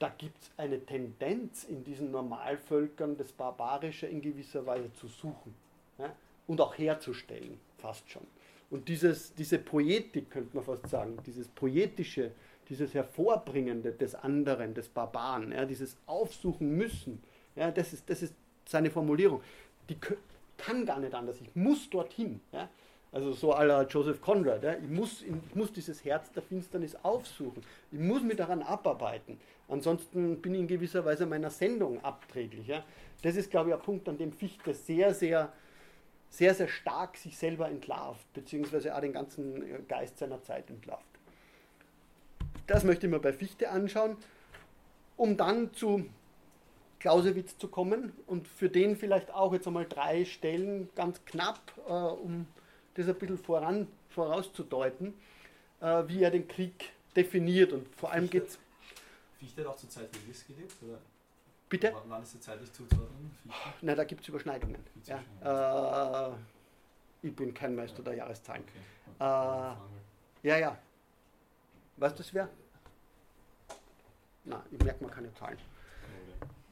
da 0.00 0.08
gibt 0.08 0.42
es 0.42 0.50
eine 0.56 0.84
Tendenz 0.84 1.62
in 1.62 1.84
diesen 1.84 2.10
Normalvölkern, 2.10 3.16
das 3.16 3.30
Barbarische 3.30 4.08
in 4.08 4.20
gewisser 4.20 4.66
Weise 4.66 4.92
zu 4.94 5.06
suchen 5.06 5.54
ja, 5.98 6.12
und 6.48 6.60
auch 6.60 6.76
herzustellen, 6.76 7.60
fast 7.76 8.10
schon. 8.10 8.26
Und 8.70 8.88
dieses, 8.88 9.32
diese 9.34 9.58
Poetik, 9.58 10.30
könnte 10.30 10.56
man 10.56 10.64
fast 10.64 10.88
sagen, 10.88 11.16
dieses 11.24 11.46
Poetische, 11.48 12.32
dieses 12.68 12.92
Hervorbringende 12.92 13.92
des 13.92 14.14
anderen, 14.14 14.74
des 14.74 14.88
Barbaren, 14.88 15.52
ja, 15.52 15.64
dieses 15.64 15.96
Aufsuchen 16.06 16.76
müssen, 16.76 17.22
ja, 17.54 17.70
das, 17.70 17.92
ist, 17.92 18.10
das 18.10 18.22
ist 18.22 18.34
seine 18.66 18.90
Formulierung. 18.90 19.40
Die 19.88 19.96
kann 20.58 20.84
gar 20.84 20.98
nicht 20.98 21.14
anders, 21.14 21.40
ich 21.40 21.54
muss 21.54 21.88
dorthin. 21.88 22.40
Ja. 22.52 22.68
Also 23.10 23.32
so 23.32 23.52
la 23.52 23.84
Joseph 23.84 24.20
Conrad. 24.20 24.62
Ja. 24.62 24.74
Ich, 24.74 24.88
muss, 24.88 25.22
ich 25.22 25.54
muss 25.54 25.72
dieses 25.72 26.04
Herz 26.04 26.30
der 26.32 26.42
Finsternis 26.42 26.94
aufsuchen. 27.02 27.62
Ich 27.90 27.98
muss 27.98 28.22
mich 28.22 28.36
daran 28.36 28.62
abarbeiten. 28.62 29.40
Ansonsten 29.68 30.40
bin 30.42 30.54
ich 30.54 30.60
in 30.60 30.66
gewisser 30.66 31.04
Weise 31.04 31.24
meiner 31.24 31.50
Sendung 31.50 32.04
abträglich. 32.04 32.66
Ja. 32.66 32.84
Das 33.22 33.36
ist, 33.36 33.50
glaube 33.50 33.70
ich, 33.70 33.76
ein 33.76 33.82
Punkt, 33.82 34.08
an 34.08 34.18
dem 34.18 34.32
Fichte 34.32 34.74
sehr, 34.74 35.14
sehr, 35.14 35.52
sehr, 36.30 36.54
sehr 36.54 36.68
stark 36.68 37.16
sich 37.16 37.36
selber 37.38 37.68
entlarvt, 37.68 38.32
beziehungsweise 38.32 38.94
auch 38.94 39.00
den 39.00 39.12
ganzen 39.12 39.86
Geist 39.88 40.18
seiner 40.18 40.42
Zeit 40.42 40.70
entlarvt. 40.70 41.04
Das 42.66 42.84
möchte 42.84 43.06
ich 43.06 43.10
mir 43.12 43.18
bei 43.18 43.32
Fichte 43.32 43.70
anschauen, 43.70 44.16
um 45.16 45.36
dann 45.36 45.72
zu 45.72 46.04
Clausewitz 46.98 47.56
zu 47.58 47.68
kommen 47.68 48.12
und 48.26 48.48
für 48.48 48.68
den 48.68 48.96
vielleicht 48.96 49.32
auch 49.32 49.52
jetzt 49.52 49.66
einmal 49.66 49.86
drei 49.86 50.24
Stellen 50.24 50.88
ganz 50.94 51.24
knapp, 51.24 51.60
äh, 51.88 51.92
um 51.92 52.46
das 52.94 53.08
ein 53.08 53.14
bisschen 53.14 53.38
voran, 53.38 53.86
vorauszudeuten, 54.10 55.14
äh, 55.80 56.02
wie 56.08 56.22
er 56.22 56.30
den 56.30 56.48
Krieg 56.48 56.90
definiert 57.14 57.72
und 57.72 57.86
vor 57.94 58.12
allem 58.12 58.28
geht 58.28 58.48
es. 58.48 58.58
Fichte 59.38 59.62
hat 59.62 59.68
auch 59.68 59.76
zur 59.76 59.88
Zeit 59.88 60.08
Liss 60.26 60.44
gelebt? 60.46 60.74
Oder? 60.82 60.98
Bitte? 61.68 61.94
Wann 62.06 62.22
ist 62.22 62.34
die 62.34 62.40
zeitlich 62.40 62.72
zuzuordnen? 62.72 63.30
Na, 63.82 63.94
da 63.94 64.04
gibt 64.04 64.22
es 64.22 64.28
Überschneidungen. 64.28 64.78
Ja. 65.04 66.30
Äh, 66.30 66.32
ich 67.22 67.34
bin 67.34 67.52
kein 67.52 67.74
Meister 67.74 68.02
der 68.02 68.14
Jahreszahlen. 68.14 68.62
Okay. 68.62 69.74
Äh, 70.44 70.48
ja, 70.48 70.58
ja. 70.58 70.78
Weißt 71.96 72.18
du, 72.18 72.22
das 72.22 72.32
wäre? 72.32 72.48
Nein, 74.44 74.60
ich 74.70 74.82
merke 74.82 75.04
mal 75.04 75.10
keine 75.10 75.32
Zahlen. 75.34 75.58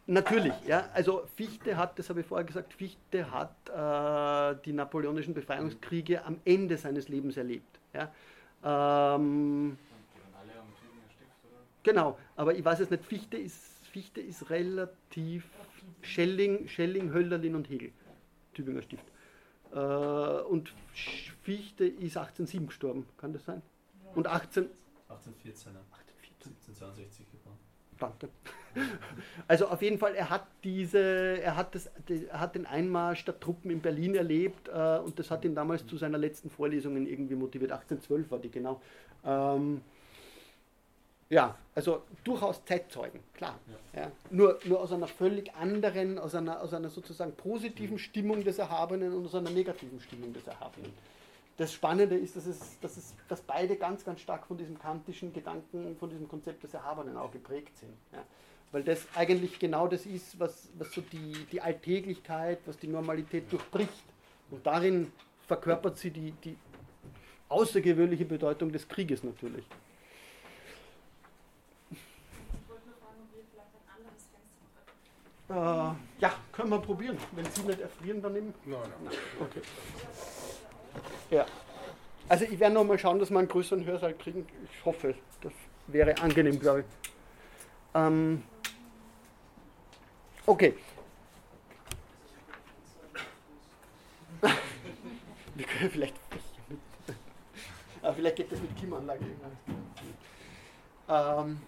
Natürlich, 0.06 0.54
ja. 0.66 0.88
Also 0.94 1.26
Fichte 1.34 1.76
hat, 1.76 1.98
das 1.98 2.08
habe 2.08 2.20
ich 2.20 2.26
vorher 2.26 2.46
gesagt, 2.46 2.72
Fichte 2.72 3.30
hat 3.30 3.54
äh, 3.68 4.60
die 4.64 4.72
napoleonischen 4.72 5.34
Befreiungskriege 5.34 6.24
am 6.24 6.40
Ende 6.44 6.78
seines 6.78 7.08
Lebens 7.08 7.36
erlebt. 7.36 7.80
Ja. 7.92 9.16
Ähm, 9.16 9.76
genau, 11.82 12.16
aber 12.36 12.54
ich 12.54 12.64
weiß 12.64 12.80
es 12.80 12.90
nicht, 12.90 13.04
Fichte 13.04 13.36
ist, 13.36 13.75
Fichte 13.96 14.20
ist 14.20 14.50
relativ 14.50 15.48
Schelling, 16.02 16.68
Schelling, 16.68 17.14
Hölderlin 17.14 17.54
und 17.54 17.70
Hegel, 17.70 17.92
Tübinger 18.52 18.82
Stift. 18.82 19.06
Äh, 19.72 19.78
und 19.78 20.74
Fichte 21.42 21.86
ist 21.86 22.18
1807 22.18 22.66
gestorben, 22.66 23.06
kann 23.16 23.32
das 23.32 23.46
sein? 23.46 23.62
Und 24.14 24.26
18, 24.26 24.68
1814, 25.08 25.72
ja. 25.72 25.80
1762 26.44 27.30
geboren. 27.30 27.56
Danke. 27.98 28.28
Also 29.48 29.68
auf 29.68 29.80
jeden 29.80 29.96
Fall, 29.96 30.14
er 30.14 30.28
hat 30.28 30.46
diese, 30.62 30.98
er 30.98 31.56
hat, 31.56 31.74
das, 31.74 31.88
er 32.10 32.38
hat 32.38 32.54
den 32.54 32.66
Einmarsch 32.66 33.24
der 33.24 33.40
Truppen 33.40 33.70
in 33.70 33.80
Berlin 33.80 34.14
erlebt 34.14 34.68
äh, 34.68 34.98
und 34.98 35.18
das 35.18 35.30
hat 35.30 35.46
ihn 35.46 35.54
damals 35.54 35.86
zu 35.86 35.96
seiner 35.96 36.18
letzten 36.18 36.50
Vorlesungen 36.50 37.06
irgendwie 37.06 37.36
motiviert. 37.36 37.72
1812 37.72 38.30
war 38.30 38.38
die 38.38 38.50
genau. 38.50 38.82
Ähm, 39.24 39.80
ja, 41.28 41.56
also 41.74 42.02
durchaus 42.22 42.64
Zeitzeugen, 42.64 43.20
klar. 43.34 43.58
Ja. 43.94 44.02
Ja. 44.02 44.12
Nur, 44.30 44.58
nur 44.64 44.80
aus 44.80 44.92
einer 44.92 45.08
völlig 45.08 45.54
anderen, 45.54 46.18
aus 46.18 46.34
einer, 46.34 46.60
aus 46.60 46.72
einer 46.72 46.88
sozusagen 46.88 47.32
positiven 47.32 47.98
Stimmung 47.98 48.44
des 48.44 48.58
Erhabenen 48.58 49.12
und 49.12 49.26
aus 49.26 49.34
einer 49.34 49.50
negativen 49.50 50.00
Stimmung 50.00 50.32
des 50.32 50.46
Erhabenen 50.46 50.92
das 51.56 51.72
Spannende 51.72 52.16
ist, 52.16 52.36
dass, 52.36 52.46
es, 52.46 52.78
dass, 52.80 52.96
es, 52.96 53.14
dass 53.28 53.40
beide 53.40 53.76
ganz, 53.76 54.04
ganz 54.04 54.20
stark 54.20 54.46
von 54.46 54.58
diesem 54.58 54.78
kantischen 54.78 55.32
Gedanken, 55.32 55.96
von 55.98 56.10
diesem 56.10 56.28
Konzept 56.28 56.62
des 56.62 56.74
Erhabenen 56.74 57.16
auch 57.16 57.30
geprägt 57.30 57.76
sind. 57.78 57.92
Ja. 58.12 58.22
Weil 58.72 58.82
das 58.82 59.06
eigentlich 59.14 59.58
genau 59.58 59.88
das 59.88 60.04
ist, 60.04 60.38
was, 60.38 60.68
was 60.76 60.92
so 60.92 61.00
die, 61.00 61.46
die 61.50 61.60
Alltäglichkeit, 61.60 62.58
was 62.66 62.76
die 62.76 62.88
Normalität 62.88 63.50
durchbricht. 63.50 64.04
Und 64.50 64.66
darin 64.66 65.10
verkörpert 65.46 65.96
sie 65.96 66.10
die, 66.10 66.32
die 66.44 66.56
außergewöhnliche 67.48 68.24
Bedeutung 68.24 68.70
des 68.70 68.86
Krieges 68.86 69.24
natürlich. 69.24 69.64
Äh, 75.48 75.54
ja, 75.54 76.34
können 76.52 76.70
wir 76.70 76.80
probieren. 76.80 77.18
Wenn 77.32 77.44
Sie 77.46 77.62
nicht 77.62 77.80
erfrieren, 77.80 78.20
dann 78.20 78.32
nehmen. 78.32 78.54
Nein, 78.64 78.80
nein. 79.04 79.14
Okay. 79.40 79.62
Ja. 81.30 81.46
Also 82.28 82.44
ich 82.44 82.58
werde 82.58 82.74
noch 82.74 82.84
mal 82.84 82.98
schauen, 82.98 83.20
dass 83.20 83.30
wir 83.30 83.38
einen 83.38 83.46
größeren 83.48 83.84
Hörsaal 83.84 84.14
kriegen. 84.14 84.46
Ich 84.64 84.84
hoffe, 84.84 85.14
das 85.42 85.52
wäre 85.86 86.18
angenehm, 86.18 86.58
glaube 86.58 86.80
ich. 86.80 86.86
Ähm, 87.94 88.42
okay. 90.44 90.74
Wir 95.54 95.64
können 95.64 95.90
vielleicht. 95.90 96.14
Aber 98.02 98.12
vielleicht 98.16 98.36
geht 98.36 98.52
das 98.52 98.60
mit 98.60 98.76
Klimaanlage. 98.76 99.24
Ähm, 101.08 101.60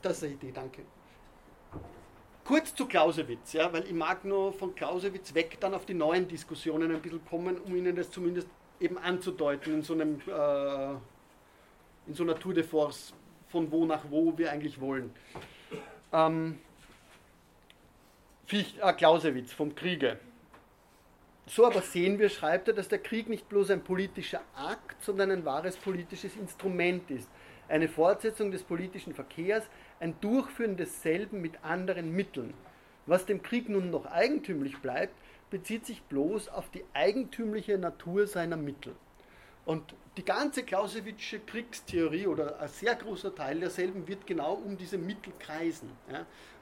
das 0.00 0.16
ist 0.16 0.24
eine 0.24 0.32
Idee, 0.32 0.50
danke. 0.52 0.82
Kurz 2.44 2.74
zu 2.74 2.86
Clausewitz, 2.86 3.52
ja, 3.52 3.72
weil 3.72 3.84
ich 3.84 3.92
mag 3.92 4.24
nur 4.24 4.52
von 4.52 4.74
Clausewitz 4.74 5.34
weg 5.34 5.58
dann 5.60 5.74
auf 5.74 5.86
die 5.86 5.94
neuen 5.94 6.26
Diskussionen 6.26 6.90
ein 6.90 7.00
bisschen 7.00 7.24
kommen, 7.24 7.56
um 7.58 7.76
Ihnen 7.76 7.94
das 7.94 8.10
zumindest 8.10 8.48
eben 8.80 8.98
anzudeuten 8.98 9.74
in 9.74 9.82
so, 9.82 9.92
einem, 9.92 10.20
äh, 10.26 10.92
in 12.08 12.14
so 12.14 12.24
einer 12.24 12.34
Tour 12.34 12.54
de 12.54 12.64
Force, 12.64 13.14
von 13.48 13.70
wo 13.70 13.86
nach 13.86 14.04
wo 14.10 14.36
wir 14.36 14.50
eigentlich 14.50 14.80
wollen. 14.80 15.12
Ähm, 16.12 16.58
Ficht, 18.46 18.78
äh, 18.80 18.92
Clausewitz 18.92 19.52
vom 19.52 19.74
Kriege. 19.74 20.18
So 21.46 21.66
aber 21.66 21.80
sehen 21.80 22.18
wir, 22.18 22.28
schreibt 22.28 22.68
er, 22.68 22.74
dass 22.74 22.88
der 22.88 22.98
Krieg 22.98 23.28
nicht 23.28 23.48
bloß 23.48 23.70
ein 23.70 23.84
politischer 23.84 24.40
Akt, 24.54 25.02
sondern 25.02 25.30
ein 25.30 25.44
wahres 25.44 25.76
politisches 25.76 26.36
Instrument 26.36 27.10
ist. 27.10 27.28
Eine 27.72 27.88
Fortsetzung 27.88 28.50
des 28.50 28.64
politischen 28.64 29.14
Verkehrs, 29.14 29.64
ein 29.98 30.14
Durchführen 30.20 30.76
desselben 30.76 31.40
mit 31.40 31.64
anderen 31.64 32.12
Mitteln. 32.14 32.52
Was 33.06 33.24
dem 33.24 33.42
Krieg 33.42 33.70
nun 33.70 33.88
noch 33.88 34.04
eigentümlich 34.04 34.76
bleibt, 34.82 35.14
bezieht 35.48 35.86
sich 35.86 36.02
bloß 36.02 36.50
auf 36.50 36.68
die 36.68 36.84
eigentümliche 36.92 37.78
Natur 37.78 38.26
seiner 38.26 38.58
Mittel. 38.58 38.94
Und 39.64 39.94
die 40.18 40.22
ganze 40.22 40.64
Clausewitzsche 40.64 41.40
Kriegstheorie 41.40 42.26
oder 42.26 42.60
ein 42.60 42.68
sehr 42.68 42.94
großer 42.94 43.34
Teil 43.34 43.60
derselben 43.60 44.06
wird 44.06 44.26
genau 44.26 44.52
um 44.52 44.76
diese 44.76 44.98
Mittel 44.98 45.32
kreisen. 45.38 45.88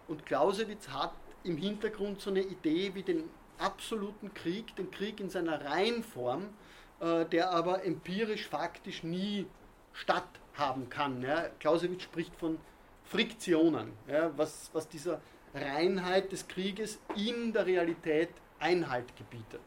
Und 0.07 0.25
Clausewitz 0.27 0.91
hat 0.91 1.15
im 1.43 1.57
Hintergrund 1.57 2.21
so 2.21 2.31
eine 2.31 2.43
Idee 2.43 2.93
wie 2.95 3.03
den 3.03 3.25
absoluten 3.59 4.33
Krieg, 4.33 4.77
den 4.77 4.93
Krieg 4.93 5.19
in 5.19 5.29
seiner 5.29 5.65
Reihenform, 5.65 6.51
äh, 7.01 7.25
der 7.25 7.51
aber 7.51 7.85
empirisch 7.85 8.47
faktisch 8.47 9.03
nie 9.03 9.49
statthaben 10.61 10.89
kann. 10.89 11.23
Ja. 11.23 11.47
Clausewitz 11.59 12.03
spricht 12.03 12.35
von 12.37 12.59
Friktionen, 13.05 13.93
ja, 14.09 14.31
was, 14.37 14.71
was 14.73 14.89
dieser 14.89 15.21
Reinheit 15.55 16.31
des 16.31 16.47
Krieges 16.47 16.99
in 17.17 17.53
der 17.53 17.67
Realität 17.67 18.29
Einhalt 18.61 19.17
gebietet. 19.17 19.63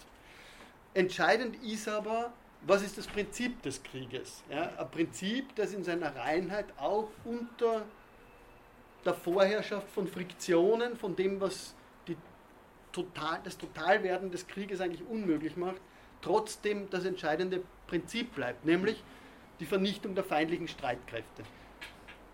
Entscheidend 0.94 1.62
ist 1.64 1.89
aber, 1.89 2.32
was 2.62 2.84
ist 2.84 2.98
das 2.98 3.08
Prinzip 3.08 3.62
des 3.64 3.82
Krieges? 3.82 4.44
Ja, 4.50 4.72
ein 4.78 4.91
Prinzip, 4.91 5.56
das 5.56 5.74
in 5.74 5.84
seiner 5.84 6.16
Reinheit 6.16 6.68
auch 6.78 7.10
unter 7.26 7.84
der 9.04 9.16
Vorherrschaft 9.16 9.89
von 9.89 10.08
Friktionen, 10.08 10.96
von 10.96 11.16
dem, 11.16 11.41
was 11.41 11.76
Total, 12.91 13.39
das 13.44 13.58
Totalwerden 13.58 14.30
des 14.30 14.46
Krieges 14.46 14.80
eigentlich 14.80 15.02
unmöglich 15.10 15.58
macht, 15.58 15.82
trotzdem 16.22 16.91
das 16.91 17.06
entscheidende 17.06 17.64
Prinzip 17.88 18.36
bleibt, 18.36 18.66
nämlich 18.66 19.04
die 19.60 19.66
Vernichtung 19.66 20.16
der 20.16 20.24
feindlichen 20.24 20.68
Streitkräfte. 20.68 21.43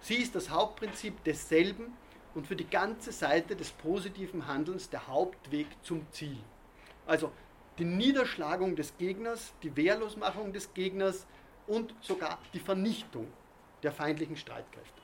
Sie 0.01 0.15
ist 0.15 0.35
das 0.35 0.49
Hauptprinzip 0.49 1.23
desselben, 1.23 1.93
und 2.35 2.47
für 2.47 2.55
die 2.55 2.69
ganze 2.69 3.11
Seite 3.11 3.55
des 3.55 3.71
positiven 3.71 4.47
Handelns 4.47 4.89
der 4.89 5.07
Hauptweg 5.07 5.67
zum 5.81 6.05
Ziel. 6.11 6.37
Also 7.05 7.31
die 7.77 7.85
Niederschlagung 7.85 8.75
des 8.75 8.97
Gegners, 8.97 9.53
die 9.63 9.75
Wehrlosmachung 9.75 10.53
des 10.53 10.73
Gegners 10.73 11.25
und 11.67 11.93
sogar 12.01 12.39
die 12.53 12.59
Vernichtung 12.59 13.27
der 13.83 13.91
feindlichen 13.91 14.35
Streitkräfte. 14.35 15.01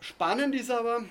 Spannend 0.00 0.54
ist 0.54 0.70
aber, 0.70 1.04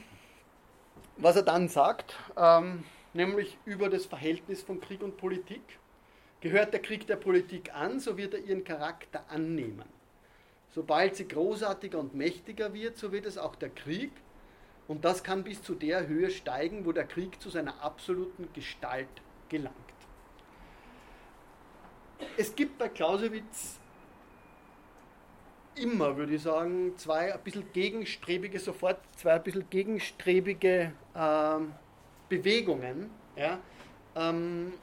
was 1.18 1.36
er 1.36 1.43
dann 1.43 1.70
sagt, 1.70 2.16
ähm, 2.38 2.84
nämlich 3.14 3.58
über 3.66 3.89
das 3.89 4.06
Verhältnis 4.06 4.62
von 4.62 4.80
Krieg 4.80 5.01
und 5.01 5.18
Politik. 5.18 5.62
Gehört 6.41 6.73
der 6.73 6.81
Krieg 6.81 7.07
der 7.07 7.15
Politik 7.15 7.73
an, 7.73 7.99
so 7.99 8.17
wird 8.17 8.33
er 8.33 8.41
ihren 8.41 8.63
Charakter 8.63 9.23
annehmen. 9.29 9.86
Sobald 10.71 11.15
sie 11.15 11.27
großartiger 11.27 11.97
und 11.97 12.15
mächtiger 12.15 12.73
wird, 12.73 12.97
so 12.97 13.11
wird 13.11 13.25
es 13.25 13.38
auch 13.38 13.55
der 13.55 13.69
Krieg. 13.69 14.11
Und 14.88 15.05
das 15.05 15.23
kann 15.23 15.43
bis 15.43 15.63
zu 15.63 15.73
der 15.73 16.07
Höhe 16.07 16.29
steigen, 16.29 16.86
wo 16.86 16.91
der 16.91 17.05
Krieg 17.05 17.41
zu 17.41 17.49
seiner 17.49 17.81
absoluten 17.81 18.49
Gestalt 18.53 19.07
gelangt. 19.49 19.75
Es 22.38 22.55
gibt 22.55 22.77
bei 22.77 22.89
Clausewitz 22.89 23.79
immer, 25.75 26.15
würde 26.17 26.36
ich 26.36 26.41
sagen, 26.41 26.97
zwei 26.97 27.33
ein 27.33 27.41
bisschen 27.41 27.71
gegenstrebige, 27.73 28.59
sofort 28.59 28.99
zwei 29.17 29.33
ein 29.33 29.43
bisschen 29.43 29.69
gegenstrebige 29.69 30.93
äh, 31.13 31.59
Bewegungen. 32.29 33.09
Ja? 33.36 33.59
Ähm, 34.15 34.73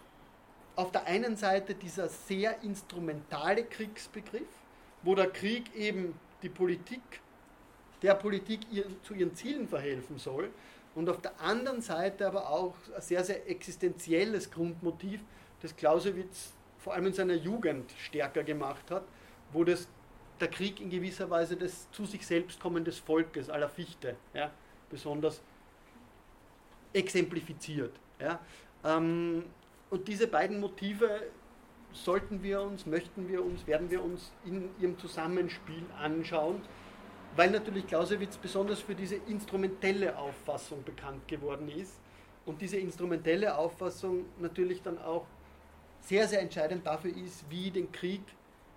auf 0.76 0.92
der 0.92 1.06
einen 1.06 1.36
Seite 1.36 1.74
dieser 1.74 2.08
sehr 2.08 2.62
instrumentale 2.62 3.64
Kriegsbegriff, 3.64 4.48
wo 5.02 5.14
der 5.14 5.30
Krieg 5.30 5.74
eben 5.74 6.14
die 6.42 6.48
Politik, 6.48 7.02
der 8.02 8.14
Politik 8.14 8.60
zu 9.02 9.14
ihren 9.14 9.34
Zielen 9.34 9.68
verhelfen 9.68 10.18
soll, 10.18 10.50
und 10.94 11.08
auf 11.08 11.20
der 11.22 11.40
anderen 11.40 11.80
Seite 11.80 12.26
aber 12.26 12.50
auch 12.50 12.74
ein 12.94 13.00
sehr, 13.00 13.24
sehr 13.24 13.48
existenzielles 13.48 14.50
Grundmotiv, 14.50 15.20
das 15.62 15.74
Clausewitz 15.74 16.52
vor 16.78 16.94
allem 16.94 17.06
in 17.06 17.12
seiner 17.12 17.34
Jugend 17.34 17.90
stärker 17.98 18.42
gemacht 18.42 18.90
hat, 18.90 19.04
wo 19.52 19.64
das, 19.64 19.88
der 20.40 20.48
Krieg 20.48 20.80
in 20.80 20.90
gewisser 20.90 21.30
Weise 21.30 21.56
das 21.56 21.90
zu 21.92 22.04
sich 22.04 22.26
selbst 22.26 22.60
kommen 22.60 22.84
des 22.84 22.98
Volkes 22.98 23.48
aller 23.48 23.68
Fichte 23.68 24.16
ja, 24.34 24.50
besonders 24.90 25.40
exemplifiziert. 26.92 27.94
Ja. 28.20 28.40
Ähm, 28.84 29.44
und 29.92 30.08
diese 30.08 30.26
beiden 30.26 30.58
Motive 30.58 31.20
sollten 31.92 32.42
wir 32.42 32.62
uns, 32.62 32.86
möchten 32.86 33.28
wir 33.28 33.44
uns, 33.44 33.66
werden 33.66 33.90
wir 33.90 34.02
uns 34.02 34.32
in 34.46 34.70
ihrem 34.80 34.98
Zusammenspiel 34.98 35.84
anschauen, 36.00 36.62
weil 37.36 37.50
natürlich 37.50 37.86
Clausewitz 37.86 38.38
besonders 38.38 38.80
für 38.80 38.94
diese 38.94 39.16
instrumentelle 39.16 40.16
Auffassung 40.16 40.82
bekannt 40.82 41.28
geworden 41.28 41.68
ist 41.68 42.00
und 42.46 42.62
diese 42.62 42.78
instrumentelle 42.78 43.54
Auffassung 43.54 44.24
natürlich 44.40 44.80
dann 44.80 44.96
auch 44.96 45.26
sehr, 46.00 46.26
sehr 46.26 46.40
entscheidend 46.40 46.86
dafür 46.86 47.14
ist, 47.14 47.44
wie 47.50 47.70
den 47.70 47.92
Krieg 47.92 48.22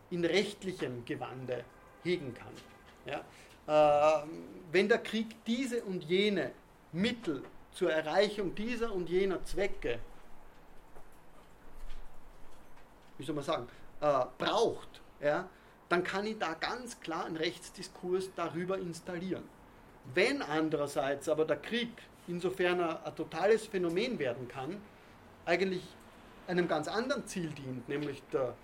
in 0.09 0.26
rechtlichem 0.26 1.05
Gewande 1.05 1.63
hegen 2.03 2.34
kann. 2.34 3.22
Ja? 3.68 4.22
Äh, 4.22 4.28
wenn 4.70 4.89
der 4.89 4.97
Krieg 4.97 5.28
diese 5.45 5.82
und 5.84 6.03
jene 6.03 6.51
Mittel 6.91 7.41
zur 7.72 7.93
Erreichung 7.93 8.53
dieser 8.53 8.93
und 8.93 9.09
jener 9.09 9.41
Zwecke 9.45 9.99
wie 13.18 13.24
soll 13.24 13.36
man 13.36 13.43
sagen, 13.43 13.68
äh, 14.01 14.26
braucht, 14.38 15.01
ja, 15.22 15.47
dann 15.89 16.03
kann 16.03 16.26
ich 16.26 16.38
da 16.38 16.53
ganz 16.53 16.99
klar 16.99 17.26
einen 17.26 17.38
Rechtsdiskurs 17.38 18.32
darüber 18.36 18.78
installieren. 18.78 19.43
Wenn 20.13 20.41
andererseits 20.41 21.30
aber 21.30 21.45
der 21.45 21.57
Krieg, 21.57 21.89
insofern 22.28 22.80
er 22.80 23.05
ein 23.05 23.16
totales 23.16 23.68
Phänomen 23.68 24.20
werden 24.20 24.47
kann, 24.47 24.78
eigentlich 25.45 25.84
einem 26.47 26.68
ganz 26.68 26.88
anderen 26.88 27.26
Ziel 27.28 27.49
dient, 27.49 27.88
nämlich 27.88 28.22
der, 28.32 28.55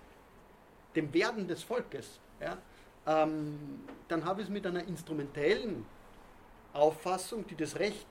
dem 0.94 1.12
Werden 1.14 1.48
des 1.48 1.62
Volkes, 1.62 2.20
ja, 2.40 2.58
ähm, 3.06 3.84
dann 4.08 4.24
habe 4.24 4.40
ich 4.42 4.48
es 4.48 4.52
mit 4.52 4.66
einer 4.66 4.84
instrumentellen 4.84 5.84
Auffassung, 6.72 7.46
die 7.46 7.56
das 7.56 7.78
Recht 7.78 8.06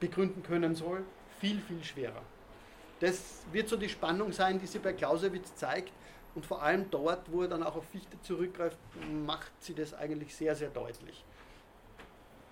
begründen 0.00 0.42
können 0.42 0.74
soll, 0.74 1.04
viel, 1.40 1.60
viel 1.60 1.82
schwerer. 1.84 2.22
Das 3.00 3.42
wird 3.50 3.68
so 3.68 3.76
die 3.76 3.88
Spannung 3.88 4.30
sein, 4.30 4.60
die 4.60 4.66
sie 4.66 4.78
bei 4.78 4.92
Clausewitz 4.92 5.54
zeigt. 5.54 5.92
Und 6.34 6.46
vor 6.46 6.62
allem 6.62 6.88
dort, 6.90 7.32
wo 7.32 7.42
er 7.42 7.48
dann 7.48 7.62
auch 7.62 7.74
auf 7.74 7.88
Fichte 7.88 8.20
zurückgreift, 8.20 8.78
macht 9.26 9.50
sie 9.58 9.74
das 9.74 9.94
eigentlich 9.94 10.36
sehr, 10.36 10.54
sehr 10.54 10.68
deutlich. 10.68 11.24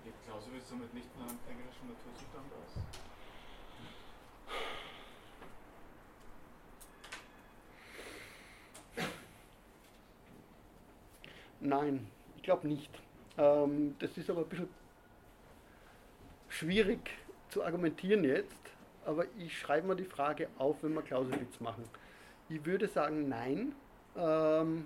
Geht 0.03 0.13
Clausewitz 0.25 0.67
somit 0.67 0.93
nicht 0.93 1.07
nur 1.17 1.27
einem 1.27 1.37
englischen 1.47 1.87
Naturzustand 1.87 2.51
aus? 2.51 2.83
Nein, 11.61 12.07
ich 12.35 12.43
glaube 12.43 12.67
nicht. 12.67 12.89
Ähm, 13.37 13.95
das 13.99 14.17
ist 14.17 14.29
aber 14.29 14.41
ein 14.41 14.49
bisschen 14.49 14.69
schwierig 16.49 17.11
zu 17.49 17.63
argumentieren 17.63 18.23
jetzt 18.23 18.68
aber 19.09 19.25
ich 19.39 19.57
schreibe 19.57 19.87
mir 19.87 19.95
die 19.95 20.05
Frage 20.05 20.49
auf, 20.59 20.83
wenn 20.83 20.93
wir 20.93 21.01
Clausewitz 21.01 21.59
machen. 21.59 21.83
Ich 22.47 22.63
würde 22.63 22.87
sagen, 22.87 23.27
nein. 23.27 23.73
Ähm, 24.15 24.85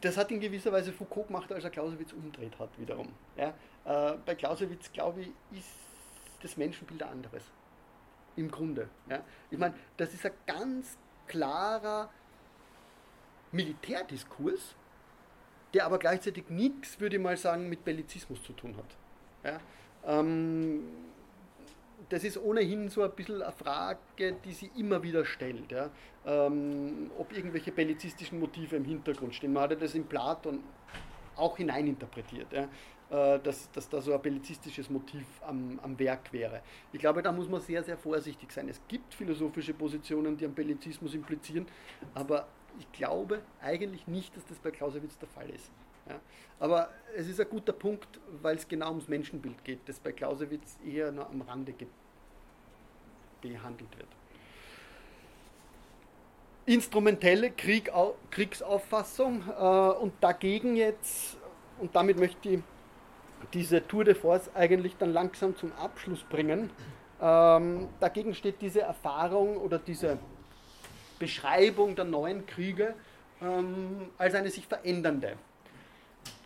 das 0.00 0.16
hat 0.16 0.30
in 0.30 0.40
gewisser 0.40 0.72
Weise 0.72 0.94
Foucault 0.94 1.26
gemacht, 1.26 1.52
als 1.52 1.62
er 1.62 1.68
Clausewitz 1.68 2.14
umdreht 2.14 2.58
hat, 2.58 2.70
wiederum. 2.78 3.12
Ja, 3.36 3.52
äh, 3.84 4.16
bei 4.24 4.34
Clausewitz, 4.34 4.90
glaube 4.90 5.20
ich, 5.20 5.28
ist 5.52 5.68
das 6.42 6.56
Menschenbild 6.56 7.02
ein 7.02 7.10
anderes. 7.10 7.42
Im 8.34 8.50
Grunde. 8.50 8.88
Ja. 9.06 9.22
Ich 9.50 9.58
meine, 9.58 9.74
das 9.98 10.14
ist 10.14 10.24
ein 10.24 10.32
ganz 10.46 10.96
klarer 11.26 12.08
Militärdiskurs, 13.52 14.74
der 15.74 15.84
aber 15.84 15.98
gleichzeitig 15.98 16.48
nichts, 16.48 16.98
würde 16.98 17.16
ich 17.16 17.22
mal 17.22 17.36
sagen, 17.36 17.68
mit 17.68 17.84
Bellizismus 17.84 18.42
zu 18.42 18.54
tun 18.54 18.74
hat. 18.78 18.96
Ja. 19.44 19.60
Ähm, 20.06 20.88
das 22.08 22.24
ist 22.24 22.38
ohnehin 22.38 22.88
so 22.88 23.02
ein 23.02 23.12
bisschen 23.12 23.42
eine 23.42 23.52
Frage, 23.52 24.36
die 24.44 24.52
sie 24.52 24.70
immer 24.76 25.02
wieder 25.02 25.24
stellt. 25.24 25.70
Ja. 25.70 25.90
Ähm, 26.26 27.10
ob 27.18 27.32
irgendwelche 27.36 27.72
bellizistischen 27.72 28.40
Motive 28.40 28.76
im 28.76 28.84
Hintergrund 28.84 29.34
stehen. 29.34 29.52
Man 29.52 29.64
hat 29.64 29.80
das 29.80 29.94
in 29.94 30.06
Platon 30.06 30.60
auch 31.36 31.56
hineininterpretiert, 31.56 32.52
ja, 32.52 32.68
äh, 33.10 33.40
dass, 33.40 33.70
dass 33.70 33.88
da 33.88 34.00
so 34.00 34.12
ein 34.12 34.20
bellizistisches 34.20 34.90
Motiv 34.90 35.24
am, 35.42 35.80
am 35.82 35.98
Werk 35.98 36.32
wäre. 36.32 36.62
Ich 36.92 37.00
glaube, 37.00 37.22
da 37.22 37.32
muss 37.32 37.48
man 37.48 37.60
sehr, 37.60 37.82
sehr 37.82 37.96
vorsichtig 37.96 38.52
sein. 38.52 38.68
Es 38.68 38.80
gibt 38.88 39.14
philosophische 39.14 39.72
Positionen, 39.72 40.36
die 40.36 40.44
einen 40.44 40.54
Bellizismus 40.54 41.14
implizieren, 41.14 41.66
aber 42.14 42.46
ich 42.78 42.90
glaube 42.92 43.40
eigentlich 43.62 44.06
nicht, 44.06 44.36
dass 44.36 44.44
das 44.46 44.58
bei 44.58 44.70
Clausewitz 44.70 45.18
der 45.18 45.28
Fall 45.28 45.48
ist. 45.50 45.70
Ja. 46.10 46.20
Aber 46.58 46.90
es 47.16 47.28
ist 47.28 47.40
ein 47.40 47.48
guter 47.48 47.72
Punkt, 47.72 48.20
weil 48.42 48.56
es 48.56 48.66
genau 48.66 48.90
ums 48.90 49.08
Menschenbild 49.08 49.64
geht, 49.64 49.80
das 49.86 49.98
bei 50.00 50.12
Clausewitz 50.12 50.76
eher 50.84 51.12
noch 51.12 51.30
am 51.30 51.42
Rande 51.42 51.72
behandelt 53.40 53.96
wird. 53.96 54.08
Instrumentelle 56.66 57.50
Krieg, 57.52 57.90
Kriegsauffassung 58.30 59.42
äh, 59.48 59.62
und 59.62 60.12
dagegen 60.20 60.76
jetzt, 60.76 61.38
und 61.78 61.94
damit 61.94 62.18
möchte 62.18 62.48
ich 62.48 62.60
diese 63.54 63.86
Tour 63.86 64.04
de 64.04 64.14
Force 64.14 64.50
eigentlich 64.54 64.96
dann 64.98 65.12
langsam 65.12 65.56
zum 65.56 65.72
Abschluss 65.72 66.22
bringen, 66.24 66.70
ähm, 67.22 67.88
dagegen 68.00 68.34
steht 68.34 68.60
diese 68.60 68.82
Erfahrung 68.82 69.56
oder 69.56 69.78
diese 69.78 70.18
Beschreibung 71.18 71.94
der 71.96 72.04
neuen 72.04 72.46
Kriege 72.46 72.94
ähm, 73.40 74.10
als 74.18 74.34
eine 74.34 74.50
sich 74.50 74.66
verändernde 74.66 75.36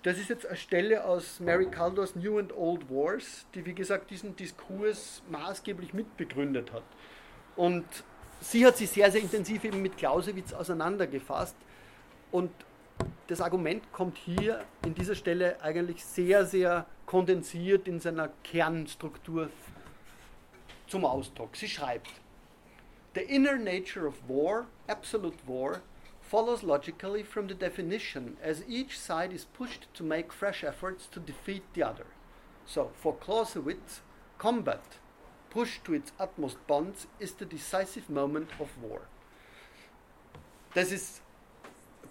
das 0.05 0.19
ist 0.19 0.29
jetzt 0.29 0.47
eine 0.47 0.57
Stelle 0.57 1.03
aus 1.03 1.41
Mary 1.41 1.65
Caldors 1.65 2.15
New 2.15 2.39
and 2.39 2.55
Old 2.55 2.91
Wars, 2.91 3.47
die 3.55 3.65
wie 3.65 3.73
gesagt 3.73 4.11
diesen 4.11 4.37
Diskurs 4.37 5.23
maßgeblich 5.31 5.95
mitbegründet 5.95 6.73
hat. 6.73 6.83
Und 7.57 7.87
sie 8.39 8.67
hat 8.67 8.77
sich 8.77 8.91
sehr, 8.91 9.11
sehr 9.11 9.23
intensiv 9.23 9.65
eben 9.65 9.81
mit 9.81 9.97
Clausewitz 9.97 10.53
auseinandergefasst. 10.53 11.57
Und 12.31 12.51
das 13.29 13.41
Argument 13.41 13.91
kommt 13.93 14.19
hier 14.19 14.63
in 14.85 14.95
dieser 14.95 15.15
Stelle 15.15 15.63
eigentlich 15.63 16.05
sehr, 16.05 16.45
sehr 16.45 16.85
kondensiert 17.07 17.89
in 17.89 17.99
seiner 17.99 18.29
Kernstruktur 18.43 19.49
zum 20.87 21.07
Ausdruck. 21.07 21.57
Sie 21.57 21.69
schreibt, 21.69 22.11
The 23.15 23.23
inner 23.23 23.57
nature 23.57 24.09
of 24.09 24.15
war, 24.29 24.67
absolute 24.87 25.39
war, 25.47 25.81
follows 26.31 26.63
logically 26.63 27.23
from 27.23 27.49
the 27.49 27.55
definition, 27.55 28.37
as 28.43 28.65
each 28.69 28.99
side 28.99 29.33
is 29.33 29.45
pushed 29.45 29.87
to 29.95 30.03
make 30.03 30.33
fresh 30.33 30.65
efforts 30.65 31.07
to 31.07 31.21
defeat 31.21 31.63
the 31.75 31.83
other. 31.83 32.07
So, 32.67 32.91
for 32.95 33.15
Clausewitz, 33.15 34.01
combat, 34.39 34.99
pushed 35.51 35.85
to 35.85 35.95
its 35.95 36.13
utmost 36.19 36.57
bonds, 36.67 37.07
is 37.21 37.35
the 37.35 37.45
decisive 37.45 38.09
moment 38.11 38.51
of 38.59 38.71
war. 38.83 39.03
Das 40.75 40.91
ist 40.91 41.23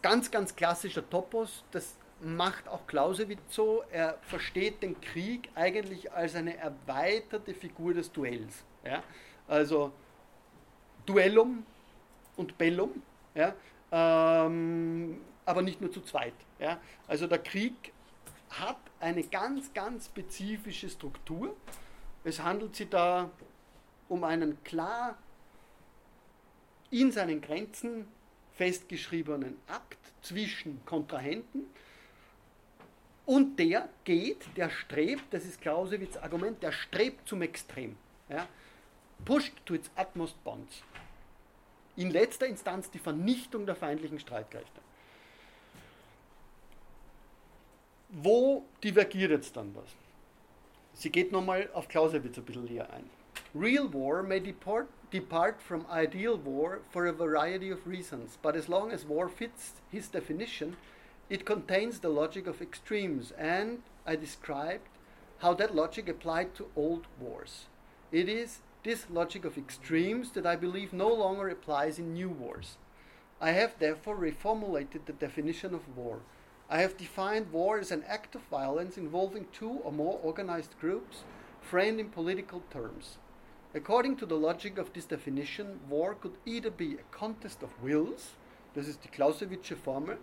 ganz, 0.01 0.32
ganz 0.32 0.55
klassischer 0.55 1.09
Topos. 1.09 1.64
Das 1.72 1.97
macht 2.22 2.68
auch 2.68 2.88
Clausewitz 2.88 3.41
so. 3.49 3.84
Er 3.91 4.18
versteht 4.22 4.82
den 4.82 4.99
Krieg 5.01 5.49
eigentlich 5.55 6.11
als 6.14 6.36
eine 6.36 6.55
erweiterte 6.57 7.53
Figur 7.53 7.93
des 7.93 8.11
Duells. 8.11 8.64
Ja? 8.86 9.03
Also 9.47 9.91
Duellum 11.05 11.66
und 12.38 12.57
Bellum. 12.57 13.01
Ja? 13.36 13.53
Ähm, 13.94 15.22
aber 15.46 15.62
nicht 15.62 15.80
nur 15.80 15.91
zu 15.91 16.02
zweit. 16.02 16.34
Ja? 16.60 16.82
Also 17.08 17.28
der 17.28 17.38
Krieg 17.38 17.94
hat 18.50 18.80
eine 19.00 19.24
ganz, 19.24 19.72
ganz 19.74 20.08
spezifische 20.08 20.89
Struktur. 20.89 21.56
Es 22.24 22.41
handelt 22.41 22.76
sich 22.76 22.89
da 22.89 23.30
um 24.10 24.24
einen 24.24 24.62
klar 24.64 25.18
in 26.89 27.12
seinen 27.12 27.39
Grenzen 27.41 28.08
festgeschriebenen 28.56 29.58
Akt 29.68 30.00
zwischen 30.22 30.84
Kontrahenten 30.86 31.66
und 33.26 33.58
der 33.58 33.89
geht, 34.04 34.46
der 34.58 34.70
strebt, 34.70 35.26
das 35.32 35.46
ist 35.46 35.62
Clausewitz 35.62 36.18
Argument, 36.18 36.62
der 36.62 36.72
strebt 36.72 37.28
zum 37.28 37.41
Extrem. 37.41 37.96
Ja? 38.30 38.48
Pushed 39.24 39.66
to 39.66 39.76
its 39.76 39.89
utmost 39.98 40.44
bonds. 40.44 40.84
In 41.96 42.10
letzter 42.10 42.48
Instanz 42.48 42.89
die 42.89 43.00
Vernichtung 43.00 43.66
der 43.66 43.76
feindlichen 43.76 44.20
Streitkräfte. 44.20 44.82
Wo 48.10 48.66
divergiert 48.84 49.32
jetzt 49.32 49.56
dann 49.56 49.76
was? 49.76 49.89
Sie 50.94 51.10
geht 51.10 51.32
nochmal 51.32 51.70
auf 51.74 51.88
Clausewitz 51.88 52.38
ein 52.38 52.46
bisschen 52.46 52.66
näher 52.66 52.89
ein. 52.91 53.10
Real 53.56 53.91
war 53.94 54.24
may 54.24 54.39
depart, 54.39 54.88
depart 55.12 55.62
from 55.62 55.86
ideal 55.91 56.38
war 56.44 56.80
for 56.91 57.08
a 57.08 57.12
variety 57.12 57.72
of 57.72 57.86
reasons, 57.88 58.38
but 58.41 58.56
as 58.56 58.68
long 58.68 58.91
as 58.91 59.08
war 59.08 59.30
fits 59.30 59.74
his 59.91 60.10
definition, 60.10 60.76
it 61.30 61.46
contains 61.46 62.00
the 62.00 62.08
logic 62.08 62.48
of 62.48 62.62
extremes, 62.62 63.32
and 63.34 63.82
I 64.06 64.16
described 64.16 64.88
how 65.39 65.54
that 65.56 65.76
logic 65.76 66.10
applied 66.10 66.56
to 66.56 66.68
old 66.76 67.06
wars. 67.20 67.66
It 68.12 68.30
is 68.30 68.62
this 68.84 69.06
logic 69.10 69.46
of 69.46 69.58
extremes 69.58 70.32
that 70.32 70.46
I 70.46 70.58
believe 70.58 70.92
no 70.92 71.08
longer 71.08 71.48
applies 71.48 72.00
in 72.00 72.14
new 72.14 72.30
wars. 72.30 72.78
I 73.40 73.52
have 73.52 73.80
therefore 73.80 74.18
reformulated 74.18 75.06
the 75.06 75.14
definition 75.14 75.74
of 75.74 75.98
war. 75.98 76.20
I 76.70 76.82
have 76.82 76.98
defined 76.98 77.52
war 77.52 77.80
as 77.80 77.92
an 77.92 78.04
act 78.08 78.36
of 78.36 78.42
violence 78.44 78.98
involving 78.98 79.48
two 79.54 79.70
or 79.70 79.92
more 79.92 80.20
organized 80.22 80.78
groups 80.82 81.24
framed 81.62 82.00
in 82.00 82.10
political 82.10 82.62
terms. 82.72 83.18
According 83.74 84.18
to 84.18 84.26
the 84.26 84.36
logic 84.36 84.78
of 84.78 84.92
this 84.94 85.06
definition, 85.06 85.80
war 85.90 86.16
could 86.16 86.34
either 86.46 86.70
be 86.70 86.96
a 86.96 87.16
contest 87.16 87.64
of 87.64 87.82
wills, 87.82 88.32
this 88.74 88.88
is 88.88 88.98
the 88.98 89.08
Clausewitzsche 89.08 89.78
Formel, 89.78 90.18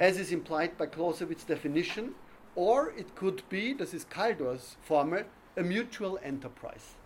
as 0.00 0.18
is 0.18 0.32
implied 0.32 0.76
by 0.76 0.86
Clausewitz's 0.86 1.44
definition, 1.44 2.14
or 2.56 2.90
it 2.96 3.14
could 3.14 3.42
be, 3.48 3.72
this 3.72 3.94
is 3.94 4.04
Kaldor's 4.04 4.76
Formel, 4.82 5.22
a 5.56 5.62
mutual 5.62 6.18
enterprise. 6.22 6.96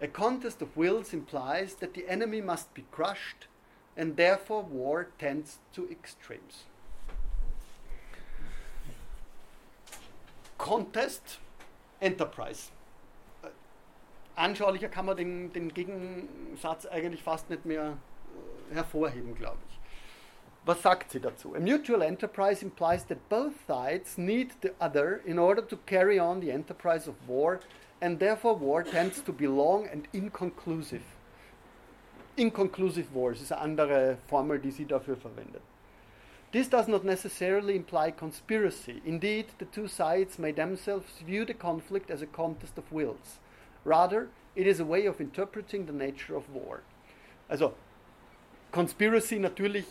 A 0.00 0.06
contest 0.06 0.62
of 0.62 0.76
wills 0.76 1.12
implies 1.12 1.74
that 1.76 1.94
the 1.94 2.08
enemy 2.08 2.40
must 2.40 2.72
be 2.72 2.84
crushed, 2.92 3.48
and 3.96 4.16
therefore 4.16 4.62
war 4.62 5.08
tends 5.18 5.58
to 5.74 5.88
extremes. 5.90 6.64
Contest, 10.56 11.38
Enterprise. 12.00 12.70
Äh, 13.42 13.48
anschaulicher 14.36 14.88
kann 14.88 15.06
man 15.06 15.16
den, 15.16 15.52
den 15.52 15.74
Gegensatz 15.74 16.86
eigentlich 16.86 17.22
fast 17.22 17.50
nicht 17.50 17.64
mehr 17.64 17.96
äh, 18.70 18.74
hervorheben, 18.74 19.34
glaube 19.34 19.58
ich. 19.68 19.78
Was 20.64 20.82
sagt 20.82 21.10
sie 21.10 21.20
dazu? 21.20 21.54
A 21.54 21.60
mutual 21.60 22.02
enterprise 22.02 22.62
implies 22.62 23.04
that 23.06 23.28
both 23.28 23.54
sides 23.66 24.18
need 24.18 24.50
the 24.62 24.70
other 24.78 25.20
in 25.24 25.38
order 25.38 25.66
to 25.66 25.76
carry 25.86 26.20
on 26.20 26.40
the 26.40 26.50
enterprise 26.50 27.08
of 27.08 27.16
war, 27.26 27.58
and 28.00 28.18
therefore 28.18 28.54
war 28.54 28.82
tends 28.82 29.20
to 29.22 29.32
be 29.32 29.46
long 29.46 29.86
and 29.86 30.06
inconclusive. 30.12 31.02
Inconclusive 32.36 33.12
wars 33.12 33.40
ist 33.40 33.52
eine 33.52 33.62
andere 33.62 34.18
Formel, 34.28 34.58
die 34.58 34.70
sie 34.70 34.84
dafür 34.84 35.16
verwendet. 35.16 35.62
This 36.52 36.68
does 36.70 36.88
not 36.88 37.04
necessarily 37.04 37.76
imply 37.76 38.10
conspiracy. 38.10 39.02
Indeed, 39.04 39.46
the 39.58 39.66
two 39.66 39.86
sides 39.86 40.38
may 40.38 40.52
themselves 40.52 41.20
view 41.26 41.44
the 41.44 41.52
conflict 41.52 42.10
as 42.10 42.22
a 42.22 42.26
contest 42.26 42.78
of 42.78 42.90
wills. 42.90 43.38
Rather, 43.84 44.28
it 44.54 44.66
is 44.66 44.80
a 44.80 44.84
way 44.84 45.06
of 45.06 45.20
interpreting 45.20 45.86
the 45.86 45.92
nature 45.92 46.36
of 46.36 46.48
war. 46.48 46.82
Also, 47.50 47.74
Conspiracy 48.70 49.38
natürlich 49.38 49.86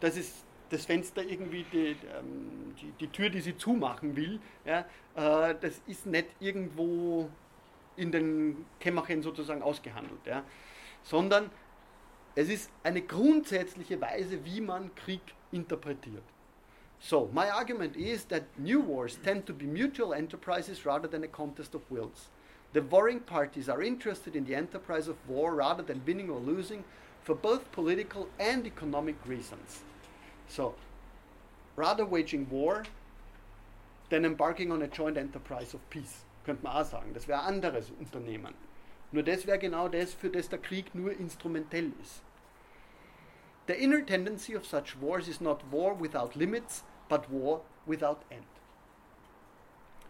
das 0.00 0.16
ist 0.16 0.45
das 0.70 0.86
Fenster 0.86 1.22
irgendwie, 1.22 1.64
die, 1.72 1.96
ähm, 2.16 2.74
die, 2.80 2.92
die 3.00 3.08
Tür, 3.08 3.30
die 3.30 3.40
sie 3.40 3.56
zumachen 3.56 4.16
will, 4.16 4.40
ja, 4.64 4.80
äh, 5.14 5.54
das 5.60 5.80
ist 5.86 6.06
nicht 6.06 6.28
irgendwo 6.40 7.30
in 7.96 8.12
den 8.12 8.66
Kämmerchen 8.80 9.22
sozusagen 9.22 9.62
ausgehandelt, 9.62 10.20
ja, 10.26 10.42
sondern 11.02 11.50
es 12.34 12.48
ist 12.48 12.70
eine 12.82 13.00
grundsätzliche 13.02 14.00
Weise, 14.00 14.44
wie 14.44 14.60
man 14.60 14.94
Krieg 14.94 15.22
interpretiert. 15.52 16.22
So, 16.98 17.30
my 17.32 17.48
argument 17.50 17.96
is 17.96 18.26
that 18.28 18.44
new 18.58 18.80
wars 18.80 19.18
tend 19.22 19.46
to 19.46 19.54
be 19.54 19.66
mutual 19.66 20.14
enterprises 20.14 20.84
rather 20.84 21.08
than 21.08 21.24
a 21.24 21.28
contest 21.28 21.74
of 21.74 21.82
wills. 21.90 22.30
The 22.72 22.82
warring 22.82 23.20
parties 23.20 23.68
are 23.68 23.82
interested 23.82 24.34
in 24.34 24.44
the 24.44 24.54
enterprise 24.54 25.08
of 25.08 25.16
war 25.28 25.54
rather 25.54 25.82
than 25.82 26.02
winning 26.06 26.30
or 26.30 26.40
losing, 26.40 26.84
for 27.22 27.34
both 27.34 27.70
political 27.72 28.28
and 28.38 28.66
economic 28.66 29.16
reasons. 29.26 29.82
So, 30.48 30.74
rather 31.76 32.04
waging 32.04 32.48
war 32.50 32.84
than 34.10 34.24
embarking 34.24 34.70
on 34.70 34.82
a 34.82 34.86
joint 34.86 35.16
enterprise 35.16 35.74
of 35.74 35.80
peace, 35.90 36.24
könnte 36.44 36.62
man 36.62 36.76
auch 36.76 36.84
sagen. 36.84 37.12
Das 37.12 37.26
wäre 37.26 37.40
ein 37.42 37.54
anderes 37.54 37.90
Unternehmen. 37.98 38.54
Nur 39.12 39.22
das 39.22 39.46
wäre 39.46 39.58
genau 39.58 39.88
das, 39.88 40.14
für 40.14 40.30
das 40.30 40.48
der 40.48 40.58
Krieg 40.58 40.94
nur 40.94 41.12
instrumentell 41.12 41.92
ist. 42.02 42.22
The 43.66 43.74
inner 43.74 44.04
tendency 44.04 44.54
of 44.54 44.64
such 44.64 45.00
wars 45.00 45.26
is 45.26 45.40
not 45.40 45.72
war 45.72 45.94
without 45.94 46.36
limits, 46.36 46.84
but 47.08 47.28
war 47.30 47.62
without 47.84 48.18
end. 48.30 48.46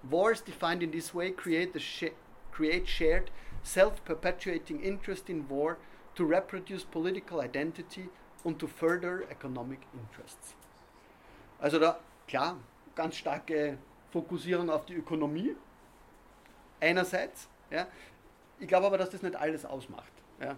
Wars 0.03 0.43
defined 0.43 0.82
in 0.82 0.91
this 0.91 1.14
way 1.14 1.30
create, 1.30 1.80
sh 1.80 2.05
create 2.53 2.87
shared, 2.87 3.30
self 3.62 4.05
perpetuating 4.05 4.82
interest 4.82 5.30
in 5.30 5.49
war 5.49 5.78
to 6.14 6.24
reproduce 6.24 6.84
political 6.84 7.41
identity 7.41 8.09
and 8.47 8.59
to 8.59 8.66
further 8.66 9.24
economic 9.30 9.80
interests. 9.92 10.55
Also 11.61 11.78
da, 11.78 11.99
klar, 12.28 12.57
ganz 12.94 13.16
starke 13.16 13.78
Fokussierung 14.12 14.70
auf 14.70 14.86
die 14.86 14.94
Ökonomie 14.94 15.57
einerseits. 16.80 17.49
Ja. 17.70 17.86
Ich 18.59 18.68
glaube 18.68 18.86
aber, 18.86 18.99
dass 18.99 19.11
das 19.11 19.22
nicht 19.22 19.36
alles 19.36 19.64
ausmacht. 19.64 20.12
Ja. 20.40 20.57